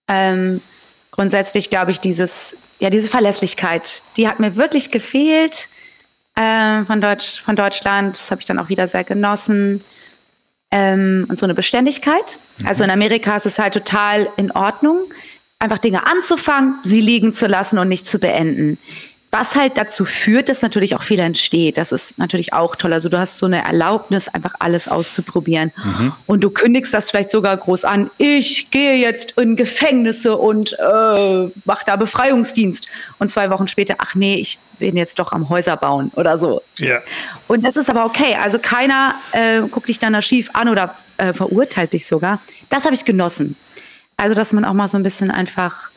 ähm, 0.07 0.61
grundsätzlich 1.19 1.69
glaube 1.69 1.91
ich, 1.91 1.99
dieses, 1.99 2.55
ja, 2.79 2.89
diese 2.89 3.09
Verlässlichkeit, 3.09 4.03
die 4.15 4.29
hat 4.29 4.39
mir 4.39 4.55
wirklich 4.55 4.89
gefehlt 4.89 5.67
äh, 6.35 6.85
von, 6.85 7.01
Deutsch, 7.01 7.41
von 7.41 7.57
Deutschland. 7.57 8.15
Das 8.15 8.31
habe 8.31 8.39
ich 8.39 8.47
dann 8.47 8.57
auch 8.57 8.69
wieder 8.69 8.87
sehr 8.87 9.03
genossen. 9.03 9.83
Ähm, 10.71 11.25
und 11.27 11.37
so 11.37 11.45
eine 11.45 11.55
Beständigkeit. 11.55 12.39
Mhm. 12.59 12.67
Also 12.67 12.85
in 12.85 12.89
Amerika 12.89 13.35
ist 13.35 13.45
es 13.45 13.59
halt 13.59 13.73
total 13.73 14.29
in 14.37 14.51
Ordnung, 14.51 15.11
einfach 15.57 15.79
Dinge 15.79 16.07
anzufangen, 16.07 16.75
sie 16.83 17.01
liegen 17.01 17.33
zu 17.33 17.47
lassen 17.47 17.79
und 17.79 17.89
nicht 17.89 18.07
zu 18.07 18.17
beenden. 18.17 18.77
Was 19.31 19.55
halt 19.55 19.77
dazu 19.77 20.05
führt, 20.05 20.49
dass 20.49 20.63
natürlich 20.63 20.95
auch 20.95 21.03
viel 21.03 21.19
entsteht. 21.19 21.77
Das 21.77 21.91
ist 21.91 22.17
natürlich 22.17 22.53
auch 22.53 22.75
toll. 22.75 22.93
Also 22.93 23.09
du 23.09 23.19
hast 23.19 23.37
so 23.37 23.45
eine 23.45 23.63
Erlaubnis, 23.63 24.27
einfach 24.27 24.55
alles 24.57 24.87
auszuprobieren. 24.87 25.71
Mhm. 25.83 26.13
Und 26.25 26.41
du 26.41 26.49
kündigst 26.49 26.93
das 26.93 27.11
vielleicht 27.11 27.29
sogar 27.29 27.55
groß 27.55 27.85
an. 27.85 28.09
Ich 28.17 28.71
gehe 28.71 28.95
jetzt 28.95 29.31
in 29.37 29.55
Gefängnisse 29.55 30.35
und 30.35 30.73
äh, 30.73 31.51
mache 31.65 31.85
da 31.85 31.95
Befreiungsdienst. 31.95 32.87
Und 33.19 33.27
zwei 33.27 33.51
Wochen 33.51 33.67
später, 33.67 33.95
ach 33.99 34.15
nee, 34.15 34.35
ich 34.35 34.57
bin 34.79 34.97
jetzt 34.97 35.19
doch 35.19 35.31
am 35.31 35.49
Häuser 35.49 35.77
bauen 35.77 36.11
oder 36.15 36.39
so. 36.39 36.63
Ja. 36.77 36.99
Und 37.47 37.63
das 37.63 37.75
ist 37.75 37.89
aber 37.89 38.05
okay. 38.05 38.35
Also 38.41 38.57
keiner 38.57 39.13
äh, 39.33 39.61
guckt 39.61 39.89
dich 39.89 39.99
dann 39.99 40.13
da 40.13 40.23
schief 40.23 40.49
an 40.53 40.69
oder 40.69 40.95
äh, 41.17 41.33
verurteilt 41.33 41.93
dich 41.93 42.07
sogar. 42.07 42.41
Das 42.69 42.85
habe 42.85 42.95
ich 42.95 43.05
genossen. 43.05 43.55
Also, 44.17 44.35
dass 44.35 44.51
man 44.53 44.65
auch 44.65 44.73
mal 44.73 44.87
so 44.87 44.97
ein 44.97 45.03
bisschen 45.03 45.31
einfach 45.31 45.91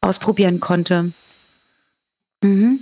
ausprobieren 0.00 0.60
konnte. 0.60 1.12
Mhm. 2.44 2.80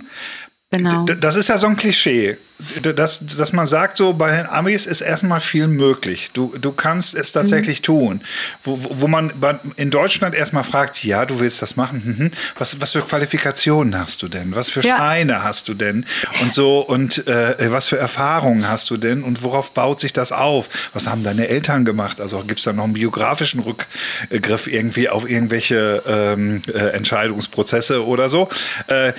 Genau. 0.73 1.05
Das 1.05 1.35
ist 1.35 1.49
ja 1.49 1.57
so 1.57 1.67
ein 1.67 1.75
Klischee, 1.75 2.35
dass, 2.81 3.23
dass 3.23 3.53
man 3.53 3.67
sagt, 3.67 3.97
so 3.97 4.13
bei 4.13 4.37
den 4.37 4.47
Amis 4.47 4.87
ist 4.87 5.01
erstmal 5.01 5.39
viel 5.39 5.67
möglich. 5.67 6.31
Du, 6.33 6.55
du 6.59 6.71
kannst 6.71 7.13
es 7.13 7.31
tatsächlich 7.31 7.81
mhm. 7.81 7.83
tun. 7.83 8.21
Wo, 8.63 8.79
wo 8.81 9.07
man 9.07 9.31
in 9.75 9.91
Deutschland 9.91 10.33
erstmal 10.33 10.63
fragt, 10.63 11.03
ja, 11.03 11.27
du 11.27 11.39
willst 11.39 11.61
das 11.61 11.75
machen. 11.75 12.01
Mhm. 12.03 12.31
Was, 12.57 12.81
was 12.81 12.93
für 12.93 13.01
Qualifikationen 13.01 13.99
hast 13.99 14.23
du 14.23 14.27
denn? 14.27 14.55
Was 14.55 14.69
für 14.69 14.81
ja. 14.81 14.97
Scheine 14.97 15.43
hast 15.43 15.67
du 15.67 15.75
denn? 15.75 16.07
Und 16.41 16.55
so, 16.55 16.79
und 16.79 17.27
äh, 17.27 17.71
was 17.71 17.87
für 17.87 17.99
Erfahrungen 17.99 18.67
hast 18.67 18.89
du 18.89 18.97
denn? 18.97 19.21
Und 19.21 19.43
worauf 19.43 19.75
baut 19.75 19.99
sich 19.99 20.11
das 20.11 20.31
auf? 20.31 20.69
Was 20.93 21.05
haben 21.05 21.23
deine 21.23 21.49
Eltern 21.49 21.85
gemacht? 21.85 22.19
Also 22.19 22.39
gibt 22.39 22.57
es 22.59 22.65
da 22.65 22.73
noch 22.73 22.85
einen 22.85 22.93
biografischen 22.93 23.59
Rückgriff 23.61 24.65
irgendwie 24.65 25.07
auf 25.07 25.29
irgendwelche 25.29 26.01
ähm, 26.07 26.63
äh, 26.73 26.79
Entscheidungsprozesse 26.79 28.03
oder 28.07 28.27
so? 28.27 28.49
Äh, 28.87 29.13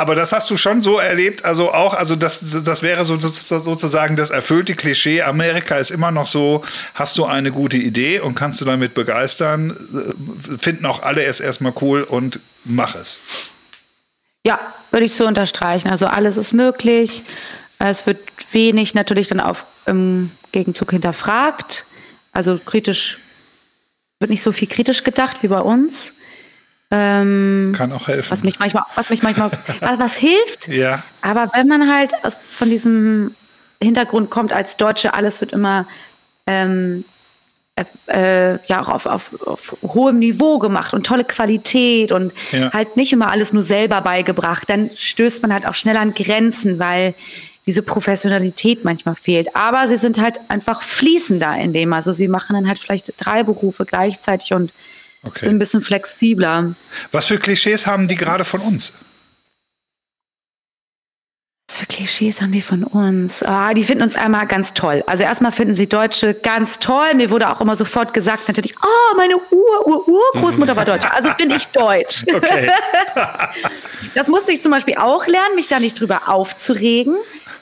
aber 0.00 0.14
das 0.14 0.32
hast 0.32 0.50
du 0.50 0.56
schon 0.56 0.82
so 0.82 0.98
erlebt, 0.98 1.44
also 1.44 1.72
auch, 1.72 1.92
also 1.92 2.16
das, 2.16 2.62
das 2.64 2.82
wäre 2.82 3.04
so, 3.04 3.20
sozusagen 3.20 4.16
das 4.16 4.30
erfüllte 4.30 4.74
Klischee. 4.74 5.20
Amerika 5.20 5.76
ist 5.76 5.90
immer 5.90 6.10
noch 6.10 6.24
so, 6.24 6.64
hast 6.94 7.18
du 7.18 7.26
eine 7.26 7.52
gute 7.52 7.76
Idee 7.76 8.18
und 8.18 8.34
kannst 8.34 8.62
du 8.62 8.64
damit 8.64 8.94
begeistern, 8.94 9.70
äh, 9.70 10.58
finden 10.58 10.86
auch 10.86 11.02
alle 11.02 11.22
es 11.24 11.38
erstmal 11.38 11.74
cool 11.82 12.02
und 12.02 12.40
mach 12.64 12.94
es. 12.94 13.18
Ja, 14.46 14.58
würde 14.90 15.04
ich 15.04 15.14
so 15.14 15.26
unterstreichen. 15.26 15.90
Also 15.90 16.06
alles 16.06 16.38
ist 16.38 16.54
möglich. 16.54 17.22
Es 17.78 18.06
wird 18.06 18.20
wenig 18.52 18.94
natürlich 18.94 19.28
dann 19.28 19.40
auf 19.40 19.66
im 19.84 20.30
Gegenzug 20.52 20.92
hinterfragt. 20.92 21.84
Also 22.32 22.58
kritisch 22.58 23.18
wird 24.18 24.30
nicht 24.30 24.42
so 24.42 24.52
viel 24.52 24.68
kritisch 24.68 25.04
gedacht 25.04 25.42
wie 25.42 25.48
bei 25.48 25.60
uns. 25.60 26.14
Ähm, 26.90 27.72
Kann 27.76 27.92
auch 27.92 28.08
helfen. 28.08 28.30
Was 28.30 28.42
mich 28.42 28.58
manchmal, 28.58 28.84
was 28.96 29.10
mich 29.10 29.22
manchmal, 29.22 29.50
was, 29.80 29.98
was 29.98 30.14
hilft. 30.16 30.68
Ja. 30.68 31.02
Aber 31.20 31.48
wenn 31.54 31.68
man 31.68 31.92
halt 31.92 32.12
aus, 32.24 32.38
von 32.50 32.68
diesem 32.68 33.34
Hintergrund 33.82 34.30
kommt 34.30 34.52
als 34.52 34.76
Deutsche, 34.76 35.14
alles 35.14 35.40
wird 35.40 35.52
immer 35.52 35.86
ähm, 36.46 37.04
äh, 38.08 38.58
ja 38.66 38.82
auch 38.82 38.88
auf, 38.88 39.06
auf, 39.06 39.40
auf, 39.46 39.76
hohem 39.82 40.18
Niveau 40.18 40.58
gemacht 40.58 40.92
und 40.92 41.06
tolle 41.06 41.24
Qualität 41.24 42.12
und 42.12 42.32
ja. 42.52 42.72
halt 42.72 42.96
nicht 42.96 43.12
immer 43.12 43.30
alles 43.30 43.52
nur 43.52 43.62
selber 43.62 44.00
beigebracht, 44.00 44.68
dann 44.68 44.90
stößt 44.96 45.42
man 45.42 45.52
halt 45.52 45.66
auch 45.66 45.74
schnell 45.74 45.96
an 45.96 46.12
Grenzen, 46.14 46.78
weil 46.78 47.14
diese 47.66 47.82
Professionalität 47.82 48.84
manchmal 48.84 49.14
fehlt. 49.14 49.54
Aber 49.54 49.86
sie 49.86 49.96
sind 49.96 50.20
halt 50.20 50.40
einfach 50.48 50.82
fließender 50.82 51.56
in 51.56 51.72
dem. 51.72 51.92
Also 51.92 52.12
sie 52.12 52.26
machen 52.26 52.54
dann 52.54 52.66
halt 52.66 52.78
vielleicht 52.78 53.12
drei 53.18 53.42
Berufe 53.42 53.84
gleichzeitig 53.84 54.52
und 54.52 54.72
Okay. 55.22 55.40
Sind 55.44 55.56
ein 55.56 55.58
bisschen 55.58 55.82
flexibler. 55.82 56.74
Was 57.12 57.26
für 57.26 57.38
Klischees 57.38 57.86
haben 57.86 58.08
die 58.08 58.16
gerade 58.16 58.44
von 58.44 58.60
uns? 58.60 58.92
Was 61.68 61.76
für 61.76 61.86
Klischees 61.86 62.40
haben 62.40 62.52
die 62.52 62.62
von 62.62 62.82
uns? 62.82 63.42
Ah, 63.42 63.74
die 63.74 63.84
finden 63.84 64.02
uns 64.02 64.16
einmal 64.16 64.46
ganz 64.46 64.72
toll. 64.72 65.04
Also 65.06 65.22
erstmal 65.22 65.52
finden 65.52 65.74
sie 65.74 65.88
Deutsche 65.88 66.34
ganz 66.34 66.78
toll. 66.78 67.14
Mir 67.14 67.30
wurde 67.30 67.48
auch 67.50 67.60
immer 67.60 67.76
sofort 67.76 68.14
gesagt, 68.14 68.48
natürlich, 68.48 68.74
oh, 68.82 69.16
meine 69.16 69.36
Ur, 69.36 69.86
Ur, 69.86 70.08
Urgroßmutter 70.08 70.74
war 70.74 70.84
Deutsch. 70.84 71.04
Also 71.14 71.30
bin 71.36 71.50
ich 71.50 71.68
Deutsch. 71.68 72.24
Okay. 72.34 72.70
das 74.14 74.28
musste 74.28 74.52
ich 74.52 74.62
zum 74.62 74.72
Beispiel 74.72 74.96
auch 74.96 75.26
lernen, 75.26 75.54
mich 75.54 75.68
da 75.68 75.78
nicht 75.78 76.00
drüber 76.00 76.28
aufzuregen. 76.28 77.16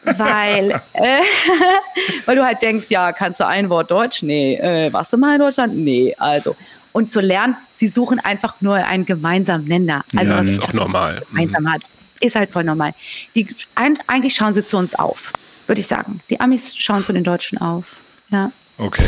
weil, 0.04 0.80
äh, 0.92 1.20
weil 2.24 2.36
du 2.36 2.44
halt 2.44 2.62
denkst, 2.62 2.86
ja, 2.88 3.12
kannst 3.12 3.40
du 3.40 3.46
ein 3.46 3.68
Wort 3.68 3.90
Deutsch? 3.90 4.22
Nee. 4.22 4.54
Äh, 4.56 4.92
warst 4.92 5.12
du 5.12 5.16
mal 5.16 5.34
in 5.34 5.40
Deutschland? 5.40 5.76
Nee. 5.76 6.14
Also, 6.18 6.56
und 6.98 7.08
zu 7.08 7.20
lernen, 7.20 7.56
sie 7.76 7.86
suchen 7.86 8.18
einfach 8.18 8.60
nur 8.60 8.74
einen 8.74 9.06
gemeinsamen 9.06 9.66
Nenner. 9.66 10.04
Also 10.16 10.32
ja, 10.32 10.40
was 10.40 10.50
ist 10.50 10.62
auch 10.62 10.72
normal. 10.72 11.22
gemeinsam 11.30 11.62
mhm. 11.62 11.72
hat. 11.72 11.82
Ist 12.20 12.34
halt 12.34 12.50
voll 12.50 12.64
normal. 12.64 12.92
Die, 13.36 13.46
eigentlich 13.76 14.34
schauen 14.34 14.52
sie 14.52 14.64
zu 14.64 14.76
uns 14.76 14.96
auf, 14.96 15.32
würde 15.68 15.80
ich 15.80 15.86
sagen. 15.86 16.18
Die 16.28 16.40
Amis 16.40 16.76
schauen 16.76 17.04
zu 17.04 17.12
den 17.12 17.22
Deutschen 17.22 17.58
auf. 17.58 17.94
Ja. 18.30 18.50
Okay. 18.78 19.04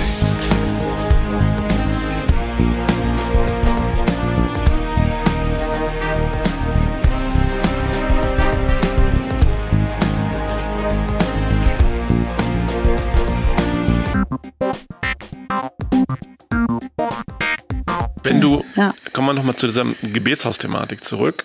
Wenn 18.23 18.41
du, 18.41 18.65
ja. 18.77 18.95
kommen 19.13 19.29
wir 19.29 19.33
nochmal 19.33 19.57
zu 19.57 19.67
dieser 19.67 19.85
Gebetshaus-Thematik 20.03 21.05
zurück. 21.05 21.45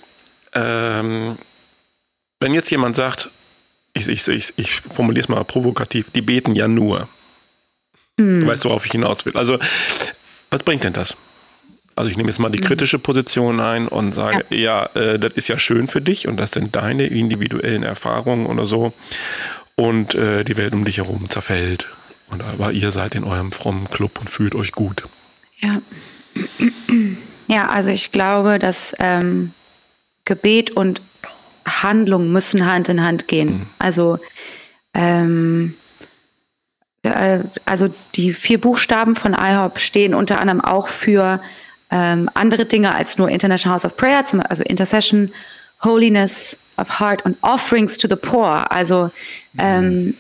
Ähm, 0.54 1.38
wenn 2.40 2.54
jetzt 2.54 2.70
jemand 2.70 2.96
sagt, 2.96 3.30
ich, 3.94 4.08
ich, 4.08 4.28
ich, 4.28 4.54
ich 4.58 4.82
formuliere 4.82 5.24
es 5.24 5.30
mal 5.30 5.44
provokativ, 5.46 6.12
die 6.12 6.22
beten 6.22 6.54
ja 6.54 6.68
nur. 6.68 7.08
Hm. 8.20 8.42
Du 8.42 8.48
weißt, 8.48 8.66
worauf 8.66 8.86
ich 8.86 8.92
hinaus 8.92 9.26
will. 9.26 9.36
Also, 9.38 9.58
was 10.50 10.64
bringt 10.64 10.84
denn 10.84 10.94
das? 10.94 11.16
Also 11.98 12.12
ich 12.12 12.18
nehme 12.18 12.30
jetzt 12.30 12.40
mal 12.40 12.50
die 12.50 12.60
hm. 12.60 12.68
kritische 12.68 13.00
Position 13.00 13.62
ein 13.62 13.88
und 13.88 14.14
sage, 14.14 14.46
ja, 14.50 14.90
ja 14.94 15.02
äh, 15.02 15.20
das 15.20 15.34
ist 15.34 15.48
ja 15.48 15.58
schön 15.58 15.88
für 15.88 16.02
dich 16.02 16.28
und 16.28 16.38
das 16.38 16.52
sind 16.52 16.76
deine 16.76 17.08
individuellen 17.08 17.84
Erfahrungen 17.84 18.48
oder 18.48 18.66
so. 18.66 18.94
und 19.76 20.16
äh, 20.16 20.44
die 20.44 20.58
Welt 20.58 20.74
um 20.74 20.86
dich 20.86 20.98
herum 20.98 21.30
zerfällt. 21.30 21.88
Und 22.28 22.42
aber 22.42 22.72
ihr 22.72 22.92
seid 22.92 23.16
in 23.16 23.24
eurem 23.24 23.52
frommen 23.52 23.90
Club 23.90 24.20
und 24.20 24.30
fühlt 24.30 24.56
euch 24.56 24.72
gut. 24.72 25.04
Ja. 25.60 25.82
Ja, 27.48 27.68
also 27.68 27.92
ich 27.92 28.12
glaube, 28.12 28.60
dass 28.60 28.96
ähm, 29.00 29.52
Gebet 30.26 30.72
und 30.72 31.02
Handlung 31.66 32.32
müssen 32.32 32.66
Hand 32.66 32.90
in 32.90 33.04
Hand 33.04 33.28
gehen. 33.28 33.50
Mhm. 33.50 33.66
Also, 33.80 34.18
ähm, 34.94 35.76
äh, 37.04 37.40
also 37.66 37.94
die 38.16 38.34
vier 38.34 38.60
Buchstaben 38.60 39.16
von 39.16 39.34
IHOP 39.34 39.80
stehen 39.80 40.14
unter 40.14 40.40
anderem 40.40 40.62
auch 40.62 40.88
für 40.88 41.40
ähm, 41.92 42.30
andere 42.34 42.66
Dinge 42.66 42.94
als 42.94 43.18
nur 43.18 43.30
International 43.30 43.76
House 43.76 43.86
of 43.86 43.96
Prayer, 43.96 44.26
zum, 44.26 44.42
also 44.42 44.64
Intercession, 44.64 45.32
Holiness 45.84 46.60
of 46.78 47.00
Heart 47.00 47.26
und 47.26 47.38
Offerings 47.42 47.98
to 47.98 48.08
the 48.08 48.16
Poor. 48.16 48.72
Also, 48.72 49.12
ähm, 49.58 50.16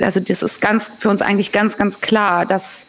also 0.00 0.20
das 0.20 0.42
ist 0.42 0.60
ganz 0.60 0.90
für 0.98 1.10
uns 1.10 1.20
eigentlich 1.20 1.52
ganz, 1.52 1.76
ganz 1.76 2.00
klar, 2.00 2.46
dass, 2.46 2.86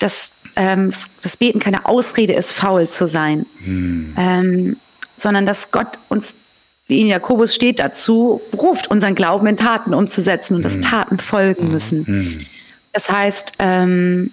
dass 0.00 0.32
ähm, 0.56 0.92
das 1.22 1.36
Beten 1.36 1.60
keine 1.60 1.86
Ausrede 1.86 2.32
ist, 2.32 2.52
faul 2.52 2.88
zu 2.88 3.06
sein, 3.06 3.46
hm. 3.62 4.14
ähm, 4.18 4.76
sondern 5.16 5.46
dass 5.46 5.70
Gott 5.70 5.98
uns, 6.08 6.34
wie 6.88 7.00
in 7.00 7.06
Jakobus 7.06 7.54
steht, 7.54 7.78
dazu 7.78 8.40
ruft, 8.56 8.88
unseren 8.88 9.14
Glauben 9.14 9.46
in 9.46 9.56
Taten 9.56 9.94
umzusetzen 9.94 10.56
und 10.56 10.64
hm. 10.64 10.80
dass 10.80 10.90
Taten 10.90 11.18
folgen 11.18 11.64
hm. 11.64 11.72
müssen. 11.72 12.06
Hm. 12.06 12.46
Das 12.92 13.10
heißt, 13.10 13.52
ähm, 13.60 14.32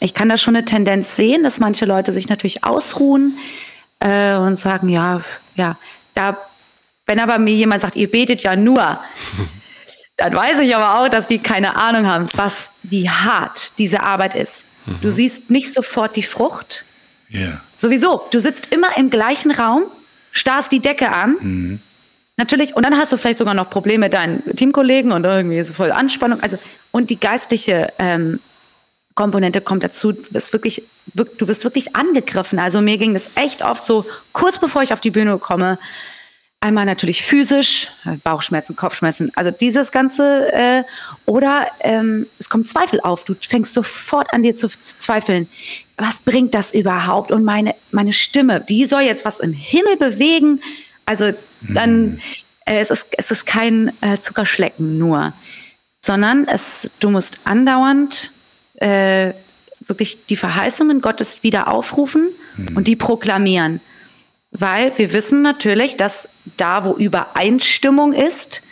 ich 0.00 0.12
kann 0.12 0.28
da 0.28 0.36
schon 0.36 0.56
eine 0.56 0.64
Tendenz 0.64 1.16
sehen, 1.16 1.44
dass 1.44 1.60
manche 1.60 1.84
Leute 1.86 2.12
sich 2.12 2.28
natürlich 2.28 2.64
ausruhen 2.64 3.38
äh, 4.00 4.36
und 4.36 4.56
sagen, 4.56 4.88
ja, 4.88 5.22
ja, 5.54 5.74
da, 6.14 6.36
wenn 7.06 7.20
aber 7.20 7.38
mir 7.38 7.54
jemand 7.54 7.82
sagt, 7.82 7.96
ihr 7.96 8.10
betet 8.10 8.42
ja 8.42 8.56
nur, 8.56 8.98
dann 10.16 10.34
weiß 10.34 10.60
ich 10.60 10.74
aber 10.74 11.00
auch, 11.00 11.08
dass 11.08 11.28
die 11.28 11.38
keine 11.38 11.76
Ahnung 11.76 12.06
haben, 12.06 12.26
was, 12.34 12.72
wie 12.82 13.08
hart 13.08 13.78
diese 13.78 14.02
Arbeit 14.02 14.34
ist. 14.34 14.65
Mhm. 14.86 15.00
Du 15.02 15.12
siehst 15.12 15.50
nicht 15.50 15.72
sofort 15.72 16.16
die 16.16 16.22
Frucht. 16.22 16.84
Yeah. 17.32 17.60
Sowieso, 17.78 18.22
du 18.30 18.40
sitzt 18.40 18.72
immer 18.72 18.96
im 18.96 19.10
gleichen 19.10 19.50
Raum, 19.50 19.84
starrst 20.30 20.72
die 20.72 20.80
Decke 20.80 21.10
an. 21.10 21.36
Mhm. 21.40 21.80
Natürlich, 22.36 22.76
und 22.76 22.84
dann 22.84 22.96
hast 22.96 23.12
du 23.12 23.16
vielleicht 23.16 23.38
sogar 23.38 23.54
noch 23.54 23.70
Probleme 23.70 24.06
mit 24.06 24.12
deinen 24.12 24.44
Teamkollegen 24.56 25.12
und 25.12 25.24
irgendwie 25.24 25.58
ist 25.58 25.74
voll 25.74 25.90
Anspannung. 25.90 26.40
Also, 26.40 26.58
und 26.90 27.10
die 27.10 27.18
geistliche 27.18 27.92
ähm, 27.98 28.40
Komponente 29.14 29.62
kommt 29.62 29.82
dazu, 29.82 30.12
du 30.12 30.22
wirst, 30.30 30.52
wirklich, 30.52 30.82
du 31.14 31.48
wirst 31.48 31.64
wirklich 31.64 31.96
angegriffen. 31.96 32.58
Also 32.58 32.82
mir 32.82 32.98
ging 32.98 33.14
das 33.14 33.30
echt 33.34 33.62
oft 33.62 33.86
so, 33.86 34.04
kurz 34.32 34.58
bevor 34.58 34.82
ich 34.82 34.92
auf 34.92 35.00
die 35.00 35.10
Bühne 35.10 35.38
komme, 35.38 35.78
einmal 36.66 36.84
natürlich 36.84 37.22
physisch, 37.22 37.88
Bauchschmerzen, 38.24 38.74
Kopfschmerzen, 38.74 39.30
also 39.36 39.52
dieses 39.52 39.92
Ganze, 39.92 40.52
äh, 40.52 40.82
oder 41.24 41.68
ähm, 41.80 42.26
es 42.38 42.50
kommt 42.50 42.68
Zweifel 42.68 43.00
auf. 43.00 43.24
Du 43.24 43.36
fängst 43.40 43.72
sofort 43.72 44.32
an 44.34 44.42
dir 44.42 44.56
zu, 44.56 44.68
zu, 44.68 44.96
zweifeln. 44.96 45.48
Was 45.96 46.18
bringt 46.18 46.54
das 46.54 46.74
überhaupt? 46.74 47.30
Und 47.30 47.44
meine, 47.44 47.74
meine 47.92 48.12
Stimme, 48.12 48.60
die 48.60 48.84
soll 48.86 49.02
jetzt 49.02 49.24
was 49.24 49.38
im 49.38 49.52
Himmel 49.52 49.96
bewegen. 49.96 50.60
Also 51.04 51.32
dann, 51.60 52.04
mhm. 52.04 52.20
äh, 52.64 52.80
es, 52.80 52.90
ist, 52.90 53.06
es 53.12 53.30
ist 53.30 53.46
kein 53.46 53.92
äh, 54.00 54.18
Zuckerschlecken 54.18 54.98
nur, 54.98 55.32
sondern 56.00 56.48
es, 56.48 56.90
du 56.98 57.10
musst 57.10 57.38
andauernd 57.44 58.32
äh, 58.74 59.32
wirklich 59.86 60.26
die 60.26 60.36
Verheißungen 60.36 61.00
Gottes 61.00 61.44
wieder 61.44 61.68
aufrufen 61.68 62.28
mhm. 62.56 62.76
und 62.76 62.88
die 62.88 62.96
proklamieren. 62.96 63.80
Weil 64.58 64.96
wir 64.96 65.12
wissen 65.12 65.42
natürlich, 65.42 65.96
dass 65.96 66.28
da, 66.56 66.84
wo 66.84 66.94
Übereinstimmung 66.94 68.12
ist, 68.12 68.62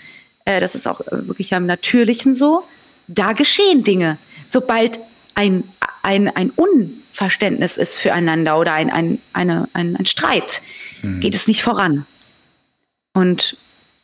äh, 0.45 0.61
das 0.61 0.75
ist 0.75 0.87
auch 0.87 1.01
äh, 1.01 1.29
wirklich 1.29 1.55
am 1.55 1.67
Natürlichen 1.67 2.35
so, 2.35 2.65
da 3.07 3.33
geschehen 3.33 3.85
Dinge. 3.85 4.19
Sobald 4.49 4.99
ein, 5.35 5.65
ein, 6.03 6.29
ein 6.29 6.51
Unverständnis 6.51 7.77
ist 7.77 7.99
füreinander 7.99 8.59
oder 8.59 8.73
ein, 8.73 8.91
ein, 8.91 9.19
eine, 9.33 9.69
ein, 9.75 9.97
ein 9.97 10.07
Streit, 10.07 10.63
mhm. 11.03 11.21
geht 11.21 11.35
es 11.35 11.47
nicht 11.47 11.63
voran. 11.63 12.07
Und 13.13 13.57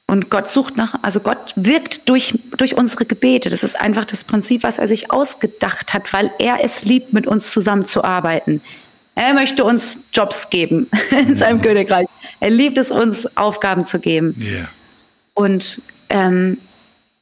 und 0.07 0.29
Gott 0.29 0.49
sucht 0.49 0.77
nach, 0.77 0.97
also 1.03 1.21
Gott 1.21 1.53
wirkt 1.55 2.09
durch, 2.09 2.37
durch 2.57 2.77
unsere 2.77 3.05
Gebete. 3.07 3.49
Das 3.49 3.63
ist 3.63 3.81
einfach 3.81 4.05
das 4.05 4.25
Prinzip, 4.25 4.65
was 4.65 4.79
er 4.79 4.89
sich 4.89 5.13
ausgedacht 5.13 5.95
hat, 5.95 6.13
weil 6.13 6.33
er 6.41 6.65
es 6.65 6.83
liebt, 6.83 7.13
mit 7.13 7.29
uns 7.29 7.53
zusammenzuarbeiten. 7.53 8.61
Er 9.21 9.35
möchte 9.35 9.65
uns 9.65 9.99
Jobs 10.15 10.49
geben 10.49 10.89
in 11.11 11.37
seinem 11.37 11.59
mhm. 11.59 11.63
Königreich. 11.63 12.09
Er 12.41 12.49
liebt 12.49 12.79
es, 12.79 12.91
uns 12.91 13.29
Aufgaben 13.37 13.85
zu 13.85 14.01
geben. 14.01 14.35
Yeah. 14.41 14.69
Und, 15.35 15.83
ähm, 16.09 16.57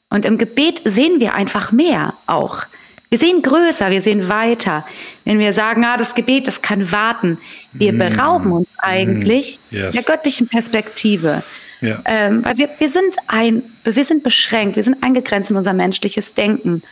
und 0.09 0.25
im 0.25 0.39
Gebet 0.39 0.81
sehen 0.85 1.19
wir 1.19 1.35
einfach 1.35 1.73
mehr 1.73 2.15
auch. 2.27 2.67
Wir 3.11 3.19
sehen 3.19 3.43
größer, 3.43 3.91
wir 3.91 4.01
sehen 4.01 4.29
weiter. 4.29 4.87
Wenn 5.25 5.41
wir 5.41 5.53
sagen, 5.53 5.85
ah, 5.85 5.97
das 5.97 6.15
Gebet, 6.15 6.47
das 6.47 6.63
kann 6.63 6.93
warten, 6.93 7.39
wir 7.73 7.93
mm. 7.93 7.99
berauben 7.99 8.53
uns 8.53 8.69
eigentlich 8.79 9.59
mm. 9.71 9.77
yes. 9.77 9.93
der 9.93 10.03
göttlichen 10.05 10.47
Perspektive. 10.47 11.43
Ja. 11.81 12.01
Ähm, 12.05 12.45
weil 12.45 12.59
wir, 12.59 12.69
wir, 12.79 12.89
sind 12.89 13.17
ein, 13.27 13.65
wir 13.83 14.05
sind 14.05 14.23
beschränkt, 14.23 14.77
wir 14.77 14.85
sind 14.85 15.03
eingegrenzt 15.03 15.51
in 15.51 15.57
unser 15.57 15.73
menschliches 15.73 16.35
Denken. 16.35 16.83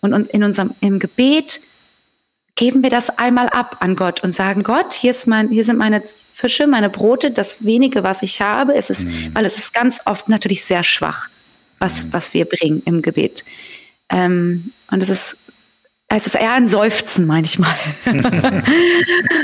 Und, 0.00 0.12
und 0.12 0.26
in 0.28 0.42
unserem, 0.42 0.72
im 0.80 0.98
Gebet 0.98 1.60
geben 2.56 2.82
wir 2.82 2.90
das 2.90 3.10
einmal 3.18 3.48
ab 3.50 3.76
an 3.80 3.96
Gott 3.96 4.24
und 4.24 4.32
sagen, 4.32 4.62
Gott, 4.62 4.94
hier, 4.94 5.10
ist 5.10 5.26
mein, 5.26 5.48
hier 5.48 5.64
sind 5.64 5.78
meine 5.78 6.02
Fische, 6.34 6.66
meine 6.66 6.90
Brote, 6.90 7.30
das 7.30 7.64
wenige, 7.64 8.02
was 8.02 8.22
ich 8.22 8.40
habe. 8.40 8.74
Es 8.74 8.90
ist, 8.90 9.04
mhm. 9.04 9.34
Weil 9.34 9.44
es 9.44 9.56
ist 9.56 9.72
ganz 9.72 10.00
oft 10.06 10.28
natürlich 10.28 10.64
sehr 10.64 10.82
schwach, 10.82 11.28
was, 11.78 12.04
mhm. 12.04 12.12
was 12.12 12.34
wir 12.34 12.46
bringen 12.46 12.82
im 12.86 13.02
Gebet. 13.02 13.44
Ähm, 14.08 14.72
und 14.90 15.02
es 15.02 15.10
ist 15.10 15.36
es 16.08 16.26
ist 16.26 16.36
eher 16.36 16.52
ein 16.52 16.68
Seufzen 16.68 17.26
manchmal. 17.26 17.74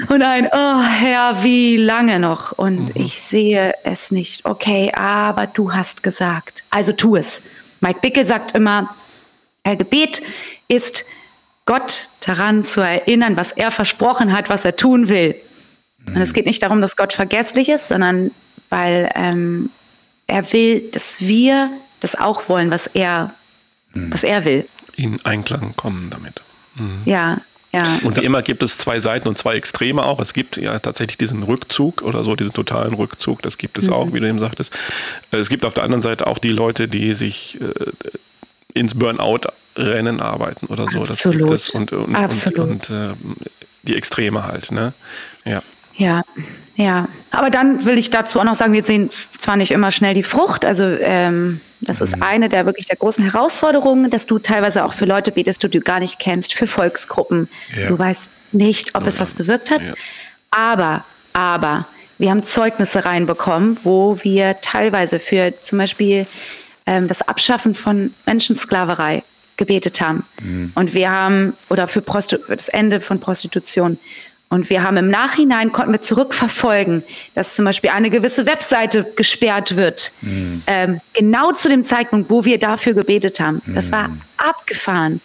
und 0.08 0.22
ein, 0.22 0.46
oh 0.52 0.82
Herr, 0.82 1.42
wie 1.42 1.76
lange 1.76 2.20
noch? 2.20 2.52
Und 2.52 2.94
mhm. 2.94 3.02
ich 3.02 3.20
sehe 3.20 3.74
es 3.82 4.12
nicht. 4.12 4.44
Okay, 4.44 4.92
aber 4.94 5.48
du 5.48 5.72
hast 5.72 6.04
gesagt. 6.04 6.62
Also 6.70 6.92
tu 6.92 7.16
es. 7.16 7.42
Mike 7.80 7.98
Bickel 8.00 8.24
sagt 8.24 8.54
immer, 8.54 8.94
ein 9.64 9.76
Gebet 9.76 10.22
ist 10.68 11.04
Gott 11.64 12.10
daran 12.20 12.64
zu 12.64 12.80
erinnern, 12.80 13.36
was 13.36 13.52
er 13.52 13.70
versprochen 13.70 14.32
hat, 14.32 14.48
was 14.48 14.64
er 14.64 14.76
tun 14.76 15.08
will. 15.08 15.34
Mhm. 16.06 16.16
Und 16.16 16.22
es 16.22 16.32
geht 16.32 16.46
nicht 16.46 16.62
darum, 16.62 16.80
dass 16.80 16.96
Gott 16.96 17.12
vergesslich 17.12 17.68
ist, 17.68 17.88
sondern 17.88 18.30
weil 18.70 19.10
ähm, 19.14 19.70
er 20.26 20.50
will, 20.52 20.80
dass 20.92 21.20
wir 21.20 21.70
das 22.00 22.14
auch 22.16 22.48
wollen, 22.48 22.70
was 22.70 22.86
er, 22.88 23.34
mhm. 23.94 24.12
was 24.12 24.24
er 24.24 24.44
will. 24.44 24.66
In 24.96 25.24
Einklang 25.24 25.74
kommen 25.76 26.10
damit. 26.10 26.40
Mhm. 26.74 27.02
Ja, 27.04 27.40
ja. 27.72 27.98
Und 28.02 28.16
wie 28.16 28.24
immer 28.24 28.42
gibt 28.42 28.62
es 28.62 28.76
zwei 28.76 29.00
Seiten 29.00 29.28
und 29.28 29.38
zwei 29.38 29.54
Extreme 29.54 30.04
auch. 30.04 30.20
Es 30.20 30.34
gibt 30.34 30.58
ja 30.58 30.78
tatsächlich 30.78 31.16
diesen 31.16 31.42
Rückzug 31.42 32.02
oder 32.02 32.22
so, 32.22 32.36
diesen 32.36 32.52
totalen 32.52 32.92
Rückzug. 32.92 33.40
Das 33.40 33.56
gibt 33.56 33.78
es 33.78 33.86
mhm. 33.86 33.92
auch, 33.94 34.12
wie 34.12 34.20
du 34.20 34.28
eben 34.28 34.38
sagtest. 34.38 34.72
Äh, 35.30 35.38
es 35.38 35.48
gibt 35.48 35.64
auf 35.64 35.72
der 35.74 35.84
anderen 35.84 36.02
Seite 36.02 36.26
auch 36.26 36.38
die 36.38 36.50
Leute, 36.50 36.88
die 36.88 37.14
sich 37.14 37.58
äh, 37.60 37.72
ins 38.74 38.94
Burnout-Rennen 39.74 40.20
arbeiten 40.20 40.66
oder 40.66 40.86
so. 40.90 41.00
Absolut. 41.02 41.14
Das 41.14 41.22
gibt 41.32 41.50
es. 41.50 41.68
Und, 41.70 41.92
und, 41.92 42.16
Absolut. 42.16 42.58
und, 42.58 42.90
und 42.90 43.10
äh, 43.10 43.14
die 43.82 43.96
Extreme 43.96 44.44
halt. 44.44 44.70
Ne? 44.70 44.92
Ja. 45.44 45.62
Ja, 45.94 46.22
ja. 46.76 47.08
Aber 47.30 47.50
dann 47.50 47.84
will 47.84 47.98
ich 47.98 48.10
dazu 48.10 48.40
auch 48.40 48.44
noch 48.44 48.54
sagen, 48.54 48.72
wir 48.72 48.82
sehen 48.82 49.10
zwar 49.38 49.56
nicht 49.56 49.70
immer 49.72 49.90
schnell 49.90 50.14
die 50.14 50.22
Frucht, 50.22 50.64
also 50.64 50.84
ähm, 50.84 51.60
das 51.80 52.00
ist 52.00 52.16
mhm. 52.16 52.22
eine 52.22 52.48
der 52.48 52.64
wirklich 52.64 52.86
der 52.86 52.96
großen 52.96 53.24
Herausforderungen, 53.24 54.08
dass 54.08 54.24
du 54.26 54.38
teilweise 54.38 54.84
auch 54.84 54.94
für 54.94 55.04
Leute 55.04 55.32
betest, 55.32 55.62
die 55.62 55.68
du 55.68 55.80
gar 55.80 56.00
nicht 56.00 56.18
kennst, 56.18 56.54
für 56.54 56.66
Volksgruppen. 56.66 57.48
Ja. 57.76 57.88
Du 57.88 57.98
weißt 57.98 58.30
nicht, 58.52 58.94
ob 58.94 59.06
es 59.06 59.20
was 59.20 59.34
bewirkt 59.34 59.70
hat. 59.70 59.88
Ja. 59.88 59.94
Aber, 60.50 61.04
aber, 61.32 61.86
wir 62.18 62.30
haben 62.30 62.42
Zeugnisse 62.42 63.04
reinbekommen, 63.04 63.78
wo 63.82 64.16
wir 64.22 64.60
teilweise 64.60 65.18
für 65.18 65.52
zum 65.60 65.78
Beispiel 65.78 66.26
ähm, 66.86 67.08
das 67.08 67.22
Abschaffen 67.22 67.74
von 67.74 68.14
Menschensklaverei 68.26 69.24
gebetet 69.62 70.00
haben. 70.00 70.24
Mhm. 70.42 70.72
Und 70.74 70.94
wir 70.94 71.10
haben, 71.10 71.54
oder 71.70 71.86
für, 71.86 72.02
für 72.02 72.56
das 72.56 72.68
Ende 72.68 73.00
von 73.00 73.20
Prostitution. 73.20 73.98
Und 74.48 74.68
wir 74.68 74.82
haben 74.82 74.98
im 74.98 75.08
Nachhinein, 75.08 75.72
konnten 75.72 75.92
wir 75.92 76.00
zurückverfolgen, 76.00 77.02
dass 77.34 77.54
zum 77.54 77.64
Beispiel 77.64 77.90
eine 77.90 78.10
gewisse 78.10 78.44
Webseite 78.44 79.06
gesperrt 79.16 79.76
wird. 79.76 80.12
Mhm. 80.20 80.62
Ähm, 80.66 81.00
genau 81.14 81.52
zu 81.52 81.68
dem 81.68 81.84
Zeitpunkt, 81.84 82.28
wo 82.28 82.44
wir 82.44 82.58
dafür 82.58 82.92
gebetet 82.92 83.40
haben. 83.40 83.62
Das 83.66 83.92
war 83.92 84.08
mhm. 84.08 84.20
abgefahren. 84.36 85.20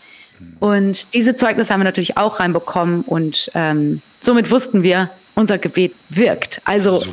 Und 0.59 1.13
diese 1.13 1.35
Zeugnisse 1.35 1.73
haben 1.73 1.81
wir 1.81 1.85
natürlich 1.85 2.15
auch 2.15 2.39
reinbekommen 2.39 3.01
und 3.01 3.49
ähm, 3.55 4.01
somit 4.19 4.51
wussten 4.51 4.83
wir, 4.83 5.09
unser 5.33 5.57
Gebet 5.57 5.93
wirkt. 6.09 6.61
Also 6.63 7.03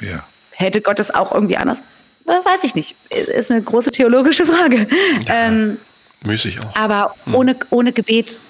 ja. 0.00 0.24
hätte 0.52 0.80
Gott 0.80 1.00
es 1.00 1.12
auch 1.12 1.32
irgendwie 1.32 1.56
anders? 1.56 1.82
Weiß 2.24 2.62
ich 2.62 2.74
nicht. 2.74 2.94
Ist 3.10 3.50
eine 3.50 3.62
große 3.62 3.90
theologische 3.90 4.46
Frage. 4.46 4.86
Ja, 5.26 5.48
ähm, 5.48 5.78
müßig 6.24 6.64
auch. 6.64 6.76
Aber 6.76 7.14
hm. 7.24 7.34
ohne, 7.34 7.56
ohne 7.70 7.92
Gebet 7.92 8.40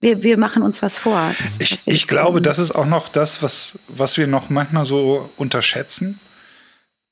wir, 0.00 0.22
wir 0.22 0.38
machen 0.38 0.62
uns 0.62 0.82
was 0.82 0.98
vor. 0.98 1.34
Das, 1.58 1.58
ich, 1.58 1.86
ich 1.86 2.08
glaube, 2.08 2.40
das 2.40 2.58
ist 2.58 2.70
auch 2.72 2.86
noch 2.86 3.08
das, 3.08 3.42
was, 3.42 3.78
was 3.88 4.16
wir 4.16 4.26
noch 4.26 4.48
manchmal 4.48 4.84
so 4.84 5.30
unterschätzen, 5.36 6.18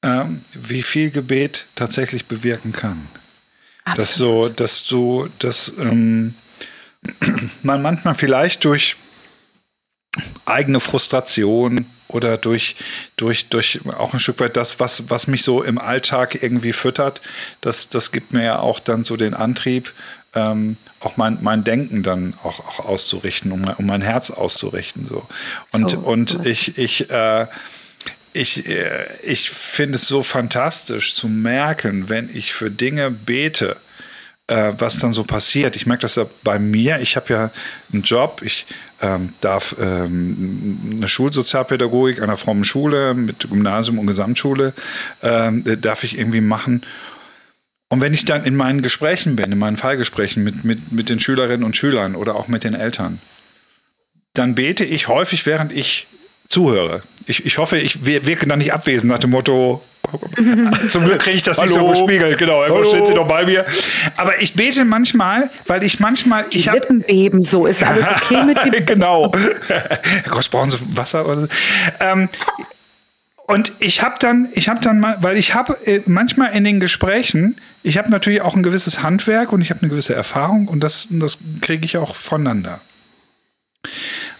ähm, 0.02 0.44
wie 0.54 0.82
viel 0.82 1.11
Gebet 1.11 1.66
tatsächlich 1.74 2.26
bewirken 2.26 2.72
kann. 2.72 3.09
Dass 3.96 4.14
so, 4.14 4.48
dass 4.48 4.84
du, 4.84 5.28
dass 5.38 5.72
ähm, 5.78 6.34
man 7.62 7.80
manchmal 7.80 8.14
vielleicht 8.14 8.64
durch 8.64 8.96
eigene 10.46 10.80
Frustration 10.80 11.86
oder 12.09 12.38
durch, 12.38 12.76
durch, 13.16 13.48
durch 13.48 13.80
auch 13.98 14.14
ein 14.14 14.20
Stück 14.20 14.40
weit 14.40 14.56
das, 14.56 14.80
was, 14.80 15.11
was 15.11 15.26
mich 15.26 15.42
so 15.42 15.62
im 15.62 15.78
Alltag 15.78 16.42
irgendwie 16.42 16.72
füttert, 16.72 17.20
das, 17.61 17.88
das 17.88 18.12
gibt 18.12 18.32
mir 18.32 18.44
ja 18.44 18.59
auch 18.59 18.80
dann 18.80 19.04
so 19.04 19.16
den 19.16 19.34
Antrieb, 19.34 19.92
ähm, 20.34 20.76
auch 21.00 21.16
mein, 21.16 21.38
mein 21.42 21.64
Denken 21.64 22.02
dann 22.02 22.34
auch, 22.42 22.61
auch 22.61 22.80
auszurichten, 22.80 23.52
um, 23.52 23.64
um 23.64 23.86
mein 23.86 24.02
Herz 24.02 24.30
auszurichten. 24.30 25.06
So. 25.06 25.26
Und, 25.72 25.90
so, 25.90 25.98
und 25.98 26.46
ich, 26.46 26.78
ich, 26.78 27.11
äh, 27.11 27.46
ich, 28.32 28.66
äh, 28.66 29.06
ich 29.22 29.50
finde 29.50 29.96
es 29.96 30.06
so 30.06 30.22
fantastisch 30.22 31.14
zu 31.14 31.28
merken, 31.28 32.09
wenn 32.09 32.34
ich 32.34 32.52
für 32.52 32.70
Dinge 32.70 33.11
bete, 33.11 33.76
äh, 34.49 34.72
was 34.78 34.99
dann 34.99 35.12
so 35.12 35.24
passiert. 35.24 35.76
Ich 35.76 35.86
merke 35.86 36.03
das 36.03 36.16
ja 36.16 36.26
bei 36.42 36.59
mir. 36.59 37.01
Ich 37.01 37.16
habe 37.16 37.32
ja 37.32 37.51
einen 37.92 38.03
Job. 38.03 38.40
Ich 38.42 38.66
ähm, 39.01 39.32
darf 39.40 39.76
ähm, 39.80 40.96
eine 40.96 41.09
Schulsozialpädagogik 41.09 42.20
einer 42.20 42.36
frommen 42.36 42.64
Schule 42.64 43.14
mit 43.14 43.49
Gymnasium 43.49 43.99
und 43.99 44.07
Gesamtschule 44.07 44.72
ähm, 45.22 45.64
darf 45.80 46.03
ich 46.03 46.18
irgendwie 46.18 46.40
machen. 46.40 46.82
Und 47.90 48.01
wenn 48.01 48.12
ich 48.12 48.24
dann 48.24 48.44
in 48.44 48.57
meinen 48.57 48.82
Gesprächen 48.82 49.36
bin, 49.36 49.53
in 49.53 49.59
meinen 49.59 49.76
Fallgesprächen 49.76 50.44
mit, 50.44 50.64
mit, 50.64 50.92
mit 50.92 51.09
den 51.09 51.20
Schülerinnen 51.20 51.64
und 51.64 51.76
Schülern 51.76 52.16
oder 52.16 52.34
auch 52.34 52.49
mit 52.49 52.64
den 52.64 52.74
Eltern, 52.74 53.20
dann 54.34 54.55
bete 54.55 54.84
ich 54.84 55.09
häufig, 55.09 55.46
während 55.46 55.72
ich 55.72 56.07
zuhöre. 56.49 57.03
Ich, 57.26 57.46
ich 57.46 57.59
hoffe, 57.59 57.78
ich 57.78 58.05
wirke 58.05 58.46
da 58.46 58.57
nicht 58.57 58.72
abwesend 58.72 59.11
nach 59.11 59.18
dem 59.18 59.30
Motto, 59.30 59.82
zum 60.88 61.04
Glück 61.04 61.20
kriege 61.20 61.36
ich 61.36 61.42
das 61.42 61.61
nicht 61.61 61.72
so 61.72 61.86
gespiegelt. 61.88 62.38
Genau, 62.38 62.62
irgendwo 62.62 62.88
steht 62.88 63.06
sie 63.06 63.14
doch 63.14 63.26
bei 63.26 63.44
mir. 63.44 63.64
Aber 64.16 64.40
ich 64.40 64.54
bete 64.54 64.84
manchmal, 64.84 65.50
weil 65.66 65.84
ich 65.84 66.00
manchmal. 66.00 66.44
Die 66.44 66.59
ich 66.59 66.72
Lippen 66.72 67.02
beben 67.02 67.42
so. 67.42 67.66
Ist 67.66 67.82
alles 67.82 68.06
okay 68.06 68.42
mit 68.44 68.59
dem? 68.64 68.86
genau. 68.86 69.32
Herr 69.68 70.22
Groß, 70.30 70.48
brauchen 70.48 70.70
Sie 70.70 70.78
Wasser 70.94 71.26
oder 71.26 71.42
so? 71.42 71.48
Ähm, 72.00 72.28
und 73.46 73.72
ich 73.78 74.02
habe 74.02 74.16
dann, 74.18 74.48
ich 74.52 74.68
habe 74.68 74.80
dann 74.82 75.00
mal, 75.00 75.16
weil 75.22 75.38
ich 75.38 75.54
habe 75.54 75.74
äh, 75.86 76.02
manchmal 76.04 76.54
in 76.54 76.64
den 76.64 76.80
Gesprächen, 76.80 77.56
ich 77.82 77.96
habe 77.96 78.11
natürlich 78.11 78.42
auch 78.42 78.54
ein 78.54 78.62
gewisses 78.62 79.02
Handwerk 79.02 79.52
und 79.52 79.62
ich 79.62 79.70
habe 79.70 79.80
eine 79.80 79.88
gewisse 79.88 80.14
Erfahrung 80.14 80.68
und 80.68 80.80
das, 80.80 81.09
das 81.11 81.38
kriege 81.62 81.84
ich 81.86 81.96
auch 81.96 82.14
voneinander. 82.14 82.80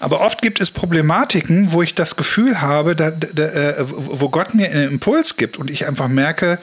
Aber 0.01 0.21
oft 0.21 0.43
gibt 0.43 0.61
es 0.61 0.71
Problematiken, 0.71 1.73
wo 1.73 1.83
ich 1.83 1.95
das 1.95 2.17
Gefühl 2.17 2.61
habe, 2.61 2.95
da, 2.95 3.11
da, 3.11 3.45
äh, 3.45 3.75
wo 3.87 4.29
Gott 4.29 4.55
mir 4.55 4.71
einen 4.71 4.89
Impuls 4.93 5.37
gibt 5.37 5.57
und 5.57 5.71
ich 5.71 5.87
einfach 5.87 6.09
merke, 6.09 6.59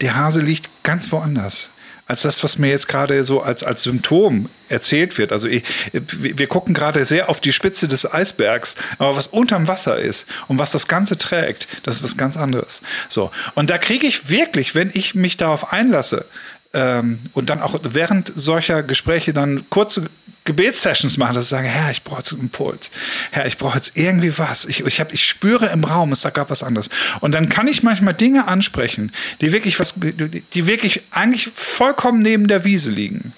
der 0.00 0.16
Hase 0.16 0.40
liegt 0.40 0.68
ganz 0.82 1.12
woanders 1.12 1.70
als 2.12 2.22
das, 2.22 2.42
was 2.42 2.58
mir 2.58 2.68
jetzt 2.68 2.88
gerade 2.88 3.24
so 3.24 3.40
als, 3.40 3.62
als 3.62 3.84
Symptom 3.84 4.50
erzählt 4.68 5.16
wird. 5.16 5.32
Also 5.32 5.48
ich, 5.48 5.62
wir 5.92 6.46
gucken 6.46 6.74
gerade 6.74 7.04
sehr 7.06 7.30
auf 7.30 7.40
die 7.40 7.52
Spitze 7.54 7.88
des 7.88 8.10
Eisbergs, 8.10 8.74
aber 8.98 9.16
was 9.16 9.28
unterm 9.28 9.66
Wasser 9.68 9.98
ist 9.98 10.26
und 10.48 10.58
was 10.58 10.72
das 10.72 10.88
Ganze 10.88 11.16
trägt, 11.16 11.68
das 11.84 11.96
ist 11.96 12.02
was 12.02 12.16
ganz 12.18 12.36
anderes. 12.36 12.82
So. 13.08 13.30
Und 13.54 13.70
da 13.70 13.78
kriege 13.78 14.06
ich 14.06 14.28
wirklich, 14.28 14.74
wenn 14.74 14.90
ich 14.92 15.14
mich 15.14 15.38
darauf 15.38 15.72
einlasse, 15.72 16.26
ähm, 16.74 17.20
und 17.34 17.50
dann 17.50 17.60
auch 17.60 17.74
während 17.82 18.32
solcher 18.34 18.82
Gespräche 18.82 19.32
dann 19.32 19.68
kurze 19.68 20.06
Gebetssessions 20.44 21.18
machen, 21.18 21.34
dass 21.34 21.44
ich 21.44 21.50
sage, 21.50 21.68
Herr, 21.68 21.90
ich 21.90 22.02
brauche 22.02 22.18
jetzt 22.18 22.32
einen 22.32 22.42
Impuls. 22.42 22.90
Herr, 23.30 23.46
ich 23.46 23.58
brauche 23.58 23.76
jetzt 23.76 23.92
irgendwie 23.94 24.36
was. 24.38 24.64
Ich, 24.64 24.80
ich, 24.80 25.00
hab, 25.00 25.12
ich 25.12 25.24
spüre 25.24 25.66
im 25.66 25.84
Raum, 25.84 26.12
es 26.12 26.22
sagt 26.22 26.34
gerade 26.34 26.50
was 26.50 26.62
anderes. 26.62 26.88
Und 27.20 27.34
dann 27.34 27.48
kann 27.48 27.68
ich 27.68 27.82
manchmal 27.82 28.14
Dinge 28.14 28.48
ansprechen, 28.48 29.12
die 29.40 29.52
wirklich 29.52 29.78
was, 29.78 29.94
die 29.96 30.66
wirklich 30.66 31.02
eigentlich 31.10 31.50
vollkommen 31.54 32.18
neben 32.18 32.48
der 32.48 32.64
Wiese 32.64 32.90
liegen. 32.90 33.32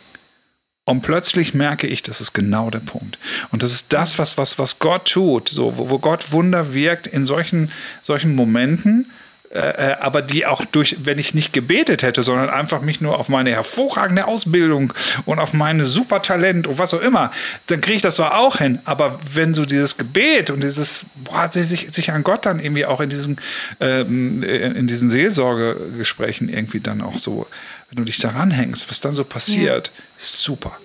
Und 0.87 1.01
plötzlich 1.01 1.55
merke 1.55 1.87
ich, 1.87 2.03
das 2.03 2.21
ist 2.21 2.35
genau 2.35 2.69
der 2.69 2.81
Punkt. 2.81 3.19
Und 3.51 3.63
das 3.63 3.73
ist 3.73 3.93
das, 3.93 4.19
was, 4.19 4.37
was, 4.37 4.59
was 4.59 4.79
Gott 4.79 5.11
tut, 5.11 5.49
so, 5.49 5.79
wo, 5.79 5.89
wo 5.91 5.99
Gott 5.99 6.33
Wunder 6.33 6.75
wirkt 6.75 7.07
in 7.07 7.25
solchen, 7.25 7.71
solchen 8.03 8.35
Momenten, 8.35 9.11
äh, 9.55 9.59
äh, 9.91 9.97
aber 10.01 10.21
die 10.21 10.47
auch 10.47 10.65
durch, 10.65 10.97
wenn 11.05 11.21
ich 11.21 11.33
nicht 11.33 11.53
gebetet 11.53 12.03
hätte, 12.03 12.25
sondern 12.25 12.51
einfach 12.51 12.83
mich 12.83 13.01
nur 13.01 13.17
auf 13.17 13.29
meine 13.29 13.51
hervorragende 13.51 14.27
Ausbildung 14.27 14.93
und 15.27 15.39
auf 15.39 15.53
mein 15.53 15.85
super 15.85 16.23
Talent 16.23 16.67
und 16.67 16.79
was 16.79 16.93
auch 16.93 17.01
immer, 17.01 17.31
dann 17.67 17.81
kriege 17.81 17.95
ich 17.95 18.03
das 18.03 18.17
zwar 18.17 18.37
auch 18.37 18.59
hin. 18.59 18.81
Aber 18.85 19.21
wenn 19.33 19.55
so 19.55 19.65
dieses 19.65 19.97
Gebet 19.97 20.51
und 20.51 20.65
dieses, 20.65 21.05
boah, 21.15 21.49
sich, 21.53 21.87
sich 21.93 22.11
an 22.11 22.25
Gott 22.25 22.47
dann 22.47 22.59
irgendwie 22.59 22.85
auch 22.85 23.01
in 23.01 23.11
diesen, 23.11 23.37
ähm, 23.79 24.43
in 24.43 24.89
diesen 24.89 25.09
Seelsorgegesprächen 25.09 26.49
irgendwie 26.49 26.81
dann 26.81 27.01
auch 27.01 27.19
so, 27.19 27.47
wenn 27.91 27.99
du 27.99 28.05
dich 28.05 28.19
daran 28.19 28.51
hängst, 28.51 28.91
was 28.91 29.01
dann 29.01 29.15
so 29.15 29.23
passiert, 29.23 29.93
ja. 29.95 30.03
ist 30.19 30.39
super. 30.43 30.77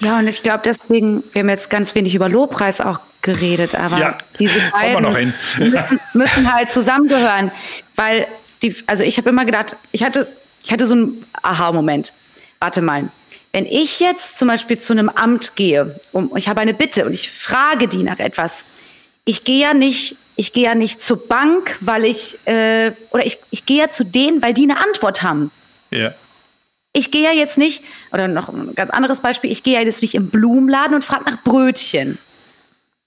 Ja, 0.00 0.18
und 0.18 0.28
ich 0.28 0.42
glaube 0.42 0.62
deswegen, 0.64 1.24
wir 1.32 1.40
haben 1.40 1.48
jetzt 1.48 1.70
ganz 1.70 1.94
wenig 1.94 2.14
über 2.14 2.28
Lobpreis 2.28 2.80
auch 2.80 3.00
geredet, 3.22 3.74
aber 3.74 3.98
ja, 3.98 4.18
diese 4.38 4.60
beiden 4.70 5.02
müssen, 5.58 6.00
müssen, 6.14 6.52
halt 6.52 6.70
zusammengehören, 6.70 7.50
weil 7.96 8.28
die, 8.62 8.76
also 8.86 9.02
ich 9.02 9.18
habe 9.18 9.30
immer 9.30 9.44
gedacht, 9.44 9.76
ich 9.90 10.04
hatte, 10.04 10.28
ich 10.62 10.72
hatte 10.72 10.86
so 10.86 10.94
einen 10.94 11.26
Aha-Moment. 11.42 12.12
Warte 12.60 12.80
mal, 12.80 13.08
wenn 13.52 13.66
ich 13.66 13.98
jetzt 13.98 14.38
zum 14.38 14.48
Beispiel 14.48 14.78
zu 14.78 14.92
einem 14.92 15.08
Amt 15.08 15.56
gehe 15.56 15.98
und 16.12 16.36
ich 16.36 16.48
habe 16.48 16.60
eine 16.60 16.74
Bitte 16.74 17.04
und 17.04 17.12
ich 17.12 17.30
frage 17.30 17.88
die 17.88 18.02
nach 18.04 18.20
etwas, 18.20 18.64
ich 19.24 19.44
gehe 19.44 19.60
ja 19.60 19.74
nicht, 19.74 20.16
ich 20.36 20.52
gehe 20.52 20.64
ja 20.64 20.74
nicht 20.74 21.00
zur 21.00 21.26
Bank, 21.26 21.76
weil 21.80 22.04
ich 22.04 22.38
äh, 22.46 22.92
oder 23.10 23.26
ich, 23.26 23.38
ich 23.50 23.66
gehe 23.66 23.78
ja 23.78 23.88
zu 23.90 24.04
denen, 24.04 24.42
weil 24.42 24.54
die 24.54 24.62
eine 24.62 24.80
Antwort 24.80 25.22
haben. 25.22 25.50
Ja 25.90 26.14
ich 26.98 27.10
gehe 27.10 27.22
ja 27.22 27.32
jetzt 27.32 27.58
nicht, 27.58 27.84
oder 28.12 28.28
noch 28.28 28.48
ein 28.48 28.74
ganz 28.74 28.90
anderes 28.90 29.20
Beispiel, 29.20 29.50
ich 29.50 29.62
gehe 29.62 29.74
ja 29.74 29.80
jetzt 29.80 30.02
nicht 30.02 30.14
im 30.14 30.28
Blumenladen 30.28 30.94
und 30.94 31.04
frage 31.04 31.24
nach 31.24 31.42
Brötchen. 31.42 32.18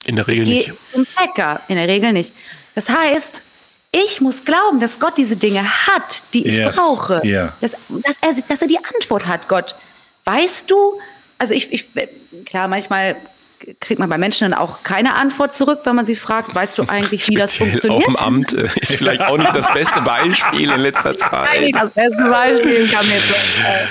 In 0.05 0.15
der 0.15 0.27
Regel 0.27 0.43
ich 0.49 0.67
nicht. 0.67 0.73
Zum 0.91 1.05
Bäcker, 1.17 1.61
in 1.67 1.75
der 1.75 1.87
Regel 1.87 2.13
nicht. 2.13 2.33
Das 2.73 2.89
heißt, 2.89 3.43
ich 3.91 4.21
muss 4.21 4.45
glauben, 4.45 4.79
dass 4.79 4.99
Gott 4.99 5.17
diese 5.17 5.35
Dinge 5.35 5.63
hat, 5.63 6.23
die 6.33 6.47
ich 6.47 6.55
yes. 6.55 6.75
brauche. 6.75 7.21
Yeah. 7.23 7.53
Dass, 7.59 7.71
dass, 7.89 8.15
er, 8.21 8.41
dass 8.47 8.61
er 8.61 8.67
die 8.67 8.77
Antwort 8.77 9.27
hat, 9.27 9.47
Gott. 9.47 9.75
Weißt 10.23 10.71
du, 10.71 10.99
also 11.37 11.53
ich, 11.53 11.71
ich 11.73 11.85
klar, 12.45 12.67
manchmal 12.67 13.17
kriegt 13.79 13.99
man 13.99 14.09
bei 14.09 14.17
Menschen 14.17 14.49
dann 14.49 14.59
auch 14.59 14.83
keine 14.83 15.15
Antwort 15.15 15.53
zurück, 15.53 15.81
wenn 15.83 15.95
man 15.95 16.05
sie 16.05 16.15
fragt, 16.15 16.53
weißt 16.53 16.77
du 16.77 16.83
eigentlich, 16.83 17.27
wie 17.27 17.35
das 17.35 17.55
funktioniert? 17.55 17.91
Auf 17.97 18.05
dem 18.05 18.15
Amt 18.15 18.53
äh, 18.53 18.67
ist 18.79 18.95
vielleicht 18.95 19.21
auch 19.21 19.37
nicht 19.37 19.55
das 19.55 19.71
beste 19.73 20.01
Beispiel 20.01 20.71
in 20.71 20.79
letzter 20.79 21.17
Zeit. 21.17 21.31
Nein, 21.53 21.71
das 21.71 21.89
beste 21.91 22.23
Beispiel 22.25 22.87
kam 22.87 23.05
jetzt. 23.09 23.29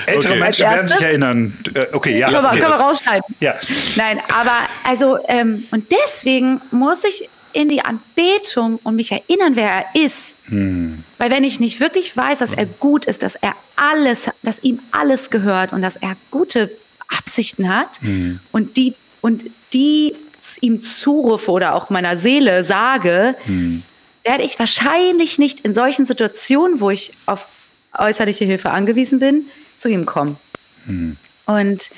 Äh, 0.07 0.11
Ältere 0.11 0.33
okay. 0.33 0.41
Menschen 0.41 0.65
werden 0.65 0.87
sich 0.87 1.01
erinnern. 1.01 1.53
Äh, 1.73 1.85
okay, 1.93 2.17
ja. 2.17 2.29
Können 2.29 2.43
wir, 2.43 2.49
können 2.49 2.73
wir 2.73 2.79
rausschneiden. 2.79 3.35
Ja. 3.39 3.55
Nein, 3.95 4.19
aber 4.33 4.55
also, 4.83 5.17
ähm, 5.27 5.65
und 5.71 5.91
deswegen 5.91 6.61
muss 6.71 7.03
ich 7.03 7.29
in 7.53 7.69
die 7.69 7.81
Anbetung 7.81 8.79
und 8.83 8.95
mich 8.95 9.11
erinnern, 9.11 9.55
wer 9.55 9.69
er 9.69 10.05
ist. 10.05 10.37
Hm. 10.45 11.03
Weil 11.17 11.31
wenn 11.31 11.43
ich 11.43 11.59
nicht 11.59 11.79
wirklich 11.79 12.15
weiß, 12.15 12.39
dass 12.39 12.53
er 12.53 12.65
gut 12.65 13.05
ist, 13.05 13.23
dass 13.23 13.35
er 13.35 13.55
alles, 13.75 14.29
dass 14.43 14.63
ihm 14.63 14.79
alles 14.91 15.29
gehört 15.29 15.73
und 15.73 15.81
dass 15.81 15.95
er 15.97 16.15
gute 16.29 16.71
Absichten 17.07 17.73
hat 17.73 17.99
hm. 18.01 18.39
und 18.51 18.77
die 18.77 18.95
und 19.21 19.45
die 19.73 20.15
ihm 20.61 20.81
zurufe 20.81 21.51
oder 21.51 21.75
auch 21.75 21.89
meiner 21.89 22.17
Seele 22.17 22.63
sage, 22.63 23.35
hm. 23.45 23.83
werde 24.23 24.43
ich 24.43 24.59
wahrscheinlich 24.59 25.37
nicht 25.37 25.61
in 25.61 25.73
solchen 25.73 26.05
Situationen, 26.05 26.79
wo 26.79 26.89
ich 26.89 27.11
auf 27.25 27.47
äußerliche 27.97 28.45
Hilfe 28.45 28.71
angewiesen 28.71 29.19
bin, 29.19 29.45
zu 29.77 29.89
ihm 29.89 30.05
kommen. 30.05 30.37
Hm. 30.85 31.17
Und, 31.45 31.89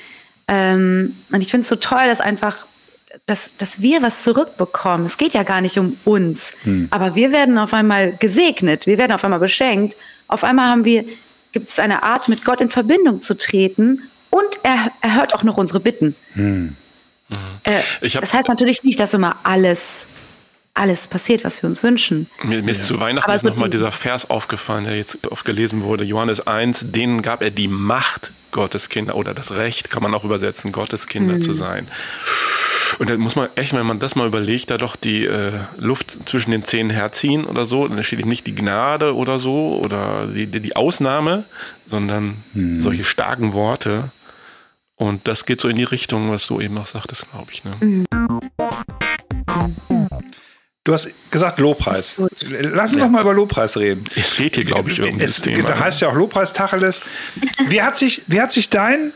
ähm, 0.48 1.16
und 1.30 1.40
ich 1.40 1.50
finde 1.50 1.62
es 1.62 1.68
so 1.68 1.76
toll, 1.76 2.06
dass 2.06 2.20
einfach, 2.20 2.66
dass, 3.26 3.50
dass 3.58 3.80
wir 3.80 4.02
was 4.02 4.22
zurückbekommen. 4.22 5.06
Es 5.06 5.16
geht 5.16 5.34
ja 5.34 5.42
gar 5.42 5.60
nicht 5.60 5.78
um 5.78 5.96
uns, 6.04 6.52
hm. 6.62 6.88
aber 6.90 7.14
wir 7.14 7.32
werden 7.32 7.58
auf 7.58 7.72
einmal 7.72 8.12
gesegnet, 8.16 8.86
wir 8.86 8.98
werden 8.98 9.12
auf 9.12 9.24
einmal 9.24 9.40
beschenkt. 9.40 9.96
Auf 10.26 10.44
einmal 10.44 10.68
haben 10.68 10.84
wir, 10.84 11.04
gibt 11.52 11.68
es 11.68 11.78
eine 11.78 12.02
Art, 12.02 12.28
mit 12.28 12.44
Gott 12.44 12.60
in 12.60 12.70
Verbindung 12.70 13.20
zu 13.20 13.36
treten 13.36 14.02
und 14.30 14.58
er, 14.62 14.90
er 15.00 15.16
hört 15.16 15.34
auch 15.34 15.44
noch 15.44 15.56
unsere 15.56 15.80
Bitten. 15.80 16.16
Hm. 16.32 16.76
Äh, 17.64 17.80
das 18.00 18.34
heißt 18.34 18.48
natürlich 18.48 18.84
nicht, 18.84 19.00
dass 19.00 19.14
immer 19.14 19.36
alles 19.42 20.08
alles 20.74 21.06
passiert, 21.06 21.44
was 21.44 21.62
wir 21.62 21.68
uns 21.68 21.84
wünschen. 21.84 22.28
Mir, 22.42 22.60
mir 22.60 22.72
ist 22.72 22.80
ja. 22.82 22.86
zu 22.88 23.00
Weihnachten 23.00 23.46
nochmal 23.46 23.70
dieser 23.70 23.92
Vers 23.92 24.28
aufgefallen, 24.28 24.84
der 24.84 24.96
jetzt 24.96 25.24
oft 25.30 25.44
gelesen 25.44 25.82
wurde. 25.82 26.04
Johannes 26.04 26.44
1, 26.46 26.86
denen 26.90 27.22
gab 27.22 27.42
er 27.42 27.50
die 27.50 27.68
Macht, 27.68 28.32
Gottes 28.50 28.88
Kinder 28.88 29.14
oder 29.14 29.34
das 29.34 29.52
Recht, 29.52 29.90
kann 29.90 30.02
man 30.02 30.12
auch 30.14 30.24
übersetzen, 30.24 30.72
Gottes 30.72 31.06
Kinder 31.06 31.34
mhm. 31.34 31.42
zu 31.42 31.52
sein. 31.52 31.86
Und 32.98 33.10
da 33.10 33.16
muss 33.16 33.34
man 33.36 33.48
echt, 33.56 33.72
wenn 33.72 33.86
man 33.86 33.98
das 33.98 34.14
mal 34.14 34.26
überlegt, 34.26 34.70
da 34.70 34.78
doch 34.78 34.96
die 34.96 35.26
äh, 35.26 35.52
Luft 35.78 36.16
zwischen 36.26 36.50
den 36.50 36.64
Zähnen 36.64 36.90
herziehen 36.90 37.44
oder 37.44 37.66
so, 37.66 37.86
dann 37.88 38.02
steht 38.04 38.24
nicht 38.26 38.46
die 38.46 38.54
Gnade 38.54 39.14
oder 39.14 39.38
so 39.38 39.80
oder 39.82 40.26
die, 40.26 40.46
die 40.46 40.76
Ausnahme, 40.76 41.44
sondern 41.88 42.36
mhm. 42.52 42.80
solche 42.80 43.04
starken 43.04 43.52
Worte. 43.52 44.10
Und 44.96 45.26
das 45.26 45.44
geht 45.44 45.60
so 45.60 45.68
in 45.68 45.76
die 45.76 45.84
Richtung, 45.84 46.30
was 46.30 46.46
du 46.46 46.60
eben 46.60 46.78
auch 46.78 46.86
sagtest, 46.86 47.26
glaube 47.32 47.50
ich. 47.52 47.64
Ne? 47.64 48.04
Du 50.84 50.92
hast 50.92 51.08
gesagt 51.30 51.58
Lobpreis. 51.58 52.20
Lass 52.42 52.92
uns 52.92 53.00
Ja. 53.00 53.06
doch 53.06 53.10
mal 53.10 53.22
über 53.22 53.32
Lobpreis 53.34 53.76
reden. 53.78 54.04
Es 54.16 54.36
geht 54.36 54.54
hier, 54.56 54.64
glaube 54.64 54.90
ich, 54.90 55.00
um 55.00 55.08
es, 55.08 55.16
dieses 55.16 55.40
Thema. 55.42 55.66
Da 55.68 55.78
heißt 55.80 56.00
ja 56.02 56.08
auch 56.08 56.14
Lobpreis 56.14 56.52
Tacheles. 56.52 57.00
Wie 57.66 57.80
hat 57.82 57.96
sich, 57.96 58.22
wie 58.26 58.40
hat 58.40 58.52
sich 58.52 58.68
dein, 58.68 59.12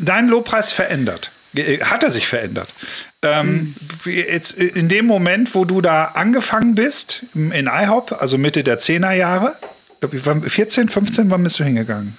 dein 0.00 0.26
Lobpreis 0.28 0.72
verändert? 0.72 1.30
Äh, 1.54 1.78
Hat 1.84 2.02
er 2.02 2.10
sich 2.10 2.26
verändert? 2.26 2.68
Ähm, 3.22 3.74
jetzt 4.04 4.50
in 4.52 4.88
dem 4.88 5.06
Moment, 5.06 5.54
wo 5.54 5.64
du 5.64 5.80
da 5.80 6.06
angefangen 6.06 6.74
bist, 6.74 7.22
in 7.34 7.68
IHOP, 7.72 8.12
also 8.20 8.36
Mitte 8.36 8.62
der 8.64 8.78
10er 8.80 9.12
Jahre, 9.12 9.56
ich 9.94 10.00
glaub, 10.00 10.14
ich 10.14 10.26
war 10.26 10.40
14, 10.42 10.88
15, 10.88 11.30
wann 11.30 11.42
bist 11.44 11.58
du 11.60 11.64
hingegangen? 11.64 12.18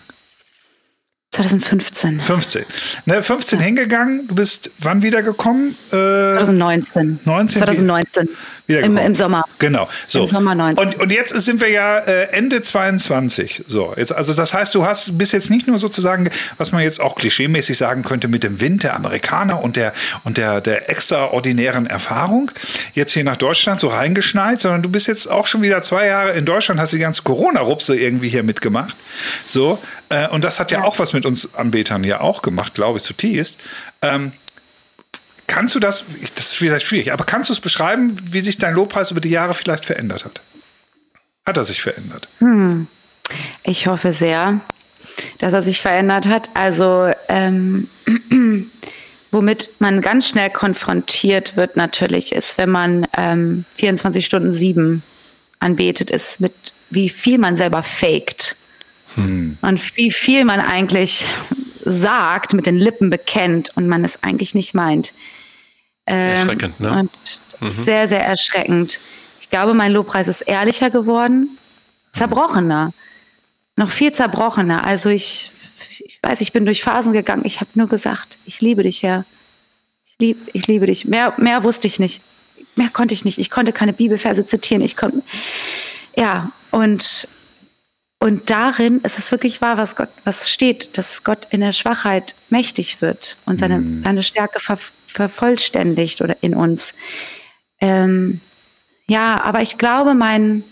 2015. 1.31 2.19
15. 2.19 2.65
Ne, 3.05 3.21
15 3.21 3.59
hingegangen, 3.59 4.27
du 4.27 4.35
bist 4.35 4.71
wann 4.79 5.03
wiedergekommen? 5.03 5.75
Äh, 5.91 5.91
2019. 5.91 7.19
19 7.25 7.59
2019. 7.59 8.29
Im. 8.67 8.97
Im 8.97 9.15
Sommer. 9.15 9.45
Genau. 9.59 9.87
So. 10.07 10.21
Im 10.21 10.27
Sommer 10.27 10.53
19. 10.53 10.85
Und, 10.85 10.99
und 10.99 11.11
jetzt 11.11 11.29
sind 11.29 11.61
wir 11.61 11.69
ja 11.69 11.99
äh, 11.99 12.23
Ende 12.31 12.61
22. 12.61 13.63
So, 13.65 13.93
jetzt, 13.95 14.13
also 14.13 14.33
das 14.33 14.53
heißt, 14.53 14.75
du 14.75 14.85
hast 14.85 15.17
bist 15.17 15.31
jetzt 15.31 15.49
nicht 15.49 15.67
nur 15.67 15.77
sozusagen, 15.77 16.29
was 16.57 16.73
man 16.73 16.81
jetzt 16.81 16.99
auch 16.99 17.15
klischeemäßig 17.15 17.77
sagen 17.77 18.03
könnte, 18.03 18.27
mit 18.27 18.43
dem 18.43 18.59
Wind 18.59 18.83
der 18.83 18.95
Amerikaner 18.95 19.63
und 19.63 19.77
der 19.77 19.93
und 20.25 20.37
der, 20.37 20.59
der 20.59 20.89
extraordinären 20.89 21.87
Erfahrung 21.87 22.51
jetzt 22.93 23.13
hier 23.13 23.23
nach 23.23 23.37
Deutschland 23.37 23.79
so 23.79 23.87
reingeschneit, 23.87 24.59
sondern 24.59 24.81
du 24.81 24.89
bist 24.89 25.07
jetzt 25.07 25.29
auch 25.29 25.47
schon 25.47 25.61
wieder 25.61 25.81
zwei 25.81 26.07
Jahre 26.07 26.31
in 26.31 26.45
Deutschland, 26.45 26.79
hast 26.79 26.91
die 26.91 26.99
ganze 26.99 27.21
Corona-Rupse 27.23 27.95
irgendwie 27.95 28.29
hier 28.29 28.43
mitgemacht. 28.43 28.95
So, 29.45 29.79
äh, 30.09 30.27
und 30.27 30.43
das 30.43 30.59
hat 30.59 30.71
ja, 30.71 30.83
auch 30.83 30.99
was 30.99 31.13
mit 31.13 31.25
uns 31.25 31.53
Anbetern 31.55 32.03
ja 32.03 32.19
auch 32.21 32.41
gemacht, 32.41 32.73
glaube 32.73 32.97
ich, 32.97 33.03
zutiefst. 33.03 33.57
Ähm, 34.01 34.31
Kannst 35.47 35.75
du 35.75 35.79
das, 35.79 36.05
das 36.35 36.47
ist 36.47 36.55
vielleicht 36.55 36.85
schwierig, 36.85 37.11
aber 37.13 37.23
kannst 37.23 37.49
du 37.49 37.53
es 37.53 37.59
beschreiben, 37.59 38.17
wie 38.31 38.41
sich 38.41 38.57
dein 38.57 38.73
Lobpreis 38.73 39.11
über 39.11 39.21
die 39.21 39.29
Jahre 39.29 39.53
vielleicht 39.53 39.85
verändert 39.85 40.25
hat? 40.25 40.41
Hat 41.45 41.57
er 41.57 41.65
sich 41.65 41.81
verändert? 41.81 42.27
Ich 43.63 43.87
hoffe 43.87 44.11
sehr, 44.11 44.59
dass 45.39 45.53
er 45.53 45.61
sich 45.61 45.81
verändert 45.81 46.27
hat. 46.27 46.49
Also, 46.53 47.11
ähm, 47.29 47.89
womit 49.31 49.69
man 49.79 50.01
ganz 50.01 50.27
schnell 50.27 50.49
konfrontiert 50.49 51.55
wird, 51.55 51.77
natürlich, 51.77 52.33
ist, 52.33 52.57
wenn 52.57 52.69
man 52.69 53.07
ähm, 53.15 53.63
24 53.75 54.25
Stunden 54.25 54.51
sieben 54.51 55.03
anbetet, 55.59 56.11
ist 56.11 56.39
mit 56.41 56.53
wie 56.89 57.09
viel 57.09 57.37
man 57.37 57.57
selber 57.57 57.83
faked. 57.83 58.55
Und 59.61 59.97
wie 59.97 60.11
viel 60.11 60.45
man 60.45 60.59
eigentlich 60.59 61.25
sagt, 61.89 62.53
mit 62.53 62.65
den 62.65 62.77
Lippen 62.77 63.09
bekennt 63.09 63.71
und 63.75 63.87
man 63.87 64.03
es 64.03 64.21
eigentlich 64.23 64.55
nicht 64.55 64.73
meint. 64.73 65.13
Ähm, 66.05 66.37
Erschreckend, 66.37 66.79
ne? 66.79 66.91
Und 66.91 67.11
das 67.51 67.61
ist 67.61 67.85
sehr, 67.85 68.07
sehr 68.07 68.23
erschreckend. 68.23 68.99
Ich 69.39 69.49
glaube, 69.49 69.73
mein 69.73 69.91
Lobpreis 69.91 70.27
ist 70.27 70.41
ehrlicher 70.41 70.89
geworden, 70.89 71.57
zerbrochener, 72.13 72.93
noch 73.75 73.89
viel 73.89 74.11
zerbrochener. 74.11 74.85
Also 74.85 75.09
ich, 75.09 75.51
ich 75.99 76.19
weiß, 76.21 76.41
ich 76.41 76.51
bin 76.51 76.65
durch 76.65 76.83
Phasen 76.83 77.13
gegangen. 77.13 77.43
Ich 77.45 77.59
habe 77.59 77.69
nur 77.75 77.87
gesagt, 77.87 78.37
ich 78.45 78.61
liebe 78.61 78.83
dich, 78.83 79.03
Herr. 79.03 79.25
Ich, 80.05 80.15
lieb, 80.19 80.49
ich 80.53 80.67
liebe 80.67 80.87
dich. 80.87 81.05
Mehr, 81.05 81.33
mehr 81.37 81.63
wusste 81.63 81.87
ich 81.87 81.99
nicht. 81.99 82.21
Mehr 82.75 82.89
konnte 82.89 83.13
ich 83.13 83.23
nicht. 83.25 83.37
Ich 83.37 83.49
konnte 83.49 83.71
keine 83.71 83.93
Bibelverse 83.93 84.45
zitieren. 84.45 84.83
Ich 84.83 84.95
konnte, 84.95 85.21
ja, 86.15 86.51
und 86.71 87.27
und 88.19 88.49
darin 88.49 88.99
ist 89.01 89.19
es 89.19 89.31
wirklich 89.31 89.61
wahr, 89.61 89.77
was 89.77 89.95
Gott, 89.95 90.09
was 90.23 90.49
steht, 90.49 90.97
dass 90.97 91.23
Gott 91.23 91.47
in 91.51 91.61
der 91.61 91.71
Schwachheit 91.71 92.35
mächtig 92.49 93.01
wird 93.01 93.37
und 93.45 93.59
seine, 93.59 94.01
seine 94.01 94.23
Stärke 94.23 94.59
ver, 94.59 94.79
vervollständigt 95.05 96.21
oder 96.21 96.35
in 96.41 96.55
uns. 96.55 96.95
Ähm, 97.79 98.41
ja, 99.07 99.39
aber 99.43 99.61
ich 99.61 99.77
glaube, 99.77 100.15
mein, 100.15 100.63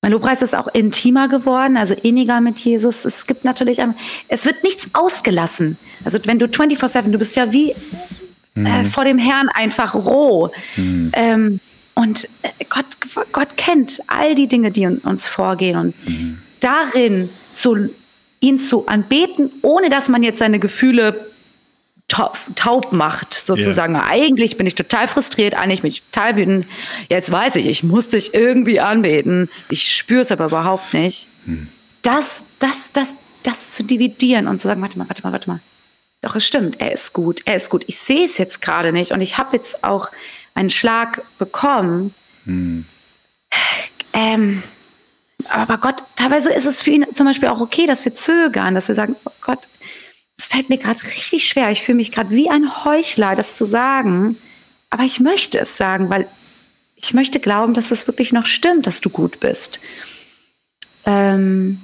mein 0.00 0.12
Lobpreis 0.12 0.40
ist 0.40 0.54
auch 0.54 0.68
intimer 0.68 1.28
geworden, 1.28 1.76
also 1.76 1.94
inniger 1.94 2.40
mit 2.40 2.58
Jesus. 2.58 3.04
Es 3.04 3.26
gibt 3.26 3.44
natürlich, 3.44 3.78
es 4.28 4.46
wird 4.46 4.64
nichts 4.64 4.86
ausgelassen. 4.94 5.76
Also 6.02 6.18
wenn 6.24 6.38
du 6.38 6.46
24-7, 6.46 7.10
du 7.10 7.18
bist 7.18 7.36
ja 7.36 7.52
wie 7.52 7.74
äh, 8.54 8.84
vor 8.84 9.04
dem 9.04 9.18
Herrn 9.18 9.50
einfach 9.50 9.94
roh. 9.94 10.50
Ähm, 11.12 11.60
und 12.00 12.30
äh, 12.40 12.48
Gott, 12.70 12.86
Gott 13.30 13.58
kennt 13.58 14.00
all 14.06 14.34
die 14.34 14.48
Dinge, 14.48 14.70
die 14.70 14.86
uns 14.86 15.26
vorgehen. 15.26 15.76
Und 15.76 15.94
darin 16.60 17.28
zu, 17.52 17.90
ihn 18.40 18.58
zu 18.58 18.86
anbeten, 18.86 19.52
ohne 19.60 19.90
dass 19.90 20.08
man 20.08 20.22
jetzt 20.22 20.38
seine 20.38 20.58
Gefühle 20.58 21.26
taub, 22.08 22.92
macht, 22.92 23.34
sozusagen. 23.34 23.96
Eigentlich 23.96 24.56
bin 24.56 24.66
ich 24.66 24.74
total 24.74 25.08
frustriert, 25.08 25.54
eigentlich 25.54 25.82
bin 25.82 25.90
ich 25.90 26.02
total 26.10 26.36
wütend. 26.36 26.66
Jetzt 27.10 27.30
weiß 27.30 27.56
ich, 27.56 27.66
ich 27.66 27.82
muss 27.82 28.08
dich 28.08 28.32
irgendwie 28.32 28.80
anbeten. 28.80 29.50
Ich 29.68 29.94
spüre 29.94 30.22
es 30.22 30.32
aber 30.32 30.46
überhaupt 30.46 30.94
nicht. 30.94 31.28
Das, 32.00 32.46
das, 32.60 32.92
das, 32.94 33.14
das 33.42 33.72
zu 33.74 33.84
dividieren 33.84 34.48
und 34.48 34.58
zu 34.58 34.68
sagen, 34.68 34.80
warte 34.80 34.98
mal, 34.98 35.06
warte 35.06 35.22
mal, 35.22 35.32
warte 35.32 35.50
mal. 35.50 35.60
Doch, 36.22 36.34
es 36.34 36.46
stimmt, 36.46 36.80
er 36.80 36.92
ist 36.92 37.12
gut, 37.12 37.42
er 37.44 37.56
ist 37.56 37.70
gut. 37.70 37.84
Ich 37.86 37.98
sehe 37.98 38.24
es 38.24 38.38
jetzt 38.38 38.60
gerade 38.62 38.92
nicht 38.92 39.12
und 39.12 39.20
ich 39.20 39.38
habe 39.38 39.56
jetzt 39.56 39.84
auch 39.84 40.10
einen 40.54 40.70
Schlag 40.70 41.22
bekommen. 41.38 42.14
Ähm, 44.12 44.62
aber 45.48 45.78
Gott, 45.78 46.02
teilweise 46.16 46.52
ist 46.52 46.66
es 46.66 46.82
für 46.82 46.90
ihn 46.90 47.06
zum 47.12 47.26
Beispiel 47.26 47.48
auch 47.48 47.60
okay, 47.60 47.86
dass 47.86 48.04
wir 48.04 48.14
zögern, 48.14 48.74
dass 48.74 48.88
wir 48.88 48.94
sagen, 48.94 49.16
oh 49.24 49.32
Gott, 49.40 49.68
es 50.36 50.46
fällt 50.46 50.68
mir 50.68 50.78
gerade 50.78 51.02
richtig 51.02 51.46
schwer. 51.46 51.70
Ich 51.70 51.82
fühle 51.82 51.96
mich 51.96 52.12
gerade 52.12 52.30
wie 52.30 52.50
ein 52.50 52.84
Heuchler, 52.84 53.34
das 53.36 53.56
zu 53.56 53.64
sagen. 53.64 54.38
Aber 54.90 55.04
ich 55.04 55.20
möchte 55.20 55.58
es 55.58 55.76
sagen, 55.76 56.10
weil 56.10 56.26
ich 56.96 57.14
möchte 57.14 57.40
glauben, 57.40 57.74
dass 57.74 57.90
es 57.90 58.06
wirklich 58.06 58.32
noch 58.32 58.46
stimmt, 58.46 58.86
dass 58.86 59.00
du 59.00 59.10
gut 59.10 59.40
bist. 59.40 59.80
Ähm, 61.06 61.80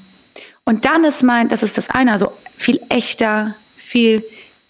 und 0.64 0.84
dann 0.84 1.04
ist 1.04 1.22
mein, 1.22 1.48
das 1.48 1.62
ist 1.62 1.78
das 1.78 1.88
eine, 1.88 2.12
also 2.12 2.32
viel 2.56 2.80
echter, 2.88 3.54
viel 3.76 4.24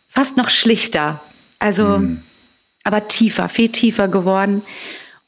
fast 0.08 0.36
noch 0.36 0.50
schlichter. 0.50 1.20
Also, 1.58 2.00
aber 2.86 3.08
tiefer, 3.08 3.48
viel 3.48 3.70
tiefer 3.70 4.08
geworden. 4.08 4.62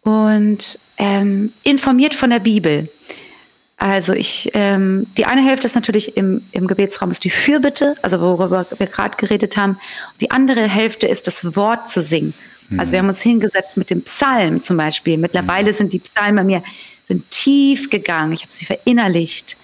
Und 0.02 0.78
ähm, 0.96 1.52
informiert 1.64 2.14
von 2.14 2.30
der 2.30 2.38
Bibel. 2.38 2.88
Also 3.76 4.12
ich, 4.12 4.50
ähm, 4.54 5.06
die 5.16 5.26
eine 5.26 5.44
Hälfte 5.44 5.66
ist 5.66 5.74
natürlich 5.74 6.16
im, 6.16 6.42
im 6.52 6.66
Gebetsraum 6.66 7.10
ist 7.10 7.22
die 7.22 7.30
Fürbitte, 7.30 7.94
also 8.02 8.20
worüber 8.20 8.66
wir 8.76 8.86
gerade 8.86 9.16
geredet 9.16 9.56
haben. 9.56 9.72
Und 9.72 10.20
die 10.20 10.30
andere 10.30 10.68
Hälfte 10.68 11.06
ist 11.06 11.26
das 11.26 11.54
Wort 11.54 11.88
zu 11.88 12.02
singen. 12.02 12.34
Also 12.76 12.92
wir 12.92 12.98
haben 12.98 13.08
uns 13.08 13.22
hingesetzt 13.22 13.76
mit 13.76 13.88
dem 13.88 14.02
Psalm 14.02 14.60
zum 14.60 14.76
Beispiel. 14.76 15.16
Mittlerweile 15.16 15.72
sind 15.72 15.92
die 15.92 16.00
Psalmen 16.00 16.36
bei 16.36 16.44
mir 16.44 16.62
sind 17.08 17.30
tief 17.30 17.90
gegangen. 17.90 18.32
Ich 18.32 18.42
habe 18.42 18.52
sie 18.52 18.66
verinnerlicht, 18.66 19.56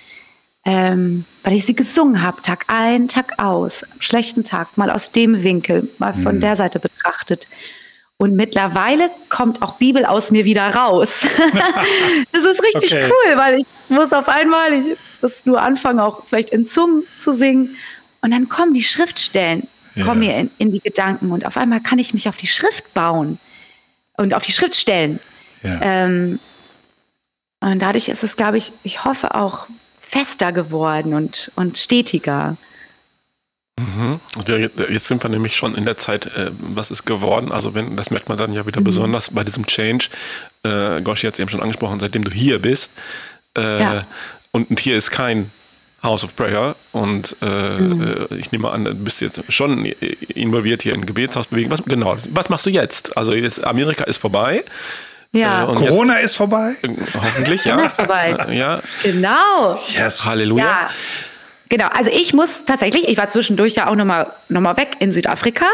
ähm, 0.64 1.26
weil 1.42 1.52
ich 1.52 1.66
sie 1.66 1.74
gesungen 1.74 2.22
habe, 2.22 2.40
Tag 2.40 2.64
ein, 2.68 3.06
Tag 3.06 3.38
aus, 3.38 3.84
am 3.84 4.00
schlechten 4.00 4.44
Tag, 4.44 4.78
mal 4.78 4.90
aus 4.90 5.12
dem 5.12 5.42
Winkel, 5.42 5.90
mal 5.98 6.14
von 6.14 6.40
der 6.40 6.56
Seite 6.56 6.80
betrachtet. 6.80 7.46
Und 8.24 8.36
mittlerweile 8.36 9.10
kommt 9.28 9.60
auch 9.60 9.74
Bibel 9.74 10.06
aus 10.06 10.30
mir 10.30 10.46
wieder 10.46 10.74
raus. 10.74 11.26
das 12.32 12.42
ist 12.42 12.62
richtig 12.64 12.94
Okay. 12.94 13.10
cool, 13.10 13.36
weil 13.36 13.58
ich 13.60 13.66
muss 13.90 14.14
auf 14.14 14.30
einmal, 14.30 14.72
ich 14.72 14.96
muss 15.20 15.44
nur 15.44 15.60
anfangen, 15.60 16.00
auch 16.00 16.22
vielleicht 16.26 16.48
in 16.48 16.64
Zungen 16.64 17.02
zu 17.18 17.34
singen. 17.34 17.76
Und 18.22 18.30
dann 18.30 18.48
kommen 18.48 18.72
die 18.72 18.82
Schriftstellen, 18.82 19.68
Ja. 19.94 20.06
kommen 20.06 20.20
mir 20.20 20.38
in, 20.38 20.50
in 20.56 20.72
die 20.72 20.80
Gedanken. 20.80 21.32
Und 21.32 21.44
auf 21.44 21.58
einmal 21.58 21.80
kann 21.82 21.98
ich 21.98 22.14
mich 22.14 22.26
auf 22.26 22.38
die 22.38 22.46
Schrift 22.46 22.94
bauen 22.94 23.38
und 24.16 24.32
auf 24.32 24.42
die 24.42 24.52
Schriftstellen. 24.52 25.20
Ja. 25.62 25.78
Ähm, 25.82 26.38
und 27.60 27.78
dadurch 27.82 28.08
ist 28.08 28.22
es, 28.22 28.36
glaube 28.36 28.56
ich, 28.56 28.72
ich 28.84 29.04
hoffe 29.04 29.34
auch 29.34 29.66
fester 29.98 30.50
geworden 30.50 31.12
und, 31.12 31.52
und 31.56 31.76
stetiger. 31.76 32.56
Wir, 34.46 34.70
jetzt 34.90 35.06
sind 35.08 35.22
wir 35.22 35.30
nämlich 35.30 35.56
schon 35.56 35.74
in 35.74 35.84
der 35.84 35.96
Zeit, 35.96 36.26
äh, 36.26 36.50
was 36.58 36.90
ist 36.90 37.04
geworden. 37.06 37.50
Also 37.52 37.74
wenn, 37.74 37.96
das 37.96 38.10
merkt 38.10 38.28
man 38.28 38.38
dann 38.38 38.52
ja 38.52 38.66
wieder 38.66 38.80
besonders 38.80 39.30
bei 39.30 39.42
diesem 39.44 39.66
Change. 39.66 40.06
Äh, 40.62 41.00
Goshi 41.02 41.26
hat 41.26 41.34
es 41.34 41.40
eben 41.40 41.48
schon 41.50 41.60
angesprochen, 41.60 41.98
seitdem 42.00 42.24
du 42.24 42.30
hier 42.30 42.60
bist. 42.60 42.90
Äh, 43.56 43.80
Ja. 43.80 44.06
und, 44.52 44.70
und 44.70 44.80
hier 44.80 44.96
ist 44.96 45.10
kein 45.10 45.50
House 46.02 46.22
of 46.24 46.36
Prayer. 46.36 46.76
Und 46.92 47.34
äh, 47.42 47.46
äh, 47.78 48.34
ich 48.38 48.52
nehme 48.52 48.70
an, 48.70 48.84
du 48.84 48.94
bist 48.94 49.20
jetzt 49.20 49.40
schon 49.48 49.84
involviert 49.86 50.82
hier 50.82 50.94
in 50.94 51.04
Gebetshausbewegung. 51.06 51.72
Was, 51.72 51.82
genau, 51.84 52.16
was 52.30 52.48
machst 52.50 52.66
du 52.66 52.70
jetzt? 52.70 53.16
Also 53.16 53.34
jetzt 53.34 53.62
Amerika 53.64 54.04
ist 54.04 54.18
vorbei. 54.18 54.64
Ja, 55.32 55.64
Äh, 55.64 55.66
und 55.66 55.76
Corona 55.76 56.16
ist 56.18 56.36
vorbei. 56.36 56.74
jetzt, 56.82 57.14
hoffentlich, 57.14 57.64
ja. 57.64 57.72
Corona 57.72 57.86
ist 57.86 57.96
vorbei. 57.96 58.36
Äh, 58.48 58.56
Ja, 58.58 58.80
genau. 59.02 59.80
Yes. 59.88 60.24
Halleluja. 60.24 60.64
Ja, 60.64 60.90
genau. 61.76 61.88
Also 61.92 62.10
ich 62.10 62.32
muss 62.34 62.64
tatsächlich, 62.64 63.08
ich 63.08 63.16
war 63.16 63.28
zwischendurch 63.28 63.74
ja 63.74 63.88
auch 63.88 63.94
nochmal 63.94 64.26
noch 64.48 64.60
mal 64.60 64.76
weg 64.76 64.96
in 65.00 65.12
Südafrika. 65.12 65.66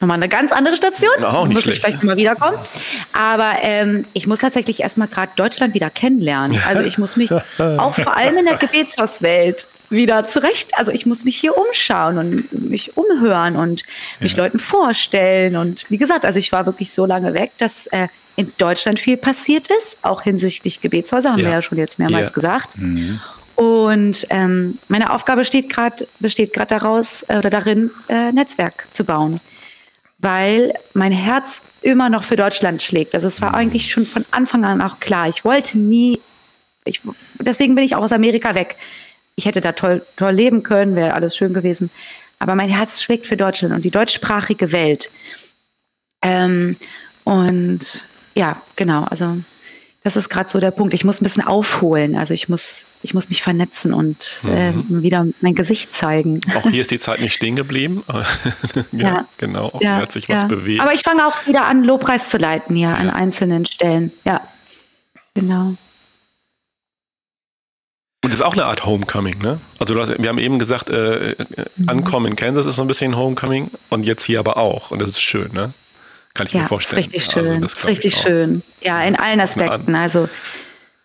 nochmal 0.00 0.16
eine 0.16 0.28
ganz 0.28 0.52
andere 0.52 0.76
Station. 0.76 1.24
Auch 1.24 1.46
nicht 1.46 1.54
muss 1.54 1.64
schlecht. 1.64 1.78
ich 1.78 1.84
vielleicht 1.84 2.04
mal 2.04 2.16
wiederkommen. 2.16 2.56
Aber 3.12 3.50
ähm, 3.62 4.04
ich 4.12 4.26
muss 4.28 4.38
tatsächlich 4.40 4.80
erstmal 4.80 5.08
gerade 5.08 5.32
Deutschland 5.36 5.74
wieder 5.74 5.90
kennenlernen. 5.90 6.60
Also 6.68 6.82
ich 6.82 6.98
muss 6.98 7.16
mich 7.16 7.30
auch 7.58 7.94
vor 7.94 8.16
allem 8.16 8.36
in 8.38 8.44
der 8.44 8.56
Gebetshauswelt 8.58 9.66
wieder 9.90 10.22
zurecht, 10.24 10.72
also 10.76 10.92
ich 10.92 11.06
muss 11.06 11.24
mich 11.24 11.36
hier 11.38 11.56
umschauen 11.56 12.18
und 12.18 12.52
mich 12.70 12.96
umhören 12.98 13.56
und 13.56 13.84
mich 14.20 14.36
Leuten 14.36 14.58
vorstellen. 14.58 15.56
Und 15.56 15.86
wie 15.88 15.96
gesagt, 15.96 16.26
also 16.26 16.38
ich 16.38 16.52
war 16.52 16.66
wirklich 16.66 16.92
so 16.92 17.06
lange 17.06 17.32
weg, 17.32 17.52
dass 17.58 17.86
äh, 17.88 18.08
in 18.36 18.52
Deutschland 18.58 18.98
viel 19.00 19.16
passiert 19.16 19.68
ist, 19.78 19.96
auch 20.02 20.20
hinsichtlich 20.22 20.82
Gebetshäuser, 20.82 21.30
haben 21.32 21.38
Ja. 21.38 21.46
wir 21.46 21.52
ja 21.54 21.62
schon 21.62 21.78
jetzt 21.78 21.98
mehrmals 21.98 22.28
Ja. 22.28 22.34
gesagt. 22.34 22.68
Und 23.58 24.24
ähm, 24.30 24.78
meine 24.86 25.12
Aufgabe 25.12 25.42
grad, 25.42 26.06
besteht 26.20 26.52
gerade 26.52 26.68
daraus 26.68 27.24
äh, 27.24 27.38
oder 27.38 27.50
darin, 27.50 27.90
äh, 28.08 28.30
Netzwerk 28.30 28.86
zu 28.92 29.02
bauen, 29.02 29.40
weil 30.18 30.74
mein 30.94 31.10
Herz 31.10 31.60
immer 31.82 32.08
noch 32.08 32.22
für 32.22 32.36
Deutschland 32.36 32.82
schlägt. 32.82 33.16
Also 33.16 33.26
es 33.26 33.42
war 33.42 33.54
eigentlich 33.54 33.90
schon 33.90 34.06
von 34.06 34.24
Anfang 34.30 34.64
an 34.64 34.80
auch 34.80 35.00
klar. 35.00 35.28
Ich 35.28 35.44
wollte 35.44 35.76
nie, 35.76 36.20
ich, 36.84 37.00
deswegen 37.40 37.74
bin 37.74 37.82
ich 37.82 37.96
auch 37.96 38.02
aus 38.04 38.12
Amerika 38.12 38.54
weg. 38.54 38.76
Ich 39.34 39.46
hätte 39.46 39.60
da 39.60 39.72
toll, 39.72 40.06
toll 40.14 40.34
leben 40.34 40.62
können, 40.62 40.94
wäre 40.94 41.14
alles 41.14 41.36
schön 41.36 41.52
gewesen. 41.52 41.90
Aber 42.38 42.54
mein 42.54 42.70
Herz 42.70 43.02
schlägt 43.02 43.26
für 43.26 43.36
Deutschland 43.36 43.74
und 43.74 43.84
die 43.84 43.90
deutschsprachige 43.90 44.70
Welt. 44.70 45.10
Ähm, 46.22 46.76
und 47.24 48.06
ja, 48.36 48.62
genau, 48.76 49.02
also 49.02 49.36
das 50.04 50.16
ist 50.16 50.28
gerade 50.28 50.48
so 50.48 50.60
der 50.60 50.70
Punkt. 50.70 50.94
Ich 50.94 51.04
muss 51.04 51.20
ein 51.20 51.24
bisschen 51.24 51.44
aufholen. 51.44 52.16
Also 52.16 52.32
ich 52.32 52.48
muss, 52.48 52.86
ich 53.02 53.14
muss 53.14 53.28
mich 53.28 53.42
vernetzen 53.42 53.92
und 53.92 54.40
ähm, 54.46 54.84
wieder 54.88 55.26
mein 55.40 55.54
Gesicht 55.54 55.92
zeigen. 55.92 56.40
Auch 56.54 56.70
hier 56.70 56.80
ist 56.80 56.90
die 56.90 56.98
Zeit 57.00 57.20
nicht 57.20 57.34
stehen 57.34 57.56
geblieben. 57.56 58.04
ja, 58.92 59.08
Ja. 59.08 59.28
genau. 59.38 59.66
Auch 59.66 59.80
hier 59.80 59.96
hat 59.96 60.12
sich 60.12 60.28
was 60.28 60.42
ja. 60.42 60.46
bewegt. 60.46 60.80
Aber 60.80 60.94
ich 60.94 61.02
fange 61.02 61.26
auch 61.26 61.46
wieder 61.46 61.66
an, 61.66 61.82
Lobpreis 61.82 62.28
zu 62.28 62.38
leiten 62.38 62.76
hier 62.76 62.90
an 62.90 63.10
einzelnen 63.10 63.66
Stellen. 63.66 64.12
Ja, 64.24 64.40
genau. 65.34 65.74
Und 68.24 68.32
das 68.32 68.40
ist 68.40 68.46
auch 68.46 68.54
eine 68.54 68.66
Art 68.66 68.84
Homecoming, 68.84 69.38
ne? 69.38 69.60
Also 69.78 69.94
du 69.94 70.00
hast, 70.00 70.20
wir 70.20 70.28
haben 70.28 70.38
eben 70.38 70.58
gesagt, 70.58 70.90
äh, 70.90 71.30
äh, 71.32 71.36
Ankommen 71.86 72.26
in 72.26 72.36
Kansas 72.36 72.66
ist 72.66 72.76
so 72.76 72.82
ein 72.82 72.88
bisschen 72.88 73.16
Homecoming 73.16 73.70
und 73.90 74.04
jetzt 74.04 74.24
hier 74.24 74.40
aber 74.40 74.56
auch. 74.56 74.90
Und 74.90 75.00
das 75.00 75.10
ist 75.10 75.20
schön, 75.22 75.52
ne? 75.52 75.72
Kann 76.38 76.46
ich 76.46 76.52
Ja, 76.52 76.60
mir 76.60 76.64
ist 76.64 76.68
vorstellen. 76.68 76.98
richtig 77.02 77.26
Also 77.36 77.40
schön. 77.48 77.60
das 77.62 77.72
ist 77.72 77.78
glaub 77.80 77.90
ich 77.90 77.98
richtig 77.98 78.16
schön. 78.16 78.62
Ja, 78.80 79.02
in 79.02 79.16
allen 79.16 79.40
Aspekten. 79.40 79.94
Also 79.96 80.28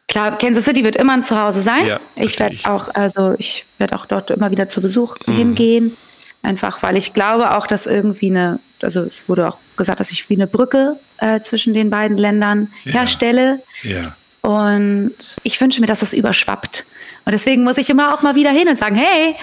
klar, 0.07 0.37
Kansas 0.37 0.63
City 0.65 0.83
wird 0.83 0.95
immer 0.95 1.13
ein 1.13 1.23
Zuhause 1.23 1.61
sein. 1.63 1.87
Ja, 1.87 1.99
ich 2.15 2.39
werde 2.39 2.55
auch, 2.65 2.87
also 2.93 3.33
ich 3.39 3.65
werde 3.79 3.95
auch 3.95 4.05
dort 4.05 4.29
immer 4.29 4.51
wieder 4.51 4.67
zu 4.67 4.79
Besuch 4.81 5.17
Mhm. 5.25 5.35
hingehen. 5.35 5.97
Einfach 6.43 6.83
weil 6.83 6.97
ich 6.97 7.13
glaube 7.13 7.55
auch, 7.57 7.65
dass 7.67 7.87
irgendwie 7.87 8.27
eine, 8.29 8.59
also 8.81 9.01
es 9.01 9.27
wurde 9.27 9.47
auch 9.47 9.57
gesagt, 9.75 9.99
dass 9.99 10.11
ich 10.11 10.29
wie 10.29 10.35
eine 10.35 10.45
Brücke 10.45 10.97
äh, 11.17 11.39
zwischen 11.39 11.73
den 11.73 11.89
beiden 11.89 12.17
Ländern 12.17 12.71
Ja. 12.83 12.91
herstelle. 12.93 13.59
Ja. 13.81 14.15
Und 14.45 15.13
ich 15.43 15.59
wünsche 15.61 15.79
mir, 15.79 15.87
dass 15.87 16.01
das 16.01 16.11
überschwappt. 16.11 16.85
Und 17.23 17.31
deswegen 17.31 17.63
muss 17.63 17.77
ich 17.77 17.89
immer 17.89 18.13
auch 18.13 18.21
mal 18.21 18.35
wieder 18.35 18.49
hin 18.49 18.67
und 18.67 18.77
sagen, 18.77 18.95
hey, 18.95 19.35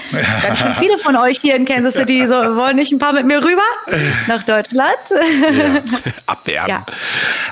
ganz 0.42 0.58
schön 0.58 0.74
viele 0.78 0.98
von 0.98 1.16
euch 1.16 1.38
hier 1.38 1.56
in 1.56 1.64
Kansas 1.64 1.94
City 1.94 2.26
so, 2.26 2.34
wollen 2.34 2.76
nicht 2.76 2.92
ein 2.92 2.98
paar 2.98 3.14
mit 3.14 3.24
mir 3.24 3.42
rüber 3.42 3.62
nach 4.28 4.42
Deutschland? 4.42 4.98
Abwerben. 6.26 6.68
Ja. 6.68 6.84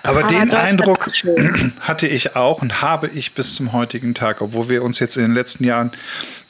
Aber, 0.02 0.18
Aber 0.18 0.28
den 0.28 0.52
Eindruck 0.52 1.10
hatte 1.80 2.06
ich 2.06 2.36
auch 2.36 2.60
und 2.60 2.82
habe 2.82 3.08
ich 3.08 3.32
bis 3.32 3.54
zum 3.54 3.72
heutigen 3.72 4.12
Tag, 4.12 4.42
obwohl 4.42 4.68
wir 4.68 4.82
uns 4.82 4.98
jetzt 4.98 5.16
in 5.16 5.22
den 5.22 5.32
letzten 5.32 5.64
Jahren 5.64 5.92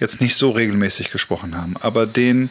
jetzt 0.00 0.20
nicht 0.20 0.34
so 0.34 0.50
regelmäßig 0.50 1.10
gesprochen 1.10 1.56
haben. 1.56 1.76
Aber 1.80 2.06
den, 2.06 2.50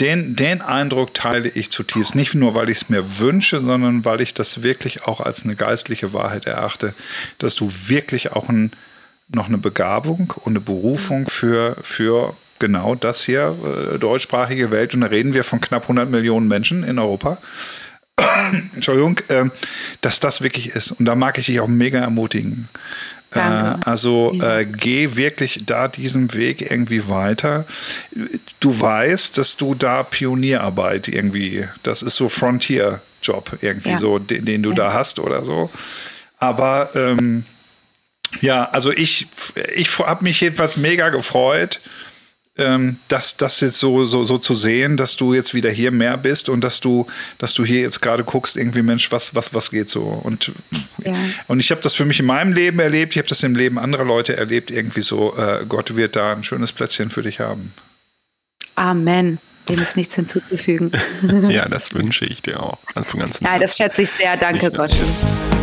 den, 0.00 0.36
den 0.36 0.62
Eindruck 0.62 1.14
teile 1.14 1.48
ich 1.48 1.70
zutiefst. 1.70 2.14
Nicht 2.14 2.34
nur, 2.34 2.54
weil 2.54 2.68
ich 2.68 2.82
es 2.82 2.88
mir 2.88 3.18
wünsche, 3.18 3.60
sondern 3.60 4.04
weil 4.04 4.20
ich 4.20 4.34
das 4.34 4.62
wirklich 4.62 5.04
auch 5.04 5.20
als 5.20 5.44
eine 5.44 5.56
geistliche 5.56 6.12
Wahrheit 6.12 6.46
erachte, 6.46 6.94
dass 7.38 7.54
du 7.54 7.70
wirklich 7.86 8.32
auch 8.32 8.48
ein, 8.48 8.72
noch 9.28 9.48
eine 9.48 9.58
Begabung 9.58 10.32
und 10.36 10.52
eine 10.52 10.60
Berufung 10.60 11.28
für, 11.28 11.76
für 11.82 12.36
genau 12.58 12.94
das 12.94 13.24
hier, 13.24 13.56
äh, 13.94 13.98
deutschsprachige 13.98 14.70
Welt. 14.70 14.94
Und 14.94 15.00
da 15.00 15.08
reden 15.08 15.34
wir 15.34 15.44
von 15.44 15.60
knapp 15.60 15.82
100 15.82 16.10
Millionen 16.10 16.48
Menschen 16.48 16.84
in 16.84 16.98
Europa. 16.98 17.38
Entschuldigung, 18.74 19.20
ähm, 19.28 19.50
dass 20.00 20.20
das 20.20 20.40
wirklich 20.40 20.68
ist. 20.68 20.92
Und 20.92 21.06
da 21.06 21.14
mag 21.14 21.38
ich 21.38 21.46
dich 21.46 21.60
auch 21.60 21.68
mega 21.68 21.98
ermutigen. 21.98 22.68
Äh, 23.30 23.34
Danke. 23.34 23.86
also 23.86 24.32
äh, 24.40 24.64
geh 24.64 25.14
wirklich 25.16 25.62
da 25.66 25.88
diesen 25.88 26.32
Weg 26.32 26.70
irgendwie 26.70 27.08
weiter. 27.08 27.66
Du 28.60 28.80
weißt, 28.80 29.36
dass 29.36 29.56
du 29.56 29.74
da 29.74 30.02
Pionierarbeit 30.02 31.08
irgendwie, 31.08 31.66
das 31.82 32.00
ist 32.02 32.16
so 32.16 32.28
Frontier-Job 32.30 33.58
irgendwie 33.60 33.90
Ja. 33.90 33.98
so, 33.98 34.18
den, 34.18 34.44
den 34.46 34.62
du 34.62 34.70
Ja. 34.70 34.76
da 34.76 34.92
hast 34.94 35.18
oder 35.18 35.44
so. 35.44 35.70
Aber 36.38 36.90
ähm, 36.94 37.44
ja, 38.40 38.64
also 38.70 38.92
ich, 38.92 39.26
ich 39.74 39.98
habe 39.98 40.24
mich 40.24 40.40
jedenfalls 40.40 40.76
mega 40.78 41.10
gefreut, 41.10 41.80
ähm, 42.58 42.96
das, 43.08 43.36
das 43.36 43.60
jetzt 43.60 43.78
so, 43.78 44.04
so, 44.04 44.24
so 44.24 44.38
zu 44.38 44.54
sehen, 44.54 44.96
dass 44.96 45.16
du 45.16 45.34
jetzt 45.34 45.54
wieder 45.54 45.70
hier 45.70 45.90
mehr 45.90 46.16
bist 46.16 46.48
und 46.48 46.62
dass 46.62 46.80
du, 46.80 47.06
dass 47.38 47.54
du 47.54 47.64
hier 47.64 47.80
jetzt 47.80 48.00
gerade 48.02 48.24
guckst, 48.24 48.56
irgendwie, 48.56 48.82
Mensch, 48.82 49.10
was, 49.12 49.34
was, 49.34 49.54
was 49.54 49.70
geht 49.70 49.88
so? 49.88 50.02
Und, 50.02 50.52
Ja. 51.04 51.14
und 51.46 51.60
ich 51.60 51.70
habe 51.70 51.80
das 51.80 51.94
für 51.94 52.04
mich 52.04 52.20
in 52.20 52.26
meinem 52.26 52.52
Leben 52.52 52.78
erlebt, 52.80 53.14
ich 53.14 53.18
habe 53.18 53.28
das 53.28 53.42
im 53.42 53.54
Leben 53.54 53.78
anderer 53.78 54.04
Leute 54.04 54.36
erlebt, 54.36 54.70
irgendwie 54.70 55.02
so, 55.02 55.36
äh, 55.36 55.64
Gott 55.68 55.96
wird 55.96 56.16
da 56.16 56.32
ein 56.32 56.44
schönes 56.44 56.72
Plätzchen 56.72 57.10
für 57.10 57.22
dich 57.22 57.40
haben. 57.40 57.72
Amen. 58.74 59.38
Dem 59.68 59.80
ist 59.80 59.96
nichts 59.96 60.14
hinzuzufügen. 60.14 60.92
Ja, 61.50 61.68
das 61.68 61.92
wünsche 61.92 62.24
ich 62.24 62.42
dir 62.42 62.62
auch. 62.62 62.78
Von 63.04 63.20
ganzem 63.20 63.46
Ja, 63.46 63.58
das 63.58 63.76
schätze 63.76 64.02
ich 64.02 64.10
sehr. 64.10 64.36
Danke, 64.36 64.66
Nicht 64.66 64.76
Gott. 64.76 64.90
Gut. 64.90 65.57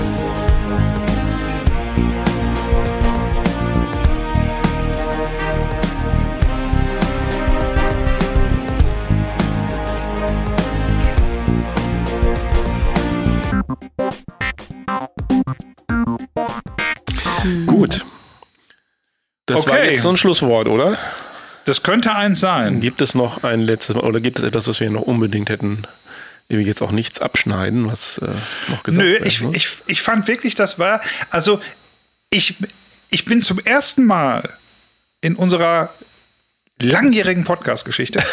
Das 19.46 19.66
war 19.68 19.74
Okay. 19.80 19.92
jetzt 19.94 20.02
so 20.04 20.10
ein 20.10 20.18
Schlusswort, 20.18 20.68
oder? 20.68 20.98
Das 21.66 21.84
könnte 21.84 22.14
eins 22.14 22.40
sein. 22.40 22.80
Gibt 22.82 23.02
es 23.02 23.16
noch 23.16 23.44
ein 23.44 23.62
letztes 23.62 23.96
Mal 23.96 24.04
oder 24.04 24.20
gibt 24.20 24.40
es 24.40 24.46
etwas, 24.46 24.68
was 24.68 24.80
wir 24.80 24.90
noch 24.90 25.02
unbedingt 25.02 25.50
hätten, 25.50 25.84
wir 26.48 26.62
jetzt 26.62 26.82
auch 26.82 26.92
nichts 26.92 27.20
abschneiden, 27.20 27.92
was 27.92 28.20
äh, 28.20 28.28
noch 28.70 28.84
gesagt 28.84 29.04
Nö, 29.04 29.14
werden 29.14 29.26
ich, 29.28 29.42
muss? 29.42 29.56
ich, 29.56 29.68
ich 29.88 30.02
fand 30.04 30.28
wirklich, 30.28 30.54
das 30.56 30.78
war, 30.78 31.02
also 31.32 31.60
ich, 32.30 32.56
ich 33.10 33.26
bin 33.26 33.42
zum 33.42 33.58
ersten 33.60 34.06
Mal 34.06 34.48
in 35.22 35.36
unserer 35.36 35.92
langjährigen 36.80 37.46
Podcast-Geschichte, 37.46 38.24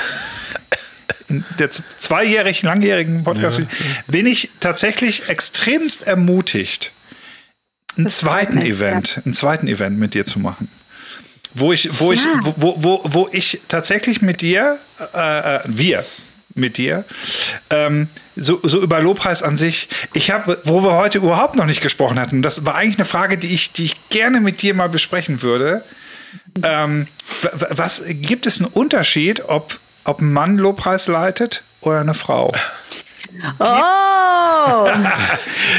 in 1.28 1.42
der 1.58 1.70
z- 1.70 1.84
zweijährig 1.98 2.62
langjährigen 2.62 3.24
podcast 3.24 3.62
bin 4.08 4.26
ich 4.26 4.50
tatsächlich 4.60 5.28
extremst 5.30 6.02
ermutigt, 6.02 6.92
einen 7.96 8.04
Das 8.04 8.18
zweiten 8.18 8.60
Event, 8.60 9.20
einen 9.24 9.32
zweiten 9.34 9.68
Event 9.68 9.98
mit 9.98 10.12
dir 10.14 10.26
zu 10.26 10.38
machen. 10.38 10.68
Wo 11.54 11.72
ich, 11.72 11.88
wo 12.00 12.12
ich, 12.12 12.24
Ja. 12.24 12.40
wo, 12.56 12.74
wo, 12.78 13.00
wo 13.04 13.28
ich 13.32 13.60
tatsächlich 13.68 14.22
mit 14.22 14.40
dir, 14.40 14.78
äh, 15.14 15.56
äh, 15.56 15.60
wir 15.66 16.04
mit 16.54 16.76
dir, 16.76 17.04
ähm, 17.70 18.08
so, 18.36 18.60
so 18.62 18.80
über 18.82 19.00
Lobpreis 19.00 19.42
an 19.42 19.56
sich, 19.56 19.88
ich 20.14 20.30
habe, 20.30 20.58
wo 20.64 20.82
wir 20.82 20.92
heute 20.92 21.18
überhaupt 21.18 21.56
noch 21.56 21.66
nicht 21.66 21.80
gesprochen 21.80 22.18
hatten, 22.18 22.42
das 22.42 22.64
war 22.64 22.74
eigentlich 22.74 22.98
eine 22.98 23.04
Frage, 23.04 23.38
die 23.38 23.48
ich, 23.48 23.72
die 23.72 23.84
ich 23.84 24.08
gerne 24.08 24.40
mit 24.40 24.62
dir 24.62 24.74
mal 24.74 24.88
besprechen 24.88 25.42
würde. 25.42 25.84
Ähm, 26.62 27.06
was 27.70 28.02
gibt 28.06 28.46
es 28.46 28.60
einen 28.60 28.70
Unterschied, 28.70 29.44
ob, 29.48 29.78
ob 30.04 30.20
ein 30.20 30.32
Mann 30.32 30.56
Lobpreis 30.56 31.06
leitet 31.06 31.62
oder 31.80 32.00
eine 32.00 32.14
Frau? 32.14 32.52
Oh! 33.58 34.88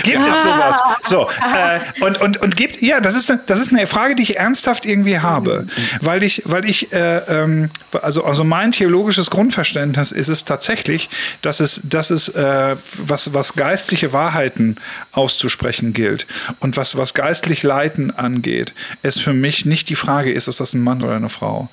Gibt 0.04 0.28
es 0.28 0.41
sowas? 0.41 0.82
So, 1.04 1.30
äh, 1.30 2.04
und, 2.04 2.20
und, 2.22 2.38
und 2.41 2.56
gibt, 2.56 2.82
ja, 2.82 2.99
das 2.99 3.16
ist, 3.16 3.30
eine, 3.30 3.39
das 3.45 3.60
ist 3.60 3.72
eine 3.72 3.88
Frage, 3.88 4.16
die 4.16 4.24
ich 4.24 4.38
ernsthaft 4.38 4.86
irgendwie 4.86 5.20
habe. 5.20 5.68
Weil 6.01 6.24
ich, 6.24 6.41
weil 6.45 6.66
ich, 6.66 6.91
äh, 6.91 7.18
ähm, 7.18 7.70
also, 8.01 8.24
also 8.24 8.43
mein 8.43 8.72
theologisches 8.72 9.30
Grundverständnis 9.30 10.12
ist 10.12 10.30
es 10.30 10.45
tatsächlich, 10.45 11.10
dass 11.41 11.60
es, 11.60 11.82
dass 11.84 12.10
es 12.10 12.30
äh, 12.30 12.76
was, 12.97 13.34
was 13.34 13.54
geistliche 13.54 14.14
Wahrheiten 14.14 14.78
auszusprechen 15.12 15.93
gilt 15.93 16.28
und 16.60 16.76
was, 16.76 16.97
was 16.97 17.14
geistlich 17.14 17.64
Leiten 17.64 18.12
angeht, 18.12 18.74
ist 19.04 19.22
für 19.22 19.34
mich 19.34 19.66
nicht 19.66 19.89
die 19.89 19.95
Frage, 19.95 20.32
ist 20.32 20.47
es 20.47 20.58
das 20.58 20.74
ein 20.74 20.82
Mann 20.82 21.04
oder 21.04 21.16
eine 21.16 21.30
Frau. 21.30 21.70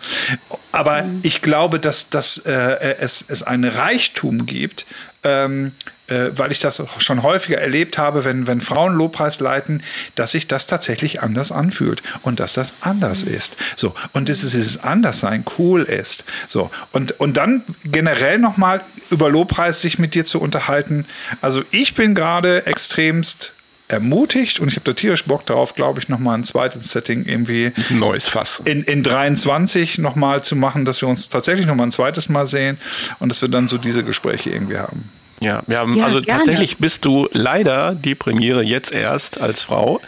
Aber 0.73 1.05
ich 1.23 1.43
glaube, 1.43 1.81
dass, 1.81 2.11
dass 2.11 2.39
äh, 2.39 2.97
es, 3.01 3.25
es 3.27 3.43
einen 3.43 3.71
Reichtum 3.71 4.47
gibt 4.47 4.87
ähm, 5.25 5.73
äh, 6.09 6.31
weil 6.37 6.51
ich 6.51 6.59
das 6.59 6.83
schon 6.99 7.23
häufiger 7.23 7.59
erlebt 7.59 7.99
habe, 7.99 8.25
wenn, 8.25 8.47
wenn 8.47 8.61
Frauen 8.61 8.95
Lobpreis 8.95 9.41
leiten, 9.41 9.83
dass 10.15 10.33
sich 10.33 10.49
das 10.49 10.67
tatsächlich 10.67 11.23
anders 11.23 11.53
anfühlt 11.53 12.03
und 12.23 12.41
dass 12.41 12.55
das 12.55 12.75
anders 12.81 13.25
Mhm. 13.25 13.35
ist. 13.35 13.57
So, 13.77 13.95
und 14.13 14.29
dieses, 14.29 14.53
dieses 14.53 14.83
Anderssein 14.83 15.45
cool 15.59 15.83
ist. 15.83 16.25
So, 16.49 16.71
und, 16.93 17.19
und 17.21 17.37
dann 17.37 17.63
generell 17.85 18.39
nochmal 18.39 18.81
über 19.11 19.31
Lobpreis 19.31 19.81
sich 19.81 19.99
mit 19.99 20.15
dir 20.15 20.25
zu 20.25 20.41
unterhalten. 20.41 21.07
Also 21.41 21.63
ich 21.71 21.95
bin 21.95 22.15
gerade 22.15 22.67
extremst 22.67 23.53
ermutigt 23.91 24.61
und 24.61 24.69
ich 24.69 24.77
habe 24.77 24.85
da 24.85 24.93
tierisch 24.93 25.25
Bock 25.25 25.47
darauf, 25.47 25.75
glaube 25.75 26.01
ich, 26.01 26.09
nochmal 26.09 26.39
ein 26.39 26.45
zweites 26.45 26.91
Setting 26.91 27.25
irgendwie 27.25 27.73
Ein 27.91 27.99
neues 27.99 28.29
Fass. 28.29 28.63
in, 28.65 28.83
in 28.83 29.03
23 29.03 29.99
nochmal 29.99 30.43
zu 30.43 30.57
machen, 30.57 30.85
dass 30.85 31.01
wir 31.01 31.09
uns 31.09 31.29
tatsächlich 31.29 31.67
nochmal 31.67 31.89
ein 31.89 31.93
zweites 31.93 32.29
Mal 32.29 32.47
sehen 32.47 32.79
und 33.19 33.31
dass 33.31 33.43
wir 33.43 33.49
dann 33.49 33.69
so 33.69 33.79
diese 33.79 34.05
Gespräche 34.05 34.51
irgendwie 34.51 34.79
haben. 34.79 35.09
Ja, 35.43 35.63
wir 35.67 35.79
haben, 35.79 35.97
Ja, 35.97 36.05
also 36.05 36.21
gerne. 36.21 36.41
tatsächlich 36.41 36.77
bist 36.77 37.05
du 37.07 37.27
leider 37.33 37.95
die 37.95 38.15
Premiere 38.15 38.63
jetzt 38.63 38.95
erst 38.95 39.41
als 39.41 39.63
Frau, 39.63 40.01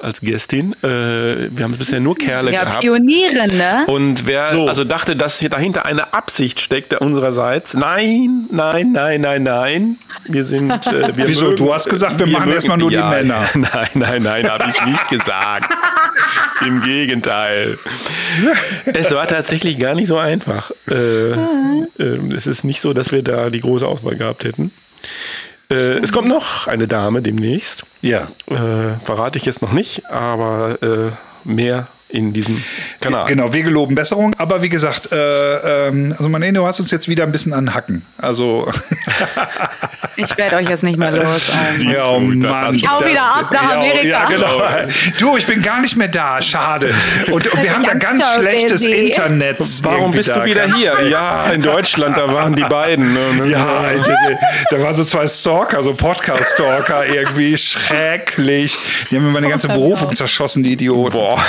als 0.00 0.20
Gästin. 0.20 0.72
Äh, 0.82 0.86
wir 1.50 1.62
haben 1.62 1.76
bisher 1.78 2.00
nur 2.00 2.16
Kerle 2.16 2.52
Ja, 2.52 2.64
gehabt. 2.64 2.80
Pionierin, 2.80 3.56
ne? 3.56 3.84
Und 3.86 4.26
wer 4.26 4.48
So. 4.48 4.66
also 4.68 4.82
dachte, 4.82 5.14
dass 5.14 5.38
hier 5.38 5.50
dahinter 5.50 5.86
eine 5.86 6.12
Absicht 6.12 6.60
steckt 6.60 6.94
unsererseits, 7.00 7.74
nein, 7.74 8.46
nein, 8.50 8.90
nein, 8.92 9.20
nein, 9.20 9.42
nein. 9.44 9.98
Wir 10.24 10.42
sind. 10.42 10.70
Äh, 10.88 11.16
wir 11.16 11.28
Wieso? 11.28 11.52
Du 11.52 11.72
hast 11.72 11.88
gesagt, 11.88 12.18
wir 12.18 12.26
machen 12.26 12.50
erstmal 12.50 12.76
nur 12.78 12.90
die 12.90 12.96
Männer. 12.96 13.48
Nein, 13.54 13.88
nein, 13.94 14.22
nein, 14.22 14.50
habe 14.50 14.64
ich 14.68 14.84
nicht 14.84 15.08
gesagt. 15.08 15.72
Im 16.66 16.80
Gegenteil. 16.82 17.78
Es 18.86 19.12
war 19.14 19.26
tatsächlich 19.26 19.78
gar 19.78 19.94
nicht 19.94 20.06
so 20.08 20.16
einfach. 20.18 20.70
Äh, 20.88 20.94
äh, 21.32 21.36
es 22.36 22.46
ist 22.46 22.64
nicht 22.64 22.80
so, 22.80 22.92
dass 22.92 23.12
wir 23.12 23.22
da 23.22 23.50
die 23.50 23.60
große 23.60 23.86
Auswahl 23.86 24.16
gehabt 24.16 24.44
hätten. 24.44 24.71
Äh, 25.70 25.98
es 25.98 26.12
kommt 26.12 26.28
noch 26.28 26.66
eine 26.66 26.86
Dame 26.86 27.22
demnächst. 27.22 27.84
Ja. 28.02 28.28
Äh, 28.46 28.98
verrate 29.04 29.38
ich 29.38 29.44
jetzt 29.44 29.62
noch 29.62 29.72
nicht, 29.72 30.06
aber 30.10 30.82
äh, 30.82 31.10
mehr 31.44 31.86
in 32.12 32.32
diesem 32.32 32.62
Kanal. 33.00 33.26
Genau, 33.26 33.52
wir 33.52 33.62
geloben 33.62 33.94
Besserung. 33.94 34.34
Aber 34.38 34.62
wie 34.62 34.68
gesagt, 34.68 35.10
äh, 35.12 35.86
ähm, 35.88 36.14
also 36.16 36.28
Marlene, 36.28 36.58
du 36.58 36.66
hast 36.66 36.80
uns 36.80 36.90
jetzt 36.90 37.08
wieder 37.08 37.24
ein 37.24 37.32
bisschen 37.32 37.52
an 37.52 37.74
Hacken. 37.74 38.04
Also, 38.18 38.70
Ich 40.16 40.36
werde 40.36 40.56
euch 40.56 40.68
jetzt 40.68 40.82
nicht 40.82 40.98
mehr 40.98 41.10
los. 41.10 41.24
Also. 41.24 41.84
ja, 41.90 42.06
oh 42.06 42.20
Mann. 42.20 42.74
Ich 42.74 42.88
hau 42.88 43.00
wieder 43.04 43.22
ab 43.22 43.50
nach 43.50 43.62
ja, 43.62 43.78
Amerika. 43.78 44.06
Ja, 44.06 44.24
genau. 44.26 44.62
Du, 45.18 45.36
ich 45.36 45.46
bin 45.46 45.62
gar 45.62 45.80
nicht 45.80 45.96
mehr 45.96 46.08
da. 46.08 46.40
Schade. 46.42 46.94
Und, 47.30 47.46
und 47.46 47.62
wir 47.62 47.72
haben 47.72 47.84
da 47.84 47.94
Ganz 47.94 48.22
schlechtes 48.38 48.82
busy. 48.82 48.92
Internet. 48.92 49.56
Warum 49.82 50.12
bist 50.12 50.34
du 50.34 50.44
wieder 50.44 50.74
hier? 50.74 51.08
Ja, 51.08 51.50
in 51.50 51.62
Deutschland, 51.62 52.16
da 52.16 52.32
waren 52.32 52.54
die 52.54 52.62
beiden. 52.62 53.12
ne? 53.12 53.48
Ja, 53.48 53.66
Alter, 53.66 54.16
da 54.70 54.82
waren 54.82 54.94
so 54.94 55.04
zwei 55.04 55.26
Stalker, 55.26 55.82
so 55.82 55.94
Podcast-Stalker, 55.94 57.06
irgendwie 57.06 57.56
schrecklich. 57.56 58.76
Die 59.10 59.16
haben 59.16 59.24
mir 59.26 59.32
meine 59.32 59.48
ganze 59.48 59.68
Berufung 59.68 60.14
zerschossen, 60.14 60.62
die 60.62 60.72
Idioten. 60.72 61.12
Boah. 61.12 61.42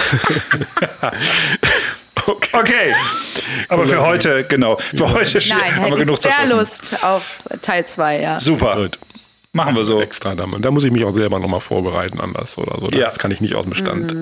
Okay. 2.28 2.50
Okay, 2.54 2.94
aber 3.70 3.88
für 3.88 4.02
heute, 4.02 4.44
genau, 4.46 4.78
für 4.96 5.12
heute 5.12 5.40
Nein, 5.50 5.76
haben 5.76 5.92
wir 5.92 5.98
genug 5.98 6.18
ich 6.18 6.22
sehr. 6.22 6.56
Lust 6.56 7.04
auf 7.04 7.44
Teil 7.62 7.86
2, 7.86 8.20
ja. 8.22 8.40
Super, 8.40 8.76
Gut. 8.76 9.00
machen 9.54 9.76
wir 9.76 9.84
so. 9.86 10.02
Extra 10.02 10.36
da, 10.36 10.46
da 10.46 10.72
muss 10.72 10.84
ich 10.86 10.92
mich 10.92 11.04
auch 11.04 11.14
selber 11.14 11.40
nochmal 11.40 11.60
vorbereiten 11.62 12.20
anders 12.22 12.58
oder 12.58 12.80
so. 12.80 12.88
Das 12.88 13.00
Ja. 13.00 13.10
kann 13.12 13.32
ich 13.32 13.42
nicht 13.42 13.56
aus 13.56 13.64
dem 13.64 13.74
Stand. 13.74 14.16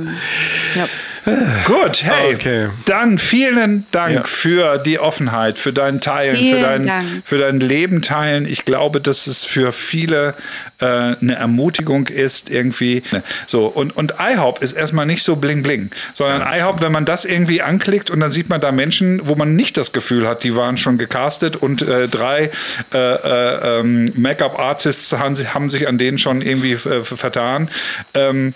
ja. 0.75 0.87
Gut, 1.65 2.03
hey, 2.03 2.33
Okay. 2.35 2.67
dann 2.85 3.19
vielen 3.19 3.85
Dank 3.91 4.15
Ja. 4.15 4.23
für 4.23 4.77
die 4.79 4.97
Offenheit, 4.99 5.59
für 5.59 5.71
dein 5.71 6.01
Teilen, 6.01 6.37
für 6.55 6.59
dein, 6.61 6.87
Dank. 6.87 7.05
für 7.25 7.37
dein 7.37 7.59
Leben 7.59 8.01
teilen. 8.01 8.45
Ich 8.45 8.65
glaube, 8.65 9.01
dass 9.01 9.27
es 9.27 9.43
für 9.43 9.71
viele 9.71 10.33
äh, 10.79 10.85
eine 10.85 11.35
Ermutigung 11.35 12.07
ist, 12.07 12.49
irgendwie. 12.49 13.03
So, 13.45 13.67
und, 13.67 13.95
und 13.95 14.15
IHOP 14.19 14.63
ist 14.63 14.73
erstmal 14.73 15.05
nicht 15.05 15.21
so 15.23 15.35
bling 15.35 15.61
bling, 15.61 15.91
sondern 16.13 16.41
IHOP, 16.51 16.81
wenn 16.81 16.91
man 16.91 17.05
das 17.05 17.23
irgendwie 17.25 17.61
anklickt 17.61 18.09
und 18.09 18.19
dann 18.19 18.31
sieht 18.31 18.49
man 18.49 18.59
da 18.61 18.71
Menschen, 18.71 19.21
wo 19.27 19.35
man 19.35 19.55
nicht 19.55 19.77
das 19.77 19.91
Gefühl 19.91 20.27
hat, 20.27 20.43
die 20.43 20.55
waren 20.55 20.77
schon 20.77 20.97
gecastet 20.97 21.55
und 21.55 21.81
äh, 21.83 22.07
drei 22.07 22.49
äh, 22.93 22.97
äh, 22.97 23.79
ähm, 23.79 24.11
Make-up-Artists 24.15 25.13
haben, 25.13 25.35
sich- 25.35 25.53
haben 25.53 25.69
sich 25.69 25.87
an 25.87 25.97
denen 25.97 26.17
schon 26.17 26.41
irgendwie 26.41 26.71
äh, 26.73 27.03
vertan. 27.03 27.69
Ähm, 28.15 28.53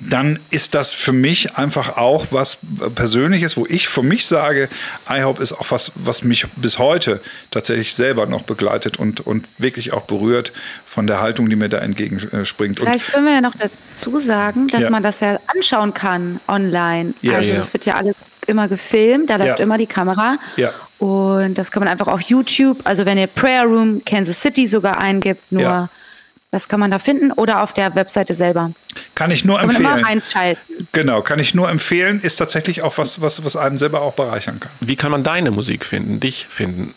dann 0.00 0.38
ist 0.50 0.74
das 0.74 0.90
für 0.90 1.12
mich 1.12 1.56
einfach 1.56 1.96
auch 1.96 2.26
was 2.30 2.58
Persönliches, 2.94 3.56
wo 3.56 3.66
ich 3.66 3.88
für 3.88 4.02
mich 4.02 4.26
sage, 4.26 4.68
IHOP 5.08 5.38
ist 5.38 5.52
auch 5.52 5.70
was, 5.70 5.92
was 5.94 6.24
mich 6.24 6.46
bis 6.56 6.78
heute 6.78 7.20
tatsächlich 7.50 7.94
selber 7.94 8.26
noch 8.26 8.42
begleitet 8.42 8.98
und, 8.98 9.20
und 9.20 9.46
wirklich 9.58 9.92
auch 9.92 10.02
berührt 10.02 10.52
von 10.86 11.06
der 11.06 11.20
Haltung, 11.20 11.50
die 11.50 11.56
mir 11.56 11.68
da 11.68 11.78
entgegenspringt. 11.78 12.80
Und 12.80 12.86
Vielleicht 12.86 13.12
können 13.12 13.26
wir 13.26 13.34
ja 13.34 13.40
noch 13.40 13.54
dazu 13.54 14.18
sagen, 14.18 14.68
dass 14.68 14.82
Ja. 14.82 14.90
man 14.90 15.02
das 15.02 15.20
ja 15.20 15.38
anschauen 15.54 15.92
kann 15.92 16.40
online. 16.48 17.14
Ja, 17.22 17.34
also 17.34 17.50
ja. 17.52 17.56
das 17.58 17.72
wird 17.72 17.84
ja 17.84 17.94
alles 17.94 18.16
immer 18.46 18.68
gefilmt, 18.68 19.30
da 19.30 19.36
läuft 19.36 19.58
Ja. 19.58 19.62
immer 19.62 19.78
die 19.78 19.86
Kamera. 19.86 20.38
Ja. 20.56 20.72
Und 20.98 21.54
das 21.54 21.70
kann 21.70 21.82
man 21.82 21.88
einfach 21.92 22.08
auf 22.08 22.22
YouTube, 22.22 22.78
also 22.84 23.04
wenn 23.04 23.18
ihr 23.18 23.26
Prayer 23.26 23.64
Room 23.64 24.02
Kansas 24.04 24.40
City 24.40 24.66
sogar 24.66 24.98
eingibt, 24.98 25.52
nur 25.52 25.88
Das 26.52 26.68
kann 26.68 26.78
man 26.80 26.90
da 26.90 26.98
finden 26.98 27.32
oder 27.32 27.62
auf 27.62 27.72
der 27.72 27.94
Webseite 27.94 28.34
selber. 28.34 28.70
kann 29.14 29.30
ich 29.30 29.44
nur 29.44 29.58
Kann 29.58 29.68
man 29.68 29.76
empfehlen. 29.76 29.98
immer 29.98 30.06
einschalten. 30.06 30.88
Genau, 30.92 31.22
kann 31.22 31.38
ich 31.38 31.54
nur 31.54 31.70
empfehlen, 31.70 32.20
ist 32.20 32.36
tatsächlich 32.36 32.82
auch 32.82 32.98
was, 32.98 33.22
was, 33.22 33.42
was 33.42 33.56
einem 33.56 33.78
selber 33.78 34.02
auch 34.02 34.12
bereichern 34.12 34.60
kann. 34.60 34.70
Wie 34.80 34.94
kann 34.96 35.10
man 35.10 35.24
deine 35.24 35.50
Musik 35.50 35.84
finden, 35.86 36.20
dich 36.20 36.46
finden? 36.50 36.94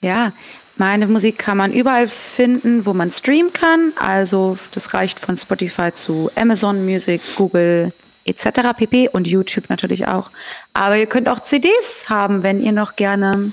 Ja, 0.00 0.32
meine 0.78 1.06
Musik 1.06 1.38
kann 1.38 1.58
man 1.58 1.72
überall 1.72 2.08
finden, 2.08 2.86
wo 2.86 2.94
man 2.94 3.10
streamen 3.10 3.52
kann. 3.52 3.92
Also 3.96 4.58
das 4.72 4.94
reicht 4.94 5.20
von 5.20 5.36
Spotify 5.36 5.92
zu 5.92 6.30
Amazon 6.34 6.84
Music, 6.86 7.20
Google 7.36 7.92
etc. 8.24 8.46
pp. 8.76 9.08
und 9.10 9.26
YouTube 9.26 9.68
natürlich 9.68 10.06
auch. 10.08 10.30
Aber 10.72 10.96
ihr 10.96 11.06
könnt 11.06 11.28
auch 11.28 11.40
CDs 11.40 12.08
haben, 12.08 12.42
wenn 12.42 12.60
ihr 12.60 12.72
noch 12.72 12.96
gerne 12.96 13.52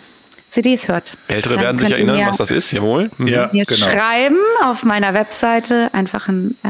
CDs 0.54 0.88
hört. 0.88 1.14
Ältere 1.28 1.56
Dann 1.56 1.64
werden 1.64 1.78
sich 1.80 1.92
erinnern, 1.92 2.18
mir- 2.18 2.28
was 2.28 2.38
das 2.38 2.52
ist, 2.52 2.72
jawohl. 2.72 3.10
Mhm. 3.18 3.28
Ja, 3.28 3.50
mir 3.52 3.66
genau. 3.66 3.88
schreiben 3.88 4.38
auf 4.64 4.84
meiner 4.84 5.16
Webseite, 5.16 5.90
einfach 5.94 6.28
ein 6.28 6.56
äh, 6.64 6.70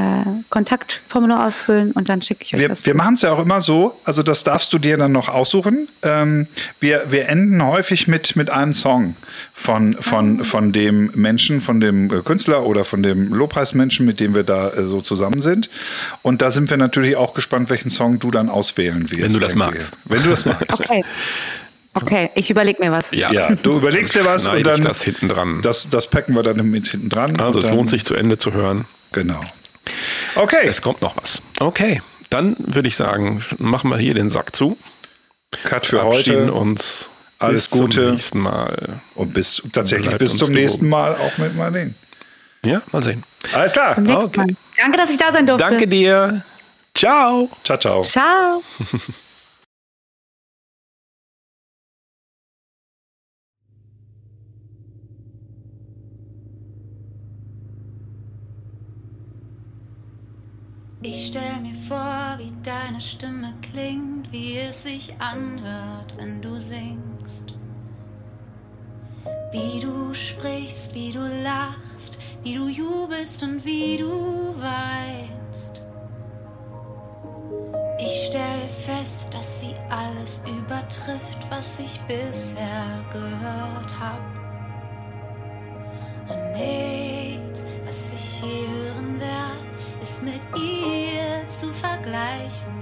Kontaktformular 0.49 1.45
ausfüllen 1.45 1.91
und 1.91 2.07
dann 2.07 2.21
schicke 2.21 2.45
ich 2.45 2.53
euch 2.55 2.61
Wir, 2.61 2.69
das. 2.69 2.86
wir 2.86 2.95
machen 2.95 3.15
es 3.15 3.23
ja 3.23 3.34
auch 3.34 3.39
immer 3.39 3.59
so, 3.59 3.99
also 4.05 4.23
das 4.23 4.45
darfst 4.45 4.71
du 4.71 4.79
dir 4.79 4.95
dann 4.95 5.11
noch 5.11 5.27
aussuchen. 5.27 5.89
Ähm, 6.01 6.47
wir, 6.79 7.07
wir 7.09 7.27
enden 7.27 7.61
häufig 7.65 8.07
mit, 8.07 8.38
mit 8.38 8.49
einem 8.49 8.71
Song 8.71 9.17
von, 9.53 9.93
von, 9.99 10.45
von 10.45 10.71
dem 10.71 11.11
Menschen, 11.13 11.59
von 11.59 11.81
dem 11.81 12.05
äh, 12.09 12.21
Künstler 12.21 12.65
oder 12.65 12.86
von 12.86 13.03
dem 13.03 13.34
Lobpreismenschen, 13.34 14.05
mit 14.05 14.21
dem 14.21 14.34
wir 14.34 14.43
da 14.43 14.69
äh, 14.69 14.84
so 14.88 15.01
zusammen 15.01 15.41
sind. 15.41 15.69
Und 16.21 16.41
da 16.41 16.51
sind 16.51 16.69
wir 16.69 16.77
natürlich 16.77 17.17
auch 17.17 17.34
gespannt, 17.34 17.69
welchen 17.69 17.89
Song 17.89 18.17
du 18.19 18.31
dann 18.31 18.47
auswählen 18.49 19.11
wirst. 19.11 19.21
Wenn 19.21 19.34
du 19.34 19.39
das 19.39 19.55
magst. 19.55 19.97
Wenn 20.05 20.23
du 20.23 20.29
das 20.29 20.45
magst. 20.45 20.63
Okay. 20.84 21.03
Okay, 21.95 22.31
ich 22.35 22.49
überlege 22.49 22.81
mir 22.83 22.91
was. 22.91 23.11
Ja. 23.11 23.31
Ja, 23.31 23.53
du 23.55 23.77
überlegst 23.77 24.15
dir 24.15 24.25
was 24.25 24.47
und 24.47 24.63
dann 24.65 24.81
das 24.81 25.03
hinten 25.03 25.29
dran. 25.29 25.61
Das, 25.61 25.89
das 25.89 26.07
packen 26.07 26.33
wir 26.33 26.41
dann 26.43 26.57
mit 26.69 26.87
hinten 26.87 27.09
dran. 27.09 27.39
also 27.39 27.59
es 27.59 27.69
lohnt 27.69 27.89
sich 27.89 28.03
zu 28.05 28.15
Ende 28.15 28.37
zu 28.37 28.51
hören. 28.53 28.85
Genau. 29.11 29.41
Okay, 30.35 30.65
Es 30.67 30.81
kommt 30.81 31.01
noch 31.01 31.15
was. 31.17 31.41
Okay, 31.59 32.01
dann 32.29 32.55
würde 32.57 32.87
ich 32.87 32.95
sagen, 32.95 33.43
machen 33.59 33.89
wir 33.91 33.97
hier 33.97 34.13
den 34.15 34.29
Sack 34.31 34.55
zu. 34.55 34.77
Cut 35.65 35.85
für 35.85 36.03
heute 36.03 36.51
uns. 36.51 37.09
Alles 37.37 37.67
bis 37.67 37.79
Gute. 37.79 38.01
Zum 38.05 38.11
nächsten 38.13 38.39
Mal. 38.39 39.01
und 39.15 39.33
bis 39.33 39.61
tatsächlich 39.71 40.17
bis 40.17 40.37
zum 40.37 40.51
nächsten 40.51 40.87
Mal 40.89 41.15
auch 41.15 41.37
mit 41.37 41.55
Marlene. 41.55 41.93
Ja, 42.65 42.81
mal 42.91 43.03
sehen. 43.03 43.23
Alles 43.53 43.73
klar. 43.73 43.95
Zum 43.95 44.05
nächsten 44.05 44.23
Okay. 44.23 44.39
Mal. 44.39 44.55
Danke, 44.77 44.97
dass 44.97 45.11
ich 45.11 45.17
da 45.17 45.31
sein 45.31 45.45
durfte. 45.45 45.67
Danke 45.69 45.87
dir. 45.87 46.43
Ciao. 46.95 47.49
Ciao, 47.63 47.77
ciao. 47.77 48.03
Ciao. 48.03 48.63
Ich 61.06 61.28
stell 61.28 61.60
mir 61.60 61.74
vor, 61.74 62.38
wie 62.38 62.54
deine 62.64 63.01
Stimme 63.01 63.54
klingt, 63.62 64.32
wie 64.32 64.58
es 64.58 64.84
sich 64.84 65.14
anhört, 65.20 66.16
wenn 66.16 66.41
du 66.41 66.58
singst. 66.62 67.54
Wie 69.51 69.82
du 69.82 70.14
sprichst, 70.14 70.95
wie 70.95 71.12
du 71.12 71.28
lachst, 71.43 72.20
wie 72.43 72.56
du 72.56 72.70
jubelst 72.70 73.43
und 73.43 73.66
wie 73.66 73.97
du 73.97 74.56
weinst. 74.62 75.82
Ich 77.99 78.28
stell 78.28 78.70
fest, 78.70 79.34
dass 79.34 79.60
sie 79.60 79.76
alles 79.89 80.41
übertrifft, 80.47 81.39
was 81.49 81.80
ich 81.80 81.99
bisher 82.08 83.04
gehört 83.12 83.99
hab. 83.99 84.22
Und 86.30 86.54
nichts, 86.54 87.66
was 87.86 88.14
ich 88.14 88.41
je 88.41 88.68
hören 88.70 89.20
werd, 89.20 89.72
ist 90.04 90.22
mit 90.22 90.41
ihr 90.58 91.47
zu 91.47 91.72
vergleichen. 91.72 92.74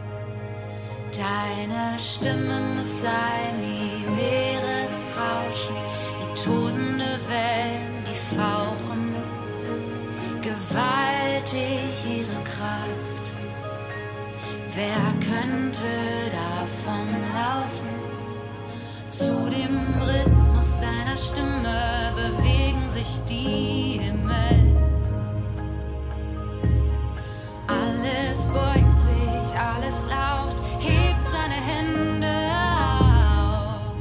Deine 1.16 2.00
Stimme 2.00 2.76
muss 2.76 3.02
sein 3.02 3.54
wie 3.62 4.04
Meeresrauschen, 4.10 5.76
wie 6.18 6.44
tosende 6.44 7.20
Wellen, 7.30 8.04
die 8.10 8.36
fauchen, 8.36 9.16
gewaltig 10.42 11.94
ihre 12.10 12.44
Kraft. 12.44 13.26
Wer 14.74 15.04
könnte 15.30 15.92
davon 16.32 17.08
laufen? 17.36 17.92
Zu 19.12 19.48
dem 19.52 19.78
Rhythmus 20.02 20.76
deiner 20.80 21.18
Stimme 21.18 22.14
bewegen 22.16 22.90
sich 22.90 23.20
die 23.30 24.00
Himmel. 24.02 24.71
Alles 27.72 28.48
beugt 28.48 29.00
sich, 29.00 29.48
alles 29.58 30.06
laut, 30.06 30.56
hebt 30.80 31.24
seine 31.24 31.54
Hände 31.54 32.28
auf. 33.00 33.96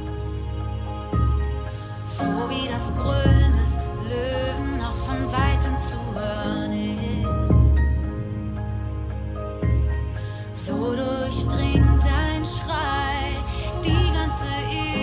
So 2.03 2.25
wie 2.49 2.67
das 2.67 2.91
Brüllen 2.91 3.57
des 3.59 3.77
Löwen 4.09 4.81
auch 4.81 4.95
von 4.95 5.31
weitem 5.31 5.77
zu 5.77 5.97
hören 6.13 6.71
ist. 6.71 6.91
So 10.65 10.95
durchdringt 10.95 12.03
ein 12.05 12.45
Schrei 12.45 13.37
die 13.83 14.11
ganze 14.13 14.45
Ewigkeit. 14.69 15.00